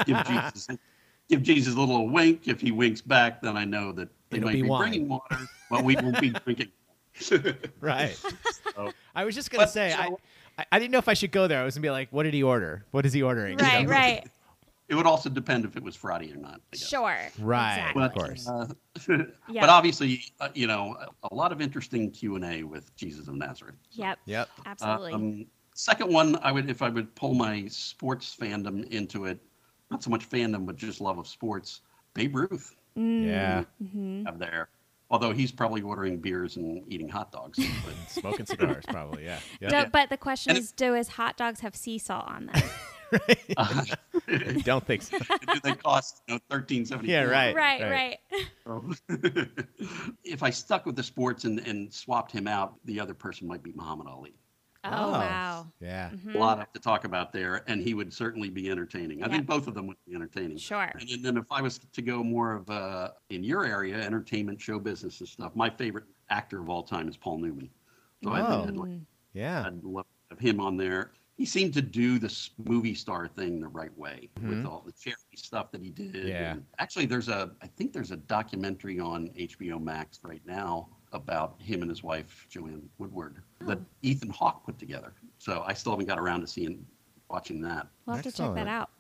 give 0.07 0.27
Jesus, 0.27 0.67
give 1.29 1.45
Jesus 1.45 1.77
a 1.77 1.79
little 1.79 2.09
wink. 2.09 2.49
If 2.49 2.61
he 2.61 2.73
winks 2.73 3.01
back, 3.01 3.41
then 3.41 3.57
I 3.57 3.65
know 3.65 3.93
that 3.93 4.09
they 4.33 4.39
It'll 4.39 4.49
might 4.49 4.53
be 4.55 4.63
be, 4.63 4.69
wine. 4.69 4.81
bringing 4.81 5.09
water, 5.09 5.39
but 5.71 5.85
we 5.85 5.95
won't 5.97 6.21
be 6.21 6.31
drinking. 6.31 6.69
Right. 7.81 8.19
So- 8.75 8.91
I 9.15 9.25
was 9.27 9.35
just 9.35 9.51
gonna 9.51 9.65
But, 9.65 9.71
say 9.71 9.93
I, 9.93 10.07
so- 10.09 10.19
I 10.59 10.65
I 10.73 10.79
didn't 10.79 10.93
know 10.93 10.99
if 10.99 11.09
I 11.09 11.15
should 11.15 11.31
go 11.31 11.47
there. 11.47 11.61
I 11.61 11.65
was 11.65 11.75
gonna 11.75 11.83
be 11.83 11.91
like, 11.91 12.09
what 12.11 12.23
did 12.25 12.33
he 12.35 12.43
order? 12.43 12.85
What 12.91 13.05
is 13.07 13.13
he 13.13 13.23
ordering? 13.23 13.59
You 13.59 13.65
Right, 13.65 13.85
know? 13.85 13.91
right. 13.91 14.29
It 14.89 14.95
would 14.97 15.07
also 15.07 15.31
depend 15.31 15.65
if 15.65 15.75
it 15.77 15.83
was 15.83 15.97
Friday 15.97 16.31
or 16.33 16.37
not. 16.37 16.61
I 16.73 16.77
guess. 16.77 16.87
Sure. 16.87 17.17
Right. 17.39 17.79
Exactly. 17.95 18.03
Of 18.03 18.13
course. 18.15 18.47
uh, 18.49 18.67
Yeah. 19.49 19.63
But 19.63 19.71
obviously, 19.71 20.21
uh, 20.41 20.49
you 20.55 20.67
know, 20.67 20.97
a 21.31 21.35
lot 21.35 21.51
of 21.51 21.63
interesting 21.63 22.11
Q 22.11 22.35
and 22.37 22.45
A 22.45 22.63
with 22.65 22.95
Jesus 22.97 23.27
of 23.27 23.35
Nazareth. 23.37 23.77
Yep. 23.93 24.19
Yep. 24.27 24.49
Absolutely. 24.67 25.13
Um, 25.15 25.47
second 25.73 26.13
one, 26.13 26.37
I 26.43 26.53
would 26.53 26.69
if 26.69 26.83
I 26.83 26.91
would 26.91 27.15
pull 27.15 27.33
my 27.33 27.67
sports 27.69 28.37
fandom 28.39 28.87
into 28.91 29.25
it, 29.25 29.41
not 29.91 30.03
so 30.03 30.11
much 30.11 30.29
fandom, 30.29 30.67
but 30.67 30.77
just 30.77 31.01
love 31.01 31.17
of 31.17 31.27
sports. 31.27 31.81
Babe 32.13 32.37
Ruth 32.37 32.75
Mm, 32.97 33.27
Yeah. 33.27 33.65
mhm. 33.83 34.27
have 34.27 34.39
there. 34.39 34.69
Although 35.11 35.33
he's 35.33 35.53
probably 35.53 35.83
ordering 35.83 36.19
beers 36.19 36.57
and 36.57 36.85
eating 36.91 37.09
hot 37.09 37.33
dogs. 37.33 37.59
But 37.85 37.95
Smoking 38.11 38.47
cigars, 38.47 38.85
probably. 38.89 39.25
Yeah. 39.25 39.39
Do- 39.61 39.67
yeah. 39.71 39.85
But 39.87 40.09
the 40.09 40.17
question 40.17 40.51
And 40.51 40.59
is, 40.59 40.73
do 40.73 40.95
his 40.95 41.09
hot 41.09 41.37
dogs 41.37 41.61
have 41.61 41.77
sea 41.77 41.99
salt 41.99 42.27
on 42.27 42.47
them? 42.47 42.63
uh, 43.59 43.85
Don't 44.63 44.87
think 44.87 45.03
so. 45.03 45.19
do 45.19 45.61
they 45.63 45.75
cost 45.75 46.23
you 46.27 46.35
know, 46.35 46.41
thirteen 46.49 46.87
seventy? 46.87 47.11
Yeah, 47.13 47.25
right. 47.25 47.55
right, 47.55 47.83
right. 47.83 48.19
right. 48.65 49.49
if 50.25 50.43
I 50.43 50.49
stuck 50.51 50.87
with 50.87 50.97
the 50.97 51.03
sports 51.03 51.45
and, 51.45 51.59
and 51.61 51.93
swapped 51.93 52.33
him 52.33 52.49
out, 52.49 52.75
the 52.87 52.99
other 53.01 53.13
person 53.15 53.47
might 53.47 53.63
be 53.63 53.73
Muhammad 53.75 54.07
Ali. 54.07 54.33
Oh, 54.85 54.91
Oh. 54.91 55.11
wow. 55.13 55.73
Yeah. 55.81 56.11
Mhm. 56.11 56.35
A 56.35 56.39
lot 56.39 56.75
to 56.75 56.81
talk 56.81 57.05
about 57.05 57.33
there, 57.33 57.63
and 57.71 57.81
he 57.81 57.95
would 57.95 58.13
certainly 58.13 58.51
be 58.51 58.69
entertaining. 58.71 59.19
I 59.23 59.27
Yep. 59.27 59.31
think 59.31 59.47
both 59.47 59.67
of 59.69 59.75
them 59.75 59.87
would 59.87 59.97
be 60.09 60.15
entertaining. 60.15 60.57
Sure. 60.57 60.83
And 60.99 61.09
then- 61.09 61.23
then 61.23 61.37
if 61.37 61.51
I 61.51 61.63
was 61.63 61.79
to 61.79 62.03
go 62.03 62.25
more 62.25 62.53
of 62.55 62.69
uh, 62.69 63.13
in 63.31 63.45
your 63.45 63.65
area, 63.65 63.97
entertainment, 64.01 64.61
show 64.61 64.79
business 64.81 65.21
and 65.21 65.29
stuff, 65.29 65.55
my 65.55 65.71
favorite 65.71 66.05
actor 66.31 66.61
of 66.61 66.69
all 66.69 66.83
time 66.83 67.09
is 67.09 67.17
Paul 67.17 67.39
Newman. 67.39 67.71
So 68.25 68.31
I 68.31 68.41
Oh. 68.41 68.65
think 68.65 68.69
I'd, 68.71 68.77
like, 68.77 69.01
Yeah. 69.35 69.65
I'd 69.67 69.85
love 69.85 70.07
to 70.07 70.35
have 70.35 70.39
him 70.41 70.61
on 70.61 70.77
there. 70.77 71.13
He 71.37 71.47
seemed 71.47 71.75
to 71.75 71.83
do 71.83 72.19
this 72.19 72.51
movie 72.59 72.95
star 72.95 73.27
thing 73.29 73.61
the 73.61 73.69
right 73.69 73.97
way 73.97 74.31
Mhm. 74.37 74.49
with 74.49 74.67
all 74.67 74.83
the 74.85 74.93
charity 74.93 75.37
stuff 75.37 75.71
that 75.73 75.83
he 75.83 75.91
did. 75.91 76.15
Yeah. 76.27 76.53
And 76.55 76.67
actually, 76.79 77.07
there's 77.07 77.29
a 77.29 77.55
I 77.63 77.67
think 77.69 77.93
there's 77.93 78.11
a 78.11 78.17
documentary 78.17 78.99
on 78.99 79.31
HBO 79.37 79.79
Max 79.79 80.21
right 80.25 80.45
now 80.45 80.89
about 81.13 81.55
him 81.59 81.83
and 81.83 81.91
his 81.91 82.03
wife 82.03 82.47
Joanne 82.51 82.89
Woodward 82.99 83.43
that 83.61 83.79
Oh. 83.79 83.85
Ethan 84.03 84.31
Hawke 84.31 84.65
put 84.65 84.79
together. 84.79 85.13
So 85.39 85.63
I 85.67 85.73
still 85.75 85.93
haven't 85.93 86.07
got 86.07 86.19
around 86.19 86.41
to 86.41 86.47
seeing 86.47 86.85
watching 87.31 87.61
that. 87.63 87.87
We'll 88.07 88.17
have 88.17 88.25
to 88.25 88.33
check 88.33 88.55
that 88.55 88.69
out. 88.69 88.91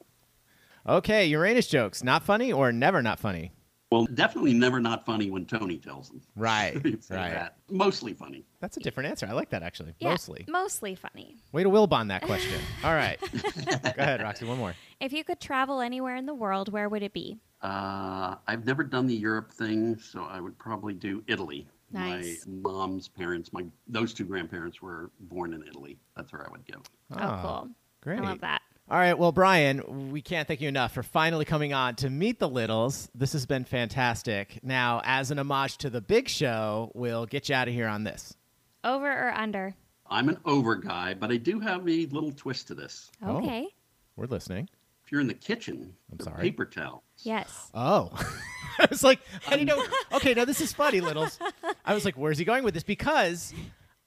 Okay, 0.87 1.27
Uranus 1.27 1.67
jokes. 1.69 2.03
Not 2.03 2.23
funny 2.25 2.53
or 2.53 2.73
never 2.73 3.03
not 3.03 3.19
funny? 3.21 3.53
Well, 3.91 4.07
definitely 4.07 4.55
never 4.55 4.81
not 4.81 5.05
funny 5.05 5.31
when 5.31 5.45
Tony 5.45 5.77
tells 5.77 6.09
them. 6.09 6.23
Right. 6.35 6.75
Right. 7.11 7.31
that. 7.31 7.57
Mostly 7.71 8.15
funny. 8.15 8.45
That's 8.61 8.79
a 8.79 8.81
different 8.81 9.11
answer. 9.11 9.27
I 9.27 9.33
like 9.33 9.51
that 9.51 9.63
actually. 9.63 9.95
Yeah, 9.99 10.11
Mostly. 10.11 10.47
Mostly 10.49 10.95
funny. 10.95 11.37
Way 11.53 11.63
to 11.63 11.69
Wilbon 11.69 12.09
that 12.09 12.23
question. 12.23 12.59
All 12.85 12.95
right. 12.95 13.19
Go 13.21 13.79
ahead, 13.99 14.23
Roxy. 14.23 14.47
One 14.47 14.57
more. 14.59 14.75
If 15.01 15.13
you 15.13 15.25
could 15.25 15.41
travel 15.41 15.81
anywhere 15.81 16.17
in 16.17 16.25
the 16.27 16.35
world, 16.35 16.73
where 16.73 16.89
would 16.89 17.03
it 17.03 17.13
be? 17.13 17.39
Uh, 17.61 18.37
I've 18.47 18.65
never 18.65 18.83
done 18.83 19.07
the 19.07 19.15
Europe 19.15 19.53
thing, 19.53 19.99
so 19.99 20.25
I 20.25 20.41
would 20.41 20.59
probably 20.59 20.95
do 20.95 21.23
Italy. 21.29 21.69
Nice. 21.93 22.47
My 22.47 22.71
mom's 22.71 23.09
parents, 23.09 23.53
my 23.53 23.65
those 23.89 24.15
two 24.15 24.25
grandparents 24.25 24.81
were 24.83 25.11
born 25.21 25.53
in 25.55 25.63
Italy. 25.67 25.99
That's 26.17 26.33
where 26.33 26.47
I 26.47 26.51
would 26.51 26.67
go. 26.67 26.79
Oh, 27.13 27.17
Ah, 27.19 27.43
cool. 27.43 27.69
Great. 28.03 28.21
I 28.21 28.23
love 28.23 28.41
that. 28.41 28.63
All 28.91 28.99
right. 28.99 29.17
Well, 29.17 29.33
Brian, 29.33 30.11
we 30.11 30.21
can't 30.21 30.47
thank 30.49 30.61
you 30.61 30.69
enough 30.69 30.93
for 30.93 31.03
finally 31.03 31.45
coming 31.45 31.73
on 31.73 31.95
to 31.97 32.11
meet 32.11 32.39
the 32.39 32.49
Littles. 32.49 33.09
This 33.15 33.33
has 33.33 33.47
been 33.47 33.65
fantastic. 33.65 34.59
Now, 34.63 35.01
as 35.05 35.31
an 35.31 35.39
homage 35.39 35.79
to 35.79 35.91
the 35.91 36.01
big 36.01 36.29
show, 36.29 36.91
we'll 36.95 37.27
get 37.27 37.49
you 37.49 37.55
out 37.55 37.69
of 37.69 37.75
here 37.75 37.87
on 37.87 38.05
this. 38.05 38.37
Over 38.85 39.07
or 39.11 39.33
under? 39.33 39.75
I'm 40.11 40.29
an 40.29 40.39
over 40.45 40.75
guy, 40.77 41.15
but 41.15 41.31
I 41.31 41.37
do 41.37 41.61
have 41.61 41.89
a 41.89 42.07
little 42.07 42.33
twist 42.33 42.67
to 42.69 42.75
this. 42.75 43.11
Oh. 43.25 43.37
Okay. 43.39 43.69
We're 44.17 44.27
listening. 44.27 44.69
If 45.05 45.13
you're 45.13 45.21
in 45.23 45.27
the 45.29 45.35
kitchen, 45.35 45.95
I'm 46.11 46.21
sorry. 46.21 46.43
paper 46.43 46.65
towel. 46.67 47.03
Yes. 47.23 47.71
Oh. 47.75 48.11
I 48.79 48.87
was 48.91 49.03
like, 49.05 49.21
how 49.43 49.53
do 49.55 49.59
you 49.61 49.67
know? 49.67 49.83
Okay, 50.15 50.35
now 50.35 50.45
this 50.45 50.61
is 50.61 50.73
funny, 50.73 51.01
Littles. 51.01 51.39
I 51.85 51.95
was 51.95 52.05
like, 52.05 52.17
where's 52.17 52.39
he 52.39 52.45
going 52.45 52.65
with 52.65 52.75
this? 52.75 52.83
Because 52.83 53.53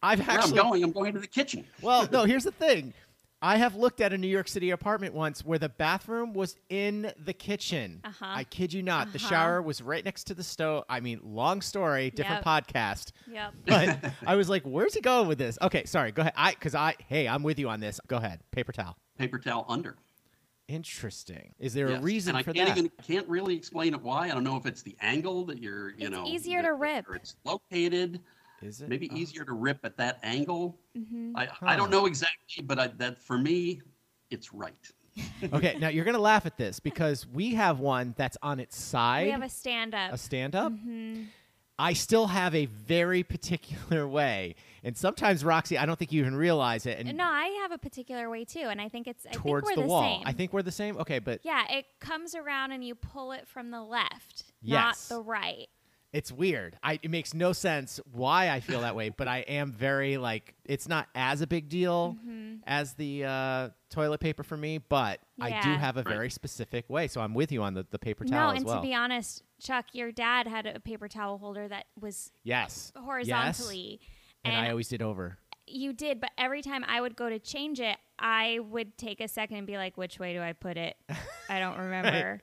I've 0.02 0.20
Where 0.20 0.30
I'm 0.30 0.38
actually. 0.40 0.60
going, 0.62 0.84
I'm 0.84 0.92
going 0.92 1.14
to 1.14 1.20
the 1.20 1.28
kitchen. 1.28 1.66
Well, 1.82 2.08
no, 2.12 2.24
here's 2.26 2.44
the 2.44 2.52
thing. 2.52 2.94
I 3.42 3.58
have 3.58 3.76
looked 3.76 4.02
at 4.02 4.12
a 4.14 4.18
New 4.18 4.28
York 4.30 4.48
City 4.48 4.72
apartment 4.72 5.14
once 5.14 5.44
where 5.46 5.60
the 5.60 5.70
bathroom 5.70 6.34
was 6.34 6.56
in 6.70 7.12
the 7.24 7.34
kitchen. 7.34 8.02
Uh-huh. 8.04 8.26
I 8.28 8.44
kid 8.46 8.74
you 8.74 8.82
not. 8.82 9.12
The 9.12 9.18
Uh-huh. 9.20 9.28
The 9.28 9.36
shower 9.36 9.62
was 9.62 9.82
right 9.82 10.04
next 10.04 10.24
to 10.26 10.34
the 10.34 10.44
stove. 10.44 10.84
I 10.90 11.00
mean, 11.00 11.20
long 11.24 11.62
story, 11.62 12.10
different 12.10 12.44
Yep. 12.46 12.68
podcast. 12.68 13.12
Yep. 13.32 13.54
But 13.66 14.12
I 14.26 14.36
was 14.36 14.50
like, 14.50 14.64
where's 14.64 14.94
he 14.96 15.02
going 15.02 15.28
with 15.28 15.38
this? 15.38 15.58
Okay, 15.62 15.86
sorry. 15.86 16.12
Go 16.12 16.22
ahead. 16.22 16.34
I 16.36 16.52
because 16.52 16.74
I 16.76 16.96
hey, 17.08 17.28
I'm 17.28 17.44
with 17.44 17.60
you 17.60 17.70
on 17.70 17.80
this. 17.82 18.00
Go 18.08 18.18
ahead. 18.18 18.40
Paper 18.52 18.72
towel. 18.72 18.98
Paper 19.20 19.38
towel 19.38 19.66
under. 19.68 19.96
Interesting. 20.68 21.54
Is 21.60 21.74
there 21.76 21.90
a 21.90 22.00
reason 22.00 22.36
and 22.36 22.44
for 22.44 22.50
I 22.52 22.54
can't 22.54 22.68
that? 22.70 22.78
even 22.78 22.92
can't 23.04 23.28
really 23.28 23.56
explain 23.56 23.94
it 23.94 24.02
why. 24.02 24.26
I 24.26 24.30
don't 24.30 24.44
know 24.44 24.58
if 24.58 24.66
it's 24.66 24.82
the 24.82 24.98
angle 25.00 25.46
that 25.46 25.60
you're, 25.62 25.90
you 25.92 26.08
It's 26.08 26.10
know, 26.10 26.26
easier 26.26 26.64
to 26.64 26.74
rip. 26.74 27.08
or 27.08 27.16
it's 27.16 27.36
located. 27.46 28.22
Is 28.64 28.82
it 28.82 28.90
Maybe 28.90 29.10
Oh. 29.12 29.16
easier 29.18 29.46
to 29.46 29.54
rip 29.54 29.80
at 29.84 29.96
that 29.98 30.20
angle. 30.24 30.80
hmm 30.96 31.34
I, 31.36 31.50
I 31.62 31.76
don't 31.76 31.92
know 31.92 32.06
exactly, 32.08 32.64
but 32.64 32.80
I, 32.80 32.88
that 32.88 33.20
for 33.22 33.38
me, 33.38 33.82
it's 34.32 34.54
right. 34.54 34.74
okay, 35.54 35.78
now 35.80 35.90
you're 35.90 36.06
gonna 36.06 36.18
laugh 36.18 36.46
at 36.46 36.58
this 36.58 36.80
because 36.80 37.28
we 37.28 37.54
have 37.54 37.80
one 37.80 38.16
that's 38.18 38.38
on 38.42 38.60
its 38.60 38.78
side, 38.78 39.26
We 39.26 39.32
have 39.32 39.44
a 39.44 39.50
stand 39.50 39.94
up. 39.94 40.14
a 40.14 40.18
stand-up. 40.18 40.72
hmm 40.72 41.24
I 41.78 41.94
still 41.94 42.28
have 42.28 42.56
a 42.56 42.68
very 42.68 43.24
particular 43.24 44.08
way, 44.20 44.56
and 44.84 44.96
sometimes 44.96 45.44
Roxy, 45.44 45.78
I 45.78 45.86
don't 45.86 45.98
think 46.00 46.12
you 46.12 46.22
even 46.22 46.36
realize 46.36 46.86
it. 46.86 47.00
And 47.06 47.18
No, 47.18 47.26
I 47.26 47.48
have 47.64 47.72
a 47.72 47.78
particular 47.78 48.30
way 48.30 48.46
too, 48.46 48.68
and 48.70 48.80
I 48.80 48.88
think 48.88 49.08
it's 49.08 49.26
I 49.26 49.32
towards 49.34 49.68
think 49.68 49.78
we're 49.78 49.84
the 49.84 49.88
the, 49.88 49.92
wall, 49.92 50.18
same. 50.18 50.24
I 50.28 50.32
think 50.32 50.54
we're 50.54 50.62
the 50.62 50.72
same. 50.72 50.98
Okay, 50.98 51.20
but 51.20 51.42
Yeah, 51.44 51.64
it 51.70 51.86
comes 52.00 52.34
around 52.36 52.72
and 52.72 52.84
you 52.84 52.96
pull 52.96 53.32
it 53.34 53.48
from 53.48 53.72
the 53.72 53.82
left, 53.82 54.46
Yes. 54.62 55.10
not 55.10 55.18
the 55.18 55.22
right. 55.22 55.68
It's 56.16 56.32
weird. 56.32 56.78
I, 56.82 56.98
it 57.04 57.12
makes 57.12 57.34
no 57.34 57.52
sense 57.52 58.00
why 58.14 58.50
I 58.50 58.62
feel 58.62 58.82
that 58.82 58.96
way, 58.96 59.10
but 59.10 59.28
I 59.28 59.40
am 59.40 59.72
very 59.74 60.16
like 60.18 60.56
it's 60.64 60.88
not 60.88 61.08
as 61.14 61.42
a 61.42 61.48
big 61.48 61.68
deal 61.68 62.18
Mhm. 62.26 62.60
as 62.66 62.94
the 62.94 63.26
uh, 63.26 63.70
toilet 63.90 64.20
paper 64.20 64.42
for 64.44 64.56
me, 64.56 64.78
but 64.78 65.20
I 65.42 65.60
do 65.62 65.70
have 65.74 65.98
a 65.98 66.04
Right. 66.04 66.14
very 66.16 66.30
specific 66.30 66.90
way. 66.90 67.08
So 67.10 67.20
I'm 67.22 67.34
with 67.34 67.52
you 67.52 67.62
on 67.64 67.74
the, 67.74 67.86
the 67.92 68.00
paper 68.00 68.24
towel. 68.24 68.32
No, 68.32 68.38
towel 68.48 68.56
and 68.58 68.66
well. 68.66 68.76
to 68.78 68.82
be 68.82 68.94
honest, 68.94 69.44
Chuck, 69.62 69.88
your 69.94 70.12
dad 70.14 70.48
had 70.48 70.66
a 70.66 70.80
paper 70.80 71.08
towel 71.10 71.38
holder 71.38 71.68
that 71.68 71.86
was 72.00 72.32
yes, 72.44 72.94
Yes. 72.96 73.04
horizontally. 73.06 74.00
and 74.46 74.56
I 74.56 74.70
always 74.70 74.88
did 74.88 75.02
over. 75.02 75.38
you 75.68 75.92
did, 75.94 76.22
but 76.22 76.30
every 76.38 76.62
time 76.62 76.86
I 76.88 77.02
would 77.02 77.16
go 77.16 77.28
to 77.28 77.40
change 77.40 77.80
it, 77.80 77.98
I 78.20 78.60
would 78.60 78.98
take 78.98 79.20
a 79.20 79.28
second 79.28 79.58
and 79.58 79.68
be 79.68 79.78
like, 79.78 79.98
which 79.98 80.20
way 80.20 80.34
do 80.34 80.42
I 80.42 80.54
put 80.54 80.78
it? 80.78 80.96
I 81.50 81.60
don't 81.60 81.78
remember. 81.86 82.42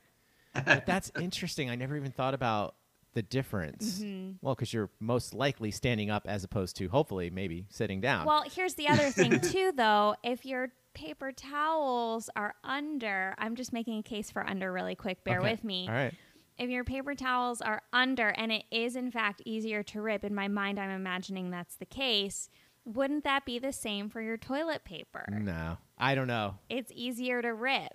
but 0.53 0.85
that's 0.85 1.11
interesting. 1.19 1.71
I 1.71 1.77
never 1.77 1.97
even 1.97 2.11
thought 2.13 2.35
about 2.35 2.75
the 3.15 3.23
difference. 3.23 4.01
Mhm. 4.01 4.37
Well, 4.41 4.55
because 4.55 4.73
you're 4.73 4.91
most 5.01 5.35
likely 5.35 5.71
standing 5.71 6.11
up 6.11 6.27
as 6.27 6.45
opposed 6.45 6.77
to 6.77 6.89
hopefully 6.89 7.31
maybe 7.31 7.67
sitting 7.69 8.01
down. 8.01 8.27
Well, 8.27 8.45
here's 8.51 8.75
the 8.75 8.89
other 8.89 9.11
thing 9.11 9.41
too, 9.41 9.73
though. 9.73 10.17
If 10.23 10.45
your 10.47 10.73
paper 10.95 11.33
towels 11.33 12.29
are 12.37 12.55
under, 12.65 13.35
I'm 13.39 13.55
just 13.57 13.73
making 13.73 13.99
a 13.99 14.03
case 14.03 14.31
for 14.31 14.47
under 14.47 14.73
really 14.73 14.95
quick. 14.95 15.25
Bear 15.25 15.41
Okay. 15.41 15.51
with 15.53 15.65
me. 15.65 15.87
All 15.89 15.95
right. 15.95 16.15
If 16.59 16.69
your 16.71 16.85
paper 16.85 17.15
towels 17.15 17.61
are 17.63 17.83
under, 17.93 18.29
and 18.29 18.53
it 18.53 18.65
is 18.71 18.95
in 18.95 19.11
fact 19.11 19.41
easier 19.45 19.83
to 19.85 20.01
rip, 20.03 20.23
in 20.23 20.35
my 20.35 20.49
mind, 20.49 20.79
I'm 20.79 20.91
imagining 20.91 21.51
that's 21.51 21.77
the 21.77 21.87
case. 21.87 22.51
Wouldn't 22.85 23.25
that 23.25 23.45
be 23.47 23.59
the 23.59 23.73
same 23.73 24.09
for 24.09 24.21
your 24.21 24.37
toilet 24.37 24.85
paper? 24.85 25.25
No, 25.31 25.79
I 25.99 26.15
don't 26.15 26.27
know. 26.27 26.57
It's 26.69 26.91
easier 26.95 27.41
to 27.41 27.55
rip. 27.55 27.93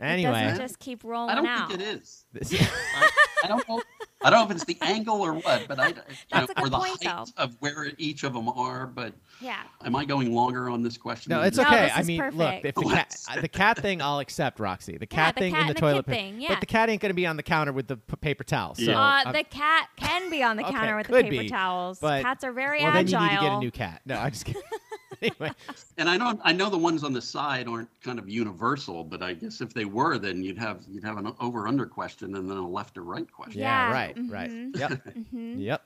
It 0.00 0.04
Anyway, 0.04 0.32
doesn't 0.44 0.58
just 0.58 0.78
keep 0.78 1.04
rolling 1.04 1.30
I 1.30 1.34
don't 1.34 1.46
out. 1.46 1.68
think 1.68 1.80
it 1.80 1.86
is. 1.86 2.24
this- 2.32 2.52
I, 2.96 3.10
I 3.44 3.48
don't 3.48 3.68
know. 3.68 3.82
I 4.22 4.28
don't 4.28 4.40
know 4.40 4.44
if 4.46 4.50
it's 4.50 4.64
the 4.64 4.76
angle 4.82 5.22
or 5.22 5.32
what, 5.32 5.66
but 5.66 5.80
I 5.80 5.88
you 5.88 5.94
know, 6.34 6.46
or 6.58 6.68
the 6.68 6.76
point, 6.76 7.02
height 7.04 7.30
of 7.38 7.56
where 7.60 7.90
each 7.96 8.22
of 8.22 8.34
them 8.34 8.48
are. 8.50 8.86
But 8.86 9.14
Yeah. 9.40 9.60
am 9.82 9.96
I 9.96 10.04
going 10.04 10.34
longer 10.34 10.68
on 10.68 10.82
this 10.82 10.98
question? 10.98 11.30
no, 11.30 11.40
it's 11.40 11.56
this? 11.56 11.64
okay. 11.66 11.84
this 11.86 11.92
I 11.96 12.00
is 12.00 12.06
mean, 12.06 12.30
look, 12.32 12.64
if 12.64 12.74
the 12.74 12.82
cat, 12.82 13.16
the 13.40 13.48
cat 13.48 13.78
thing, 13.78 14.02
I'll 14.02 14.18
accept, 14.18 14.60
Roxy. 14.60 14.98
The 14.98 15.06
cat 15.06 15.34
the 15.36 15.40
thing 15.40 15.52
cat 15.54 15.62
in 15.62 15.68
the 15.68 15.74
the 15.74 15.80
toilet 15.80 16.04
paper, 16.06 16.16
thing, 16.16 16.40
yeah. 16.40 16.48
but 16.50 16.60
the 16.60 16.66
cat 16.66 16.90
ain't 16.90 17.00
going 17.00 17.10
to 17.10 17.14
be 17.14 17.26
on 17.26 17.36
the 17.38 17.42
counter 17.42 17.72
with 17.72 17.88
the 17.88 17.96
p- 17.96 18.16
paper 18.16 18.44
towel. 18.44 18.74
So, 18.74 18.82
Yeah. 18.82 19.00
Uh, 19.26 19.32
the 19.32 19.44
cat 19.44 19.88
can 19.96 20.28
be 20.30 20.42
on 20.42 20.56
the 20.56 20.64
Okay, 20.66 20.72
counter 20.74 20.96
with 20.96 21.06
the 21.06 21.12
paper 21.14 21.30
be, 21.30 21.48
towels. 21.48 21.98
but- 21.98 22.22
Cats 22.22 22.44
are 22.44 22.52
very 22.52 22.82
well, 22.82 22.92
then 22.92 23.06
you 23.08 23.16
agile. 23.16 23.26
need 23.26 23.36
to 23.36 23.40
get 23.42 23.52
a 23.52 23.58
new 23.58 23.70
cat. 23.70 24.00
No, 24.04 24.16
I'm 24.16 24.32
just 24.32 24.44
kidding. 24.44 24.60
anyway, 25.22 25.50
And 25.98 26.08
I 26.08 26.16
know 26.16 26.40
I 26.44 26.52
know 26.52 26.70
the 26.70 26.78
ones 26.78 27.04
on 27.04 27.12
the 27.12 27.20
side 27.22 27.68
aren't 27.68 27.88
kind 28.02 28.18
of 28.18 28.28
universal, 28.28 29.04
but 29.04 29.22
I 29.22 29.34
guess 29.34 29.60
if 29.60 29.74
they 29.74 29.84
were, 29.84 30.18
then 30.18 30.42
you'd 30.42 30.58
have 30.58 30.82
you'd 30.88 31.04
have 31.04 31.16
an 31.18 31.32
over 31.40 31.68
under 31.68 31.86
question 31.86 32.36
and 32.36 32.50
then 32.50 32.56
a 32.56 32.68
left 32.68 32.96
or 32.98 33.02
right 33.02 33.30
question. 33.30 33.60
yeah, 33.60 33.88
Yeah, 33.88 33.92
right, 33.92 34.16
right. 34.28 34.50
mhm. 34.50 34.76
Yep, 34.78 35.04
Mhm. 35.34 35.54
yep. 35.62 35.82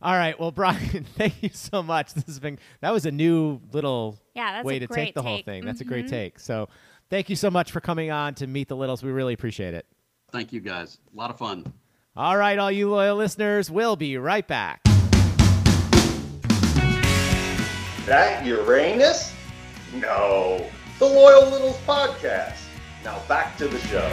All 0.00 0.12
right. 0.14 0.38
Well, 0.38 0.52
Brian, 0.52 1.04
thank 1.16 1.42
you 1.42 1.48
so 1.52 1.82
much. 1.82 2.14
This 2.14 2.24
has 2.26 2.38
been 2.38 2.58
that 2.80 2.92
was 2.92 3.04
a 3.06 3.10
new 3.10 3.60
little 3.72 4.18
Yeah, 4.34 4.62
way 4.62 4.78
to 4.78 4.86
take 4.86 5.14
the 5.14 5.22
whole 5.22 5.38
take. 5.38 5.44
thing. 5.46 5.64
That's 5.64 5.80
a 5.80 5.84
great 5.84 6.06
Mhm. 6.06 6.10
take. 6.10 6.38
So, 6.38 6.68
thank 7.10 7.28
you 7.28 7.34
so 7.36 7.50
much 7.50 7.72
for 7.72 7.80
coming 7.80 8.10
on 8.12 8.34
to 8.36 8.46
meet 8.46 8.68
the 8.68 8.76
littles. 8.76 9.02
We 9.02 9.10
really 9.10 9.34
appreciate 9.34 9.74
it. 9.74 9.86
Thank 10.30 10.52
you 10.52 10.60
guys. 10.60 10.98
A 11.12 11.16
lot 11.16 11.30
of 11.30 11.38
fun. 11.38 11.64
All 12.16 12.36
right, 12.36 12.58
all 12.58 12.70
you 12.70 12.90
loyal 12.90 13.16
listeners, 13.16 13.70
we'll 13.70 13.96
be 13.96 14.16
right 14.18 14.46
back. 14.46 14.82
That 18.08 18.46
Uranus? 18.46 19.34
No. 19.92 20.66
The 20.98 21.04
Loyal 21.04 21.50
Littles 21.50 21.76
Podcast. 21.86 22.56
Now 23.04 23.20
back 23.28 23.58
to 23.58 23.68
the 23.68 23.78
show. 23.80 24.10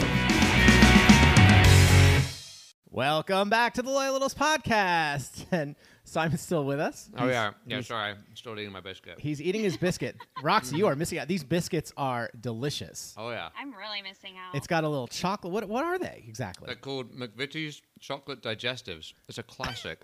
Welcome 2.92 3.50
back 3.50 3.74
to 3.76 3.82
the 3.82 3.90
Loyal 3.90 4.12
Littles 4.14 4.34
podcast. 4.34 5.46
And 5.52 5.76
Simon's 6.04 6.42
still 6.42 6.66
with 6.66 6.80
us. 6.80 7.10
Oh 7.18 7.24
He's- 7.24 7.34
yeah, 7.34 7.52
yeah. 7.66 7.76
he's- 7.78 7.88
Sorry, 7.88 8.12
I'm 8.12 8.36
still 8.36 8.60
eating 8.60 8.74
my 8.74 8.82
biscuit. 8.82 9.18
He's 9.18 9.42
eating 9.42 9.64
his 9.64 9.78
biscuit. 9.78 10.18
Roxy, 10.44 10.76
you 10.76 10.88
are 10.88 10.96
missing 10.98 11.18
out. 11.20 11.28
These 11.30 11.46
biscuits 11.46 11.94
are 11.96 12.30
delicious. 12.42 13.14
Oh 13.18 13.30
yeah, 13.30 13.48
I'm 13.58 13.74
really 13.74 14.02
missing 14.02 14.36
out. 14.38 14.56
It's 14.56 14.68
got 14.68 14.84
a 14.84 14.90
little 14.90 15.08
chocolate. 15.08 15.54
What 15.54 15.70
what 15.70 15.84
are 15.86 15.98
they 15.98 16.24
exactly? 16.28 16.68
they're 16.68 16.76
called 16.76 17.14
McVitie's 17.14 17.82
chocolate 18.02 18.42
digestives. 18.42 19.14
It's 19.30 19.38
a 19.38 19.44
classic. 19.44 20.02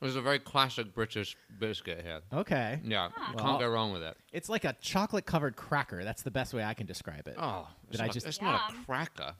There's 0.00 0.16
a 0.16 0.22
very 0.22 0.38
classic 0.38 0.94
British 0.94 1.36
biscuit 1.58 2.02
here. 2.04 2.20
Okay. 2.32 2.80
Yeah, 2.84 3.10
Well- 3.34 3.44
can't 3.44 3.60
go 3.60 3.68
wrong 3.68 3.92
with 3.92 4.02
it. 4.02 4.16
It's 4.32 4.48
like 4.48 4.64
a 4.64 4.74
chocolate 4.80 5.26
covered 5.26 5.56
cracker. 5.56 6.04
That's 6.04 6.22
the 6.22 6.30
best 6.30 6.52
way 6.54 6.64
I 6.64 6.74
can 6.74 6.86
describe 6.86 7.26
it. 7.28 7.34
Oh, 7.38 7.68
Did 7.86 7.94
it's 7.94 8.00
I 8.00 8.06
not, 8.06 8.12
just? 8.14 8.26
It's 8.26 8.40
not 8.42 8.70
a 8.70 8.74
Yum. 8.74 8.84
cracker. 8.84 9.34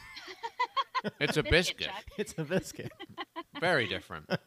it's 1.20 1.36
a 1.36 1.42
Biscuit, 1.42 1.50
biscuit. 1.50 1.86
Chuck. 1.88 2.04
It's 2.18 2.34
a 2.38 2.44
biscuit. 2.44 2.92
Very 3.60 3.86
different. 3.86 4.30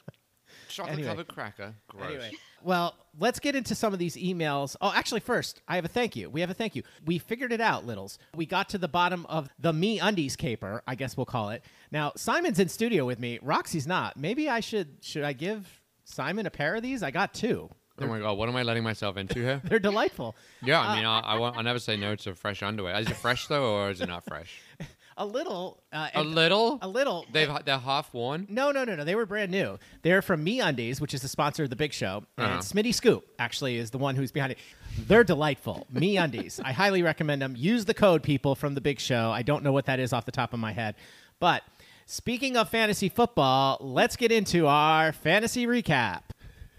Chocolate 0.70 0.94
Anyway. 0.94 1.10
covered 1.10 1.28
cracker. 1.28 1.76
Gross. 1.88 2.06
Anyway, 2.06 2.32
well, 2.64 2.96
let's 3.20 3.40
get 3.40 3.56
into 3.56 3.76
some 3.76 3.94
of 3.94 4.00
these 4.00 4.16
emails. 4.16 4.76
Oh, 4.82 4.92
actually, 4.94 5.20
first, 5.20 5.62
I 5.68 5.76
have 5.76 5.86
a 5.86 5.90
thank 5.90 6.16
you. 6.16 6.30
We 6.30 6.42
have 6.42 6.50
a 6.50 6.54
thank 6.54 6.76
you. 6.76 6.84
We 7.06 7.20
figured 7.20 7.52
it 7.52 7.62
out, 7.62 7.86
Littles. 7.86 8.18
We 8.36 8.46
got 8.46 8.70
to 8.70 8.78
the 8.78 8.88
bottom 8.88 9.26
of 9.28 9.50
the 9.60 9.74
Me 9.74 10.00
Undies 10.00 10.36
caper, 10.36 10.82
I 10.88 10.96
guess 10.96 11.16
we'll 11.16 11.26
call 11.26 11.50
it. 11.50 11.64
Now, 11.92 12.14
Simon's 12.16 12.60
in 12.60 12.70
studio 12.70 13.06
with 13.06 13.20
me. 13.20 13.40
Roxy's 13.42 13.88
not. 13.88 14.18
Maybe 14.18 14.50
I 14.50 14.60
should 14.60 14.98
should 15.02 15.24
I 15.24 15.34
give 15.34 15.82
Simon 16.04 16.46
a 16.46 16.52
pair 16.52 16.76
of 16.76 16.84
these? 16.84 17.04
I 17.04 17.12
got 17.12 17.34
two. 17.34 17.70
Oh 17.98 18.08
my 18.08 18.20
god, 18.20 18.38
what 18.38 18.50
am 18.50 18.56
I 18.58 18.64
letting 18.64 18.84
myself 18.84 19.16
into 19.16 19.40
here? 19.40 19.62
They're 19.66 19.80
delightful. 19.80 20.36
Yeah, 20.62 20.82
I 20.82 20.92
uh, 20.92 20.96
mean, 20.96 21.06
I, 21.06 21.20
I, 21.20 21.40
won't, 21.40 21.56
I 21.58 21.62
never 21.62 21.80
say 21.80 21.96
no 21.96 22.16
to 22.18 22.36
fresh 22.36 22.62
underwear. 22.62 23.00
Is 23.00 23.10
it 23.10 23.16
fresh 23.16 23.48
though, 23.48 23.76
or 23.76 23.90
is 23.90 24.02
it 24.02 24.10
not 24.10 24.26
fresh? 24.26 24.60
A 25.18 25.26
little. 25.26 25.82
Uh, 25.94 26.10
A 26.14 26.24
little. 26.24 26.78
A 26.82 26.88
little. 26.88 27.26
They've 27.32 27.50
they're 27.66 27.78
half 27.78 28.14
worn. 28.14 28.48
No, 28.50 28.72
no, 28.72 28.84
no, 28.84 28.96
no. 28.96 29.06
They 29.06 29.16
were 29.16 29.26
brand 29.26 29.50
new. 29.50 29.80
They're 30.02 30.22
from 30.22 30.44
Me 30.44 30.60
Undies, 30.60 31.00
which 31.00 31.14
is 31.14 31.22
the 31.22 31.30
sponsor 31.30 31.64
of 31.64 31.70
the 31.70 31.76
Big 31.78 31.94
Show, 31.94 32.24
and 32.38 32.48
Uh-huh. 32.48 32.60
Smitty 32.60 32.94
Scoop 32.94 33.26
actually 33.40 33.78
is 33.78 33.92
the 33.92 33.98
one 33.98 34.16
who's 34.16 34.32
behind 34.34 34.52
it. 34.52 34.58
They're 35.08 35.24
delightful. 35.24 35.88
Me 35.90 36.18
Undies. 36.18 36.60
I 36.64 36.74
highly 36.74 37.02
recommend 37.02 37.42
them. 37.42 37.56
Use 37.58 37.86
the 37.86 37.94
code 37.94 38.24
people 38.24 38.56
from 38.56 38.76
the 38.76 38.82
Big 38.82 39.00
Show. 39.00 39.32
I 39.32 39.42
don't 39.42 39.64
know 39.64 39.72
what 39.72 39.86
that 39.86 40.00
is 40.00 40.12
off 40.12 40.26
the 40.26 40.32
top 40.34 40.54
of 40.54 40.60
my 40.60 40.74
head, 40.74 40.96
but 41.40 41.64
speaking 42.06 42.58
of 42.58 42.70
fantasy 42.70 43.08
football, 43.10 43.78
let's 43.80 44.16
get 44.18 44.32
into 44.34 44.68
our 44.68 45.12
fantasy 45.14 45.66
recap. 45.66 46.24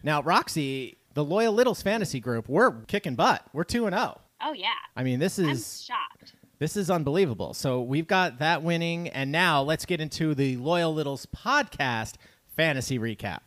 Now, 0.03 0.21
Roxy, 0.23 0.99
the 1.15 1.25
Loyal 1.25 1.53
Littles 1.55 1.81
fantasy 1.83 2.21
group, 2.21 2.49
we're 2.51 2.73
kicking 2.83 3.15
butt. 3.15 3.43
We're 3.55 3.65
two 3.65 3.87
and 3.87 3.97
zero. 3.97 4.21
Oh 4.43 4.53
yeah. 4.53 4.69
I 4.95 5.03
mean, 5.03 5.19
this 5.19 5.39
I'm 5.39 5.49
is 5.49 5.83
shocked. 5.83 6.35
This 6.59 6.77
is 6.77 6.91
unbelievable. 6.91 7.55
So 7.55 7.81
we've 7.83 8.07
got 8.07 8.39
that 8.39 8.63
winning, 8.63 9.09
and 9.09 9.31
now 9.33 9.63
let's 9.63 9.85
get 9.85 10.01
into 10.01 10.35
the 10.35 10.57
Loyal 10.57 10.93
Littles 10.95 11.27
podcast 11.27 12.15
fantasy 12.57 12.99
recap. 12.99 13.41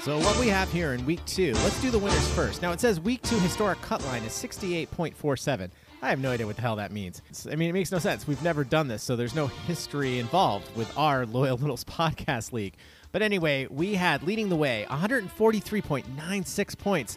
So 0.00 0.18
what 0.18 0.38
we 0.38 0.48
have 0.48 0.72
here 0.72 0.94
in 0.94 1.04
week 1.04 1.22
two, 1.26 1.52
let's 1.54 1.80
do 1.82 1.90
the 1.90 1.98
winners 1.98 2.26
first. 2.34 2.62
Now 2.62 2.72
it 2.72 2.80
says 2.80 2.98
week 3.00 3.20
two 3.22 3.38
historic 3.40 3.80
cut 3.82 4.02
line 4.06 4.22
is 4.22 4.32
68.47. 4.32 5.70
I 6.00 6.08
have 6.10 6.18
no 6.20 6.30
idea 6.30 6.46
what 6.46 6.56
the 6.56 6.62
hell 6.62 6.76
that 6.76 6.90
means. 6.92 7.18
It's- 7.30 7.46
I 7.50 7.54
mean, 7.56 7.68
it 7.68 7.74
makes 7.74 7.92
no 7.92 7.98
sense. 7.98 8.26
We've 8.26 8.42
never 8.42 8.64
done 8.64 8.88
this, 8.88 9.02
so 9.02 9.14
there's 9.16 9.34
no 9.34 9.46
history 9.46 10.18
involved 10.18 10.74
with 10.76 10.90
our 10.96 11.26
Loyal 11.36 11.56
Littles 11.58 11.84
podcast 11.84 12.52
league. 12.52 12.74
But 13.12 13.20
anyway, 13.22 13.66
we 13.70 13.94
had 13.94 14.22
leading 14.22 14.48
the 14.48 14.56
way 14.56 14.86
143.96 14.88 16.78
points, 16.78 17.16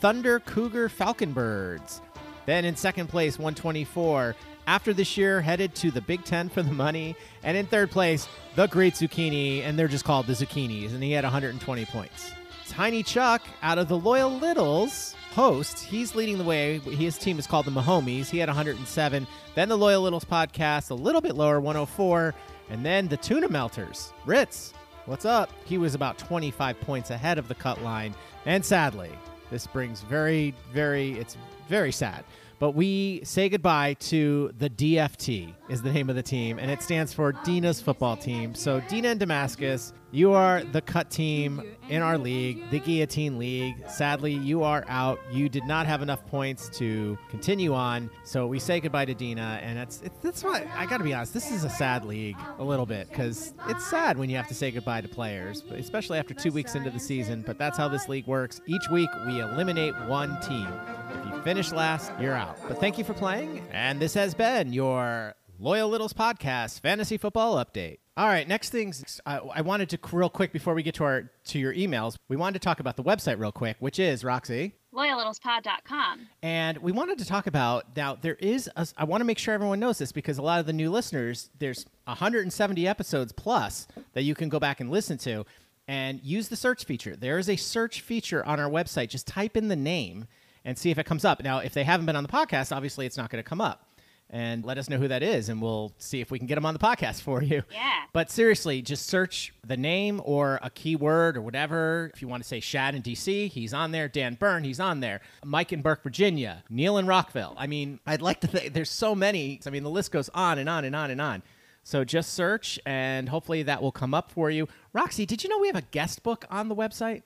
Thunder 0.00 0.40
Cougar 0.40 0.88
Falcon 0.88 1.32
Birds. 1.32 2.00
Then 2.46 2.64
in 2.64 2.76
second 2.76 3.08
place, 3.08 3.38
124. 3.38 4.34
After 4.68 4.92
this 4.92 5.16
year, 5.16 5.40
headed 5.40 5.74
to 5.76 5.90
the 5.90 6.02
Big 6.02 6.24
Ten 6.24 6.50
for 6.50 6.62
the 6.62 6.74
money. 6.74 7.16
And 7.42 7.56
in 7.56 7.64
third 7.64 7.90
place, 7.90 8.28
the 8.54 8.66
Great 8.66 8.92
Zucchini, 8.92 9.62
and 9.62 9.78
they're 9.78 9.88
just 9.88 10.04
called 10.04 10.26
the 10.26 10.34
Zucchinis, 10.34 10.92
and 10.92 11.02
he 11.02 11.12
had 11.12 11.24
120 11.24 11.86
points. 11.86 12.32
Tiny 12.68 13.02
Chuck, 13.02 13.40
out 13.62 13.78
of 13.78 13.88
the 13.88 13.96
Loyal 13.96 14.30
Littles, 14.30 15.14
host, 15.30 15.78
he's 15.78 16.14
leading 16.14 16.36
the 16.36 16.44
way. 16.44 16.80
His 16.80 17.16
team 17.16 17.38
is 17.38 17.46
called 17.46 17.64
the 17.64 17.70
Mahomies. 17.70 18.28
He 18.28 18.36
had 18.36 18.50
107. 18.50 19.26
Then 19.54 19.68
the 19.70 19.78
Loyal 19.78 20.02
Littles 20.02 20.26
podcast, 20.26 20.90
a 20.90 20.94
little 20.94 21.22
bit 21.22 21.34
lower, 21.34 21.60
104. 21.60 22.34
And 22.68 22.84
then 22.84 23.08
the 23.08 23.16
Tuna 23.16 23.48
Melters, 23.48 24.12
Ritz, 24.26 24.74
what's 25.06 25.24
up? 25.24 25.50
He 25.64 25.78
was 25.78 25.94
about 25.94 26.18
25 26.18 26.78
points 26.82 27.08
ahead 27.08 27.38
of 27.38 27.48
the 27.48 27.54
cut 27.54 27.80
line. 27.80 28.14
And 28.44 28.62
sadly, 28.62 29.12
this 29.50 29.66
brings 29.66 30.02
very, 30.02 30.54
very, 30.74 31.12
it's 31.12 31.38
very 31.70 31.90
sad. 31.90 32.22
But 32.58 32.72
we 32.72 33.20
say 33.24 33.48
goodbye 33.48 33.94
to 33.94 34.52
the 34.58 34.68
DFT, 34.68 35.54
is 35.68 35.80
the 35.82 35.92
name 35.92 36.10
of 36.10 36.16
the 36.16 36.22
team, 36.22 36.58
and 36.58 36.70
it 36.70 36.82
stands 36.82 37.12
for 37.12 37.32
Dina's 37.44 37.80
football 37.80 38.16
team. 38.16 38.54
So, 38.54 38.80
Dina 38.88 39.08
and 39.08 39.20
Damascus, 39.20 39.92
you 40.10 40.32
are 40.32 40.62
the 40.64 40.80
cut 40.80 41.10
team 41.10 41.62
in 41.88 42.02
our 42.02 42.18
league, 42.18 42.62
the 42.70 42.80
Guillotine 42.80 43.38
League. 43.38 43.76
Sadly, 43.88 44.32
you 44.32 44.62
are 44.62 44.84
out. 44.88 45.18
You 45.32 45.48
did 45.48 45.64
not 45.64 45.86
have 45.86 46.02
enough 46.02 46.24
points 46.26 46.68
to 46.78 47.18
continue 47.30 47.74
on. 47.74 48.10
So, 48.24 48.46
we 48.46 48.58
say 48.58 48.80
goodbye 48.80 49.06
to 49.06 49.14
Dina, 49.14 49.60
and 49.62 49.78
it's 49.78 50.02
that's 50.22 50.42
why 50.42 50.66
I 50.76 50.86
got 50.86 50.98
to 50.98 51.04
be 51.04 51.14
honest, 51.14 51.34
this 51.34 51.50
is 51.50 51.64
a 51.64 51.70
sad 51.70 52.04
league 52.04 52.36
a 52.58 52.64
little 52.64 52.86
bit 52.86 53.08
because 53.08 53.54
it's 53.68 53.86
sad 53.86 54.18
when 54.18 54.30
you 54.30 54.36
have 54.36 54.48
to 54.48 54.54
say 54.54 54.70
goodbye 54.70 55.00
to 55.00 55.08
players, 55.08 55.62
especially 55.72 56.18
after 56.18 56.34
two 56.34 56.52
weeks 56.52 56.74
into 56.74 56.90
the 56.90 57.00
season. 57.00 57.42
But 57.46 57.58
that's 57.58 57.76
how 57.76 57.88
this 57.88 58.08
league 58.08 58.26
works. 58.26 58.60
Each 58.66 58.88
week, 58.90 59.10
we 59.26 59.40
eliminate 59.40 59.94
one 60.06 60.40
team. 60.40 60.68
If 61.10 61.34
you 61.34 61.42
finish 61.42 61.72
last, 61.72 62.12
you're 62.20 62.34
out. 62.34 62.58
But 62.68 62.78
thank 62.80 62.98
you 62.98 63.04
for 63.04 63.14
playing. 63.14 63.66
And 63.72 64.00
this 64.00 64.14
has 64.14 64.34
been 64.34 64.72
your 64.72 65.34
Loyal 65.60 65.88
Littles 65.88 66.12
Podcast 66.12 66.80
Fantasy 66.82 67.16
Football 67.16 67.56
Update. 67.56 67.98
All 68.16 68.28
right, 68.28 68.46
next 68.46 68.70
things 68.70 69.20
I, 69.26 69.38
I 69.38 69.60
wanted 69.62 69.88
to 69.90 69.98
real 70.12 70.28
quick 70.28 70.52
before 70.52 70.72
we 70.72 70.84
get 70.84 70.94
to 70.94 71.04
our 71.04 71.32
to 71.46 71.58
your 71.58 71.74
emails. 71.74 72.16
We 72.28 72.36
wanted 72.36 72.60
to 72.60 72.64
talk 72.64 72.78
about 72.78 72.94
the 72.94 73.02
website 73.02 73.40
real 73.40 73.50
quick, 73.50 73.76
which 73.80 73.98
is 73.98 74.22
Roxy. 74.22 74.74
LoyalLittlesPod.com. 74.94 76.28
And 76.44 76.78
we 76.78 76.92
wanted 76.92 77.18
to 77.18 77.24
talk 77.24 77.48
about 77.48 77.96
now 77.96 78.14
there 78.14 78.36
is 78.36 78.70
a, 78.76 78.86
I 78.96 79.02
want 79.02 79.20
to 79.20 79.24
make 79.24 79.38
sure 79.38 79.52
everyone 79.52 79.80
knows 79.80 79.98
this 79.98 80.12
because 80.12 80.38
a 80.38 80.42
lot 80.42 80.60
of 80.60 80.66
the 80.66 80.72
new 80.72 80.92
listeners 80.92 81.50
there's 81.58 81.86
170 82.04 82.86
episodes 82.86 83.32
plus 83.32 83.88
that 84.12 84.22
you 84.22 84.36
can 84.36 84.48
go 84.48 84.60
back 84.60 84.78
and 84.78 84.92
listen 84.92 85.18
to 85.18 85.44
and 85.88 86.20
use 86.22 86.48
the 86.48 86.56
search 86.56 86.84
feature. 86.84 87.16
There 87.16 87.36
is 87.36 87.48
a 87.48 87.56
search 87.56 88.02
feature 88.02 88.46
on 88.46 88.60
our 88.60 88.70
website. 88.70 89.08
Just 89.08 89.26
type 89.26 89.56
in 89.56 89.66
the 89.66 89.76
name 89.76 90.28
and 90.64 90.78
see 90.78 90.92
if 90.92 90.98
it 90.98 91.04
comes 91.04 91.24
up. 91.24 91.42
Now, 91.42 91.58
if 91.58 91.74
they 91.74 91.82
haven't 91.82 92.06
been 92.06 92.14
on 92.14 92.22
the 92.22 92.28
podcast, 92.28 92.74
obviously 92.74 93.06
it's 93.06 93.16
not 93.16 93.28
going 93.28 93.42
to 93.42 93.48
come 93.48 93.60
up. 93.60 93.87
And 94.30 94.62
let 94.62 94.76
us 94.76 94.90
know 94.90 94.98
who 94.98 95.08
that 95.08 95.22
is, 95.22 95.48
and 95.48 95.62
we'll 95.62 95.94
see 95.96 96.20
if 96.20 96.30
we 96.30 96.38
can 96.38 96.46
get 96.46 96.56
them 96.56 96.66
on 96.66 96.74
the 96.74 96.80
podcast 96.80 97.22
for 97.22 97.42
you. 97.42 97.62
Yeah. 97.72 98.02
But 98.12 98.30
seriously, 98.30 98.82
just 98.82 99.06
search 99.06 99.54
the 99.66 99.76
name 99.76 100.20
or 100.24 100.58
a 100.62 100.70
keyword 100.70 101.36
or 101.36 101.42
whatever. 101.42 102.10
If 102.14 102.20
you 102.20 102.28
want 102.28 102.42
to 102.42 102.48
say 102.48 102.60
Shad 102.60 102.94
in 102.94 103.02
DC, 103.02 103.48
he's 103.48 103.72
on 103.72 103.92
there. 103.92 104.08
Dan 104.08 104.34
Byrne, 104.34 104.64
he's 104.64 104.80
on 104.80 105.00
there. 105.00 105.20
Mike 105.44 105.72
in 105.72 105.80
Burke, 105.82 106.02
Virginia. 106.02 106.64
Neil 106.68 106.98
in 106.98 107.06
Rockville. 107.06 107.54
I 107.56 107.66
mean, 107.66 108.00
I'd 108.06 108.22
like 108.22 108.40
to 108.40 108.46
think 108.46 108.72
there's 108.74 108.90
so 108.90 109.14
many. 109.14 109.60
I 109.66 109.70
mean, 109.70 109.82
the 109.82 109.90
list 109.90 110.10
goes 110.10 110.28
on 110.34 110.58
and 110.58 110.68
on 110.68 110.84
and 110.84 110.94
on 110.96 111.10
and 111.10 111.20
on. 111.20 111.42
So 111.84 112.04
just 112.04 112.34
search, 112.34 112.78
and 112.84 113.30
hopefully 113.30 113.62
that 113.62 113.80
will 113.80 113.92
come 113.92 114.12
up 114.12 114.30
for 114.30 114.50
you. 114.50 114.68
Roxy, 114.92 115.24
did 115.24 115.42
you 115.42 115.48
know 115.48 115.58
we 115.58 115.68
have 115.68 115.76
a 115.76 115.82
guest 115.82 116.22
book 116.22 116.44
on 116.50 116.68
the 116.68 116.76
website? 116.76 117.22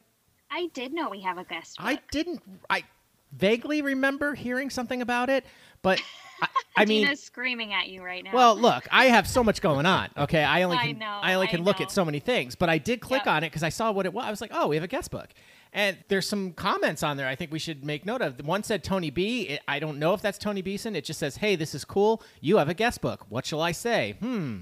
I 0.51 0.69
did 0.75 0.93
know 0.93 1.11
we 1.11 1.23
have 1.23 1.39
a 1.39 1.45
guest 1.45 1.79
book. 1.79 1.87
I 1.87 1.99
didn't. 2.13 2.43
I 2.71 2.85
vaguely 3.33 3.83
remember 3.83 4.35
hearing 4.35 4.71
something 4.71 5.01
about 5.03 5.31
it, 5.31 5.45
but 5.81 6.01
I, 6.43 6.49
I 6.77 6.85
mean, 6.85 7.15
screaming 7.17 7.73
at 7.73 7.89
you 7.89 8.03
right 8.03 8.23
now. 8.25 8.33
well, 8.35 8.57
look, 8.57 8.87
I 8.91 9.07
have 9.07 9.27
so 9.29 9.43
much 9.45 9.61
going 9.61 9.87
on. 9.87 10.09
Okay, 10.17 10.43
I 10.43 10.63
only 10.63 10.77
I 10.79 10.89
can 10.89 10.99
know, 10.99 11.21
only 11.23 11.49
I 11.49 11.57
look 11.57 11.79
know. 11.79 11.85
at 11.85 11.91
so 11.91 12.05
many 12.05 12.21
things, 12.21 12.55
but 12.55 12.69
I 12.69 12.79
did 12.79 13.01
click 13.01 13.25
Yep. 13.25 13.35
on 13.35 13.45
it 13.45 13.51
because 13.51 13.63
I 13.63 13.69
saw 13.69 13.91
what 13.93 14.05
it 14.07 14.13
was. 14.13 14.25
I 14.25 14.31
was 14.31 14.41
like, 14.41 14.51
oh, 14.55 14.69
we 14.69 14.77
have 14.77 14.83
a 14.85 14.89
guest 14.89 15.11
book, 15.11 15.29
and 15.73 15.97
there's 16.09 16.29
some 16.29 16.53
comments 16.53 17.03
on 17.03 17.17
there. 17.17 17.29
I 17.29 17.35
think 17.37 17.53
we 17.53 17.59
should 17.59 17.85
make 17.85 18.05
note 18.05 18.21
of. 18.23 18.45
One 18.47 18.63
said 18.63 18.83
Tony 18.85 19.11
B. 19.11 19.43
It, 19.43 19.61
I 19.69 19.79
don't 19.79 19.99
know 19.99 20.13
if 20.15 20.21
that's 20.23 20.39
Tony 20.39 20.63
Beeson. 20.63 20.97
It 20.97 21.05
just 21.05 21.21
says, 21.21 21.37
hey, 21.37 21.57
this 21.57 21.75
is 21.75 21.85
cool. 21.85 22.23
You 22.41 22.57
have 22.59 22.69
a 22.69 22.75
guest 22.75 23.01
book. 23.01 23.27
What 23.29 23.47
shall 23.47 23.61
I 23.61 23.73
say? 23.73 24.17
Hmm. 24.21 24.61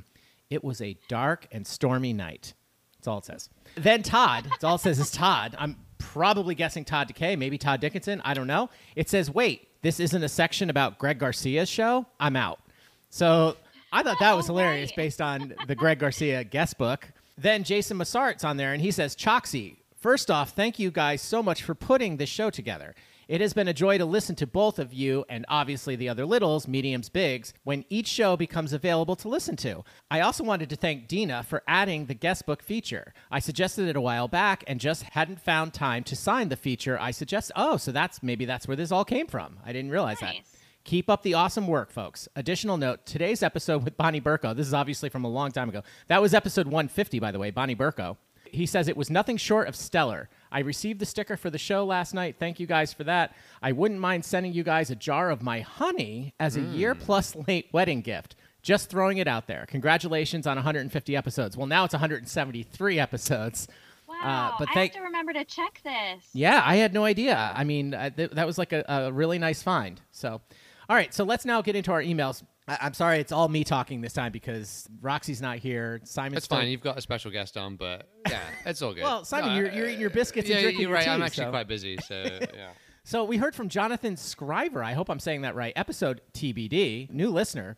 It 0.50 0.64
was 0.64 0.80
a 0.82 0.96
dark 1.08 1.46
and 1.52 1.66
stormy 1.66 2.12
night. 2.12 2.54
That's 2.98 3.06
all 3.08 3.18
it 3.18 3.24
says. 3.24 3.48
Then 3.76 4.02
Todd. 4.02 4.46
That's 4.50 4.64
all 4.64 4.74
it 4.74 4.80
says 4.80 4.98
is 4.98 5.10
Todd. 5.10 5.54
I'm 5.58 5.76
probably 5.98 6.54
guessing 6.54 6.84
Todd 6.84 7.06
Decay, 7.06 7.36
maybe 7.36 7.56
Todd 7.56 7.80
Dickinson. 7.80 8.20
I 8.24 8.34
don't 8.34 8.46
know. 8.48 8.68
It 8.96 9.08
says, 9.08 9.30
wait, 9.30 9.68
this 9.82 10.00
isn't 10.00 10.22
a 10.22 10.28
section 10.28 10.70
about 10.70 10.98
Greg 10.98 11.18
Garcia's 11.18 11.68
show. 11.68 12.06
I'm 12.18 12.36
out. 12.36 12.60
So 13.10 13.56
I 13.92 14.02
thought 14.02 14.18
that 14.20 14.34
was 14.36 14.48
Oh, 14.48 14.54
hilarious 14.54 14.90
right. 14.90 14.96
based 14.96 15.20
on 15.20 15.54
the 15.66 15.74
Greg 15.74 15.98
Garcia 15.98 16.44
guest 16.44 16.78
book. 16.78 17.08
Then 17.38 17.64
Jason 17.64 17.96
Massart's 17.96 18.44
on 18.44 18.56
there 18.56 18.72
and 18.72 18.82
he 18.82 18.90
says, 18.90 19.16
Choxy, 19.16 19.76
first 19.98 20.30
off, 20.30 20.50
thank 20.50 20.78
you 20.78 20.90
guys 20.90 21.22
so 21.22 21.42
much 21.42 21.62
for 21.62 21.74
putting 21.74 22.16
this 22.18 22.28
show 22.28 22.50
together. 22.50 22.94
It 23.30 23.40
has 23.40 23.52
been 23.52 23.68
a 23.68 23.72
joy 23.72 23.96
to 23.96 24.04
listen 24.04 24.34
to 24.34 24.46
both 24.48 24.80
of 24.80 24.92
you 24.92 25.24
and 25.28 25.46
obviously 25.46 25.94
the 25.94 26.08
other 26.08 26.26
littles, 26.26 26.66
mediums, 26.66 27.08
bigs, 27.08 27.54
when 27.62 27.84
each 27.88 28.08
show 28.08 28.36
becomes 28.36 28.72
available 28.72 29.14
to 29.14 29.28
listen 29.28 29.54
to. 29.58 29.84
I 30.10 30.18
also 30.18 30.42
wanted 30.42 30.68
to 30.70 30.74
thank 30.74 31.06
Dina 31.06 31.44
for 31.44 31.62
adding 31.68 32.06
the 32.06 32.14
guest 32.14 32.44
book 32.44 32.60
feature. 32.60 33.14
I 33.30 33.38
suggested 33.38 33.86
it 33.86 33.94
a 33.94 34.00
while 34.00 34.26
back 34.26 34.64
and 34.66 34.80
just 34.80 35.04
hadn't 35.04 35.40
found 35.40 35.72
time 35.72 36.02
to 36.04 36.16
sign 36.16 36.48
the 36.48 36.56
feature. 36.56 36.98
I 37.00 37.12
suggest, 37.12 37.52
oh, 37.54 37.76
so 37.76 37.92
that's 37.92 38.20
maybe 38.20 38.46
that's 38.46 38.66
where 38.66 38.76
this 38.76 38.90
all 38.90 39.04
came 39.04 39.28
from. 39.28 39.60
I 39.64 39.72
didn't 39.72 39.92
realize 39.92 40.18
that. 40.18 40.34
Keep 40.82 41.08
up 41.08 41.22
the 41.22 41.34
awesome 41.34 41.68
work, 41.68 41.92
folks. 41.92 42.26
Additional 42.34 42.78
note 42.78 43.06
today's 43.06 43.44
episode 43.44 43.84
with 43.84 43.96
Bonnie 43.96 44.20
Burko, 44.20 44.56
this 44.56 44.66
is 44.66 44.74
obviously 44.74 45.08
from 45.08 45.24
a 45.24 45.30
long 45.30 45.52
time 45.52 45.68
ago. 45.68 45.84
That 46.08 46.20
was 46.20 46.34
episode 46.34 46.66
150, 46.66 47.20
by 47.20 47.30
the 47.30 47.38
way, 47.38 47.52
Bonnie 47.52 47.76
Burko. 47.76 48.16
He 48.50 48.66
says 48.66 48.88
it 48.88 48.96
was 48.96 49.08
nothing 49.08 49.36
short 49.36 49.68
of 49.68 49.76
stellar. 49.76 50.28
I 50.52 50.60
received 50.60 50.98
the 51.00 51.06
sticker 51.06 51.36
for 51.36 51.50
the 51.50 51.58
show 51.58 51.84
last 51.84 52.12
night. 52.14 52.36
Thank 52.38 52.58
you 52.60 52.66
guys 52.66 52.92
for 52.92 53.04
that. 53.04 53.34
I 53.62 53.72
wouldn't 53.72 54.00
mind 54.00 54.24
sending 54.24 54.52
you 54.52 54.62
guys 54.64 54.90
a 54.90 54.96
jar 54.96 55.30
of 55.30 55.42
my 55.42 55.60
honey 55.60 56.34
as 56.40 56.56
a 56.56 56.60
year 56.60 56.94
plus 56.94 57.36
late 57.46 57.68
wedding 57.72 58.00
gift. 58.00 58.34
Just 58.62 58.90
throwing 58.90 59.18
it 59.18 59.26
out 59.28 59.46
there. 59.46 59.64
Congratulations 59.68 60.46
on 60.46 60.56
150 60.56 61.16
episodes. 61.16 61.56
Well, 61.56 61.66
now 61.66 61.84
it's 61.84 61.94
173 61.94 62.98
episodes. 62.98 63.68
wow. 64.06 64.16
Wow. 64.22 64.54
but 64.58 64.68
I 64.70 64.74
thank- 64.74 64.92
have 64.92 65.00
to 65.02 65.06
remember 65.06 65.32
to 65.32 65.44
check 65.44 65.80
this. 65.84 66.24
Yeah, 66.34 66.60
I 66.64 66.76
had 66.76 66.92
no 66.92 67.04
idea. 67.04 67.52
I 67.54 67.64
mean, 67.64 67.94
uh, 67.94 68.10
th- 68.10 68.32
that 68.32 68.46
was 68.46 68.58
like 68.58 68.72
a, 68.72 68.84
a 68.88 69.12
really 69.12 69.38
nice 69.38 69.62
find. 69.62 70.00
So, 70.10 70.40
all 70.88 70.96
right, 70.96 71.14
so 71.14 71.24
let's 71.24 71.44
now 71.44 71.62
get 71.62 71.76
into 71.76 71.92
our 71.92 72.02
emails. 72.02 72.42
I- 72.70 72.78
I'm 72.86 72.94
sorry, 72.94 73.18
it's 73.20 73.32
all 73.32 73.48
me 73.48 73.64
talking 73.64 74.00
this 74.00 74.12
time 74.12 74.32
because 74.32 74.88
Roxy's 75.00 75.42
not 75.42 75.58
here. 75.58 76.00
Simon's 76.04 76.34
That's 76.34 76.46
fine. 76.46 76.68
You've 76.68 76.80
got 76.82 76.96
a 76.96 77.00
special 77.00 77.30
guest 77.30 77.56
on, 77.56 77.76
but 77.76 78.08
yeah, 78.28 78.40
it's 78.66 78.80
all 78.82 78.94
good. 78.94 79.02
Well, 79.02 79.24
Simon, 79.24 79.50
No, 79.50 79.56
you're, 79.56 79.72
you're 79.72 79.86
eating 79.88 80.00
your 80.00 80.10
uh, 80.10 80.14
biscuits 80.14 80.48
yeah, 80.48 80.56
and 80.56 80.62
drinking 80.64 80.82
you're 80.82 80.90
your 80.90 80.98
right. 80.98 81.08
I'm 81.08 81.22
actually 81.22 81.44
so- 81.46 81.50
quite 81.50 81.68
busy, 81.68 81.96
so 82.06 82.22
yeah. 82.54 82.70
So 83.02 83.24
we 83.24 83.38
heard 83.38 83.54
from 83.54 83.68
Jonathan 83.70 84.16
Scriver. 84.16 84.84
I 84.84 84.92
hope 84.92 85.08
I'm 85.10 85.18
saying 85.20 85.40
that 85.42 85.54
right. 85.54 85.72
Episode 85.74 86.20
TBD, 86.34 87.10
new 87.10 87.30
listener. 87.30 87.76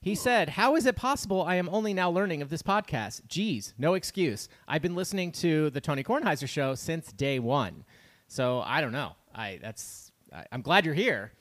He 0.00 0.14
said, 0.16 0.48
How 0.48 0.74
is 0.74 0.86
it 0.86 0.96
possible 0.96 1.42
I 1.42 1.54
am 1.56 1.68
only 1.68 1.94
now 1.94 2.10
learning 2.10 2.42
of 2.42 2.48
this 2.50 2.62
podcast? 2.62 3.26
Geez, 3.28 3.74
no 3.78 3.94
excuse. 3.94 4.48
I've 4.66 4.82
been 4.82 4.96
listening 4.96 5.30
to 5.32 5.70
the 5.70 5.80
Tony 5.80 6.02
Kornheiser 6.02 6.48
show 6.48 6.74
since 6.74 7.12
day 7.12 7.38
one. 7.38 7.84
So 8.26 8.60
I 8.66 8.80
don't 8.80 8.90
know. 8.92 9.12
I 9.34 9.60
that's 9.62 10.10
I, 10.34 10.44
I'm 10.50 10.62
glad 10.62 10.84
you're 10.86 10.94
here. 10.94 11.32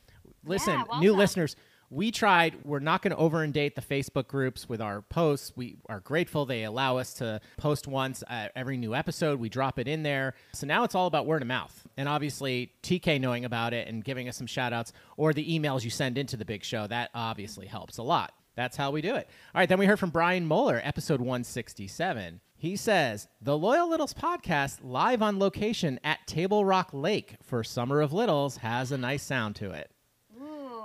Listen, 0.45 0.73
Yeah, 0.73 0.83
new 0.99 1.07
welcome. 1.11 1.17
listeners, 1.17 1.55
we 1.91 2.09
tried. 2.09 2.55
We're 2.63 2.79
not 2.79 3.01
going 3.01 3.15
to 3.15 3.21
overinundate 3.21 3.75
the 3.75 3.81
Facebook 3.81 4.27
groups 4.27 4.67
with 4.67 4.81
our 4.81 5.01
posts. 5.01 5.51
We 5.55 5.75
are 5.89 5.99
grateful 5.99 6.45
they 6.45 6.63
allow 6.63 6.97
us 6.97 7.13
to 7.15 7.41
post 7.57 7.85
once 7.85 8.23
uh, 8.29 8.47
every 8.55 8.77
new 8.77 8.95
episode. 8.95 9.39
We 9.39 9.49
drop 9.49 9.77
it 9.77 9.89
in 9.89 10.01
there. 10.01 10.33
So 10.53 10.65
now 10.65 10.85
it's 10.85 10.95
all 10.95 11.05
about 11.05 11.25
word 11.25 11.41
of 11.41 11.49
mouth. 11.49 11.85
And 11.97 12.07
obviously, 12.07 12.71
TK 12.81 13.19
knowing 13.19 13.43
about 13.43 13.73
it 13.73 13.89
and 13.89 14.03
giving 14.03 14.29
us 14.29 14.37
some 14.37 14.47
shout 14.47 14.71
outs 14.71 14.93
or 15.17 15.33
the 15.33 15.59
emails 15.59 15.83
you 15.83 15.89
send 15.89 16.17
into 16.17 16.37
the 16.37 16.45
big 16.45 16.63
show, 16.63 16.87
that 16.87 17.11
obviously 17.13 17.67
helps 17.67 17.97
a 17.97 18.03
lot. 18.03 18.33
That's 18.55 18.77
how 18.77 18.91
we 18.91 19.01
do 19.01 19.15
it. 19.15 19.29
All 19.53 19.59
right, 19.59 19.67
then 19.67 19.79
we 19.79 19.85
heard 19.85 19.99
from 19.99 20.09
Brian 20.09 20.45
Moeller, 20.45 20.81
episode 20.83 21.19
167. 21.19 22.39
He 22.55 22.75
says, 22.75 23.27
The 23.41 23.57
Loyal 23.57 23.89
Littles 23.89 24.13
podcast, 24.13 24.79
live 24.81 25.21
on 25.21 25.39
location 25.39 25.99
at 26.03 26.25
Table 26.27 26.63
Rock 26.63 26.91
Lake 26.93 27.35
for 27.43 27.63
Summer 27.63 28.01
of 28.01 28.13
Littles, 28.13 28.57
has 28.57 28.91
a 28.91 28.97
nice 28.97 29.23
sound 29.23 29.55
to 29.57 29.71
it. 29.71 29.91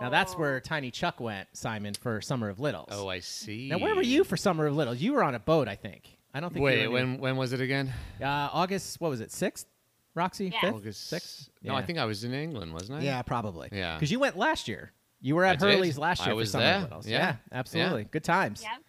Now 0.00 0.10
that's 0.10 0.34
where 0.34 0.60
Tiny 0.60 0.90
Chuck 0.90 1.20
went, 1.20 1.48
Simon, 1.52 1.94
for 1.94 2.20
Summer 2.20 2.48
of 2.48 2.60
Littles. 2.60 2.88
Oh, 2.90 3.08
I 3.08 3.20
see. 3.20 3.68
Now 3.68 3.78
where 3.78 3.94
were 3.94 4.02
you 4.02 4.24
for 4.24 4.36
Summer 4.36 4.66
of 4.66 4.76
Littles? 4.76 4.98
You 4.98 5.12
were 5.14 5.22
on 5.22 5.34
a 5.34 5.38
boat, 5.40 5.68
I 5.68 5.74
think. 5.76 6.16
I 6.34 6.40
don't 6.40 6.52
think. 6.52 6.64
Wait, 6.64 6.82
you 6.82 6.88
were 6.90 6.94
when 6.94 7.18
when 7.18 7.36
was 7.36 7.52
it 7.52 7.60
again? 7.60 7.92
Uh, 8.20 8.26
August. 8.52 9.00
What 9.00 9.10
was 9.10 9.20
it? 9.20 9.32
Sixth. 9.32 9.66
Roxy. 10.14 10.46
Yeah. 10.46 10.60
Fifth. 10.60 10.74
August 10.74 11.08
Sixth. 11.08 11.50
No, 11.62 11.74
I 11.74 11.82
think 11.82 11.98
I 11.98 12.04
was 12.04 12.24
in 12.24 12.32
England, 12.32 12.72
wasn't 12.72 13.00
I? 13.00 13.02
Yeah, 13.02 13.22
probably. 13.22 13.68
Yeah. 13.72 13.96
Because 13.96 14.10
you 14.10 14.18
went 14.18 14.36
last 14.36 14.68
year. 14.68 14.92
You 15.20 15.34
were 15.34 15.44
at 15.44 15.62
I 15.62 15.66
did. 15.66 15.74
Hurley's 15.76 15.98
last 15.98 16.22
I 16.22 16.26
year 16.26 16.34
was 16.34 16.48
for 16.48 16.52
Summer 16.52 16.64
there. 16.64 16.76
of 16.76 16.82
Littles. 16.82 17.06
Yeah. 17.08 17.36
absolutely. 17.52 18.02
Yeah. 18.02 18.08
Good 18.10 18.24
times. 18.24 18.62
Yep. 18.62 18.82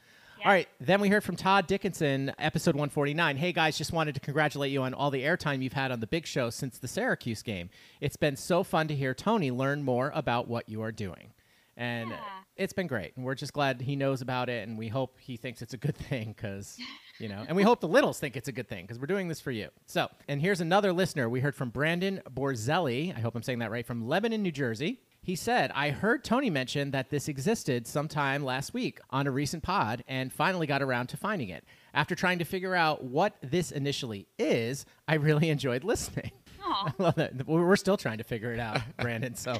All 0.46 0.52
right. 0.52 0.68
Then 0.80 1.02
we 1.02 1.10
heard 1.10 1.24
from 1.24 1.36
Todd 1.36 1.68
Dickinson, 1.68 2.32
episode 2.40 2.76
149. 2.76 3.38
Hey, 3.38 3.52
guys, 3.52 3.78
just 3.78 3.92
wanted 3.92 4.16
to 4.16 4.22
congratulate 4.22 4.72
you 4.72 4.82
on 4.84 4.94
all 4.94 5.12
the 5.12 5.24
airtime 5.24 5.62
you've 5.62 5.74
had 5.74 5.92
on 5.92 6.00
the 6.00 6.08
big 6.08 6.26
show 6.26 6.50
since 6.50 6.78
the 6.78 6.88
Syracuse 6.88 7.42
game. 7.42 7.70
It's 8.00 8.16
been 8.16 8.36
so 8.36 8.64
fun 8.64 8.88
to 8.88 8.96
hear 8.96 9.14
Tony 9.14 9.52
learn 9.52 9.84
more 9.84 10.12
about 10.14 10.48
what 10.48 10.70
you 10.70 10.82
are 10.82 10.92
doing. 10.92 11.34
And 11.76 12.12
Yeah. 12.12 12.20
it's 12.56 12.72
been 12.74 12.88
great. 12.88 13.16
And 13.18 13.26
we're 13.26 13.36
just 13.36 13.52
glad 13.54 13.82
he 13.82 13.96
knows 13.96 14.22
about 14.22 14.48
it. 14.50 14.68
And 14.68 14.78
we 14.78 14.88
hope 14.88 15.18
he 15.20 15.38
thinks 15.38 15.62
it's 15.62 15.74
a 15.74 15.78
good 15.78 15.96
thing 16.10 16.34
because, 16.36 16.78
you 17.20 17.28
know, 17.30 17.44
and 17.48 17.56
we 17.58 17.64
hope 17.64 17.82
the 17.82 17.88
Littles 17.88 18.20
think 18.20 18.38
it's 18.38 18.48
a 18.48 18.52
good 18.54 18.70
thing 18.70 18.86
because 18.86 19.00
we're 19.00 19.08
doing 19.08 19.28
this 19.28 19.42
for 19.42 19.52
you. 19.52 19.70
So, 19.86 20.08
and 20.28 20.40
here's 20.42 20.62
another 20.62 20.94
listener. 20.94 21.28
We 21.30 21.40
heard 21.42 21.56
from 21.56 21.70
Brandon 21.72 22.22
Borzelli. 22.34 23.16
I 23.16 23.20
hope 23.20 23.36
I'm 23.36 23.44
saying 23.44 23.60
that 23.60 23.72
right, 23.72 23.86
from 23.86 24.08
Lebanon, 24.08 24.44
New 24.44 24.52
Jersey. 24.52 25.00
He 25.28 25.36
said, 25.36 25.73
I 25.75 25.89
heard 25.89 26.23
Tony 26.23 26.49
mention 26.49 26.91
that 26.91 27.09
this 27.09 27.28
existed 27.28 27.86
sometime 27.86 28.45
last 28.45 28.73
week 28.73 29.01
on 29.09 29.28
a 29.28 29.32
recent 29.32 29.61
pod 29.61 30.05
and 30.07 30.32
finally 30.32 30.65
got 30.65 30.82
around 30.82 31.07
to 31.07 31.17
finding 31.17 31.49
it. 31.49 31.65
After 31.93 32.15
trying 32.15 32.39
to 32.39 32.45
figure 32.45 32.73
out 32.73 33.03
what 33.03 33.36
this 33.41 33.73
initially 33.73 34.30
is, 34.39 34.86
I 35.05 35.15
really 35.15 35.49
enjoyed 35.49 35.84
listening. 35.84 36.32
Aw. 36.63 36.93
I 36.97 37.03
love 37.03 37.15
that. 37.15 37.45
We're 37.45 37.75
still 37.75 37.97
trying 37.97 38.19
to 38.19 38.23
figure 38.23 38.53
it 38.53 38.59
out, 38.61 38.80
Brandon. 39.01 39.36
So 39.36 39.57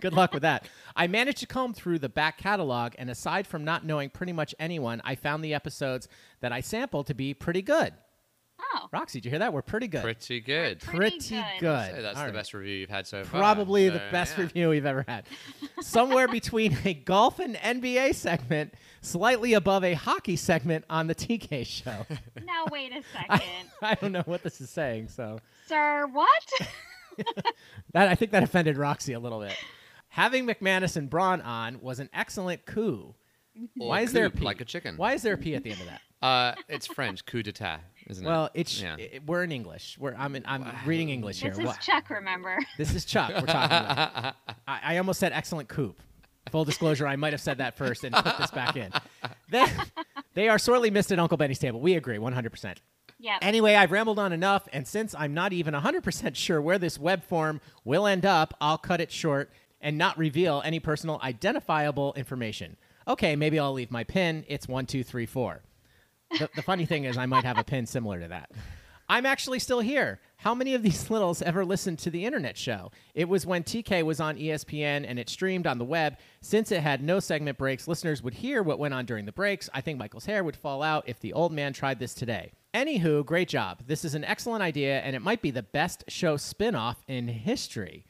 good 0.00 0.14
luck 0.14 0.32
with 0.32 0.40
that. 0.40 0.66
I 0.96 1.06
managed 1.06 1.40
to 1.40 1.46
comb 1.46 1.74
through 1.74 1.98
the 1.98 2.08
back 2.08 2.38
catalog, 2.38 2.94
and 2.96 3.10
aside 3.10 3.46
from 3.46 3.62
not 3.62 3.84
knowing 3.84 4.08
pretty 4.08 4.32
much 4.32 4.54
anyone, 4.58 5.02
I 5.04 5.16
found 5.16 5.44
the 5.44 5.52
episodes 5.52 6.08
that 6.40 6.50
I 6.50 6.62
sampled 6.62 7.08
to 7.08 7.14
be 7.14 7.34
pretty 7.34 7.60
good. 7.60 7.92
Oh. 8.74 8.88
Roxy, 8.92 9.18
did 9.18 9.24
you 9.26 9.30
hear 9.30 9.38
that? 9.40 9.52
We're 9.52 9.62
pretty 9.62 9.88
good. 9.88 10.02
Pretty 10.02 10.40
good. 10.40 10.80
Pretty 10.80 10.98
Pretty 10.98 11.28
good. 11.30 11.44
good. 11.60 11.90
Say 11.94 12.02
that's 12.02 12.16
All 12.18 12.22
the 12.24 12.30
right. 12.30 12.34
best 12.34 12.54
review 12.54 12.74
you've 12.76 12.90
had 12.90 13.06
so 13.06 13.24
far. 13.24 13.40
Probably 13.40 13.88
the 13.88 13.98
so, 13.98 14.10
best 14.12 14.36
yeah. 14.36 14.44
review 14.44 14.68
we've 14.68 14.86
ever 14.86 15.04
had. 15.08 15.24
Somewhere 15.80 16.28
between 16.32 16.76
a 16.84 16.94
golf 16.94 17.38
and 17.40 17.56
NBA 17.56 18.14
segment, 18.14 18.74
slightly 19.00 19.54
above 19.54 19.82
a 19.82 19.94
hockey 19.94 20.36
segment 20.36 20.84
on 20.88 21.06
the 21.08 21.14
TK 21.14 21.66
show. 21.66 22.06
Now 22.44 22.64
wait 22.70 22.92
a 22.92 23.02
second. 23.12 23.42
I 23.82 23.94
don't 23.94 24.12
know 24.12 24.22
what 24.24 24.42
this 24.42 24.60
is 24.60 24.70
saying, 24.70 25.08
so 25.08 25.38
Sir, 25.66 26.06
what? 26.12 26.28
that 27.92 28.08
I 28.08 28.14
think 28.14 28.32
that 28.32 28.42
offended 28.42 28.76
Roxy 28.76 29.12
a 29.12 29.20
little 29.20 29.40
bit. 29.40 29.54
Having 30.08 30.46
McManus 30.46 30.96
and 30.96 31.08
Braun 31.08 31.40
on 31.42 31.80
was 31.80 32.00
an 32.00 32.08
excellent 32.12 32.66
coup. 32.66 33.14
Or 33.80 33.88
Why 33.88 34.00
is 34.00 34.12
there 34.12 34.26
a 34.26 34.30
coop, 34.30 34.40
P? 34.40 34.44
like 34.44 34.60
a 34.60 34.64
chicken? 34.64 34.96
Why 34.96 35.12
is 35.14 35.22
there 35.22 35.34
a 35.34 35.38
P 35.38 35.54
at 35.54 35.62
the 35.62 35.70
end 35.72 35.80
of 35.80 35.86
that? 35.86 36.00
Uh, 36.22 36.54
it's 36.68 36.86
French 36.86 37.24
coup 37.24 37.42
d'état, 37.42 37.78
isn't 38.10 38.24
it? 38.24 38.28
Well, 38.28 38.50
it's 38.54 38.80
Yeah. 38.80 38.96
i- 38.98 39.20
we're 39.26 39.42
in 39.44 39.52
English. 39.52 39.96
We're 39.98 40.14
I'm 40.14 40.36
in, 40.36 40.44
I'm 40.46 40.64
reading 40.86 41.10
English 41.10 41.40
here. 41.40 41.50
this 41.52 41.58
is 41.60 41.64
What- 41.66 41.80
Chuck, 41.80 42.10
remember? 42.10 42.58
This 42.78 42.94
is 42.94 43.04
Chuck 43.04 43.30
we're 43.30 43.46
talking 43.46 43.76
about. 43.76 44.34
I, 44.68 44.80
I 44.94 44.98
almost 44.98 45.20
said 45.20 45.32
excellent 45.32 45.68
coup. 45.68 45.94
Full 46.50 46.64
disclosure, 46.64 47.06
I 47.06 47.16
might 47.16 47.32
have 47.32 47.40
said 47.40 47.58
that 47.58 47.76
first 47.76 48.02
and 48.02 48.14
put 48.14 48.36
this 48.38 48.50
back 48.50 48.76
in. 48.76 48.90
They, 49.50 49.64
they 50.34 50.48
are 50.48 50.58
sorely 50.58 50.90
missed 50.90 51.12
at 51.12 51.18
Uncle 51.18 51.36
Benny's 51.36 51.58
table. 51.58 51.80
We 51.80 51.94
agree, 51.94 52.16
100%. 52.18 52.76
Yep. 53.18 53.38
Anyway, 53.42 53.74
I've 53.74 53.92
rambled 53.92 54.18
on 54.18 54.32
enough, 54.32 54.66
and 54.72 54.88
since 54.88 55.14
I'm 55.16 55.34
not 55.34 55.52
even 55.52 55.74
100% 55.74 56.34
sure 56.34 56.60
where 56.60 56.78
this 56.78 56.98
web 56.98 57.22
form 57.22 57.60
will 57.84 58.06
end 58.06 58.24
up, 58.24 58.54
I'll 58.60 58.78
cut 58.78 59.00
it 59.00 59.12
short 59.12 59.50
and 59.80 59.98
not 59.98 60.16
reveal 60.18 60.62
any 60.64 60.80
personal 60.80 61.20
identifiable 61.22 62.14
information. 62.14 62.76
Okay, 63.06 63.36
maybe 63.36 63.58
I'll 63.58 63.72
leave 63.74 63.90
my 63.90 64.04
pin. 64.04 64.44
It's 64.48 64.66
1234. 64.66 65.62
The, 66.38 66.48
the 66.54 66.62
funny 66.62 66.86
thing 66.86 67.04
is, 67.04 67.16
I 67.16 67.26
might 67.26 67.44
have 67.44 67.58
a 67.58 67.64
pin 67.64 67.86
similar 67.86 68.20
to 68.20 68.28
that. 68.28 68.50
I'm 69.10 69.26
actually 69.26 69.58
still 69.58 69.80
here. 69.80 70.20
How 70.36 70.54
many 70.54 70.74
of 70.74 70.84
these 70.84 71.10
littles 71.10 71.42
ever 71.42 71.64
listened 71.64 71.98
to 72.00 72.10
the 72.10 72.24
internet 72.24 72.56
show? 72.56 72.92
It 73.12 73.28
was 73.28 73.44
when 73.44 73.64
TK 73.64 74.04
was 74.04 74.20
on 74.20 74.36
ESPN 74.36 75.04
and 75.06 75.18
it 75.18 75.28
streamed 75.28 75.66
on 75.66 75.78
the 75.78 75.84
web. 75.84 76.16
Since 76.40 76.70
it 76.70 76.80
had 76.80 77.02
no 77.02 77.18
segment 77.18 77.58
breaks, 77.58 77.88
listeners 77.88 78.22
would 78.22 78.34
hear 78.34 78.62
what 78.62 78.78
went 78.78 78.94
on 78.94 79.06
during 79.06 79.24
the 79.26 79.32
breaks. 79.32 79.68
I 79.74 79.80
think 79.80 79.98
Michael's 79.98 80.26
hair 80.26 80.44
would 80.44 80.56
fall 80.56 80.80
out 80.80 81.08
if 81.08 81.18
the 81.18 81.32
old 81.32 81.50
man 81.52 81.72
tried 81.72 81.98
this 81.98 82.14
today. 82.14 82.52
Anywho, 82.72 83.26
great 83.26 83.48
job. 83.48 83.80
This 83.84 84.04
is 84.04 84.14
an 84.14 84.22
excellent 84.22 84.62
idea, 84.62 85.00
and 85.00 85.16
it 85.16 85.22
might 85.22 85.42
be 85.42 85.50
the 85.50 85.64
best 85.64 86.04
show 86.06 86.36
spin-off 86.36 87.02
in 87.08 87.26
history. 87.26 88.06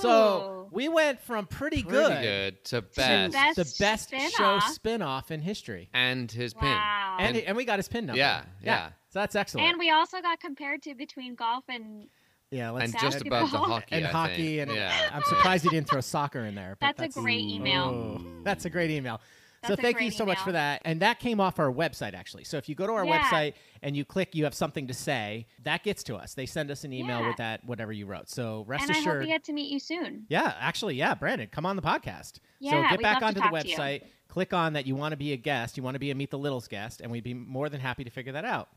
So 0.00 0.68
we 0.70 0.88
went 0.88 1.20
from 1.20 1.46
pretty, 1.46 1.82
Pretty 1.82 1.90
good, 1.98 2.22
good 2.22 2.64
to 2.66 2.80
to 2.82 2.86
best. 2.96 3.56
the 3.56 3.74
best 3.78 4.10
show 4.10 4.18
spin-off. 4.28 4.64
spin-off 4.72 5.30
in 5.30 5.40
history. 5.40 5.88
and 5.92 6.30
his 6.30 6.54
pin. 6.54 6.68
Wow. 6.68 7.16
And, 7.20 7.36
and 7.36 7.56
we 7.56 7.64
got 7.64 7.78
his 7.78 7.88
pin 7.88 8.06
number. 8.06 8.18
Yeah, 8.18 8.42
yeah. 8.62 8.88
So 9.10 9.18
that's 9.20 9.34
excellent. 9.34 9.68
And 9.68 9.78
we 9.78 9.90
also 9.90 10.20
got 10.20 10.40
compared 10.40 10.82
to 10.82 10.94
between 10.94 11.34
golf 11.34 11.64
and 11.68 12.08
yeah, 12.50 12.70
let's 12.70 12.92
And 12.92 13.00
just 13.02 13.22
above 13.22 13.50
the 13.50 13.58
hockey. 13.58 13.94
and 13.96 14.06
I 14.06 14.10
hockey 14.10 14.56
think. 14.58 14.68
and 14.68 14.76
yeah. 14.76 15.10
I'm 15.12 15.22
surprised 15.22 15.64
he 15.64 15.70
didn't 15.70 15.88
throw 15.88 16.00
soccer 16.02 16.40
in 16.44 16.54
there. 16.54 16.76
But 16.80 16.96
That's 16.98 17.16
a 17.16 17.20
great 17.20 17.44
oh, 17.44 17.54
email. 17.54 17.82
Oh, 17.84 18.42
that's 18.44 18.64
a 18.66 18.70
great 18.70 18.90
email. 18.90 19.20
So 19.64 19.68
That's 19.68 19.80
thank 19.82 20.00
you 20.00 20.10
so 20.10 20.26
much 20.26 20.38
for 20.38 20.52
that. 20.52 20.82
And 20.84 21.00
that 21.00 21.20
came 21.20 21.40
off 21.40 21.58
our 21.58 21.70
website 21.72 22.14
actually. 22.14 22.44
So 22.44 22.56
if 22.56 22.68
you 22.68 22.74
go 22.74 22.86
to 22.86 22.92
our 22.92 23.04
Yeah. 23.06 23.20
website 23.20 23.54
and 23.82 23.96
you 23.96 24.04
click 24.04 24.34
you 24.34 24.44
have 24.44 24.54
something 24.54 24.86
to 24.88 24.94
say, 24.94 25.46
that 25.62 25.82
gets 25.84 26.02
to 26.04 26.16
us. 26.16 26.34
They 26.34 26.46
send 26.46 26.70
us 26.70 26.84
an 26.84 26.92
email 26.92 27.20
Yeah. 27.20 27.28
with 27.28 27.36
that 27.36 27.64
whatever 27.64 27.92
you 27.92 28.06
wrote. 28.06 28.28
So 28.28 28.64
rest 28.66 28.82
and 28.82 28.90
I 28.90 28.94
hope 28.94 29.00
assured. 29.02 29.20
we 29.22 29.26
get 29.28 29.44
to 29.44 29.52
meet 29.52 29.70
you 29.70 29.78
soon. 29.78 30.26
Yeah, 30.28 30.54
actually, 30.58 30.96
yeah, 30.96 31.14
Brandon, 31.14 31.48
come 31.50 31.64
on 31.66 31.76
the 31.76 31.82
podcast. 31.82 32.34
so 32.36 32.40
Yeah, 32.60 32.82
get 32.90 32.98
we'd 32.98 33.02
back 33.02 33.22
onto 33.22 33.40
the 33.40 33.48
talk 33.48 33.60
to 33.62 33.68
you. 33.68 33.76
website, 33.76 34.02
click 34.28 34.52
on 34.52 34.72
that 34.74 34.86
you 34.86 34.94
want 34.96 35.12
to 35.12 35.16
be 35.16 35.32
a 35.32 35.36
guest, 35.36 35.76
you 35.76 35.82
want 35.82 35.94
to 35.94 35.98
be 36.00 36.10
a 36.10 36.14
Meet 36.14 36.30
the 36.30 36.38
Littles 36.38 36.68
guest, 36.68 37.00
and 37.00 37.10
we'd 37.10 37.24
be 37.24 37.34
more 37.34 37.68
than 37.68 37.80
happy 37.80 38.02
to 38.04 38.10
figure 38.10 38.32
that 38.32 38.44
out. 38.44 38.68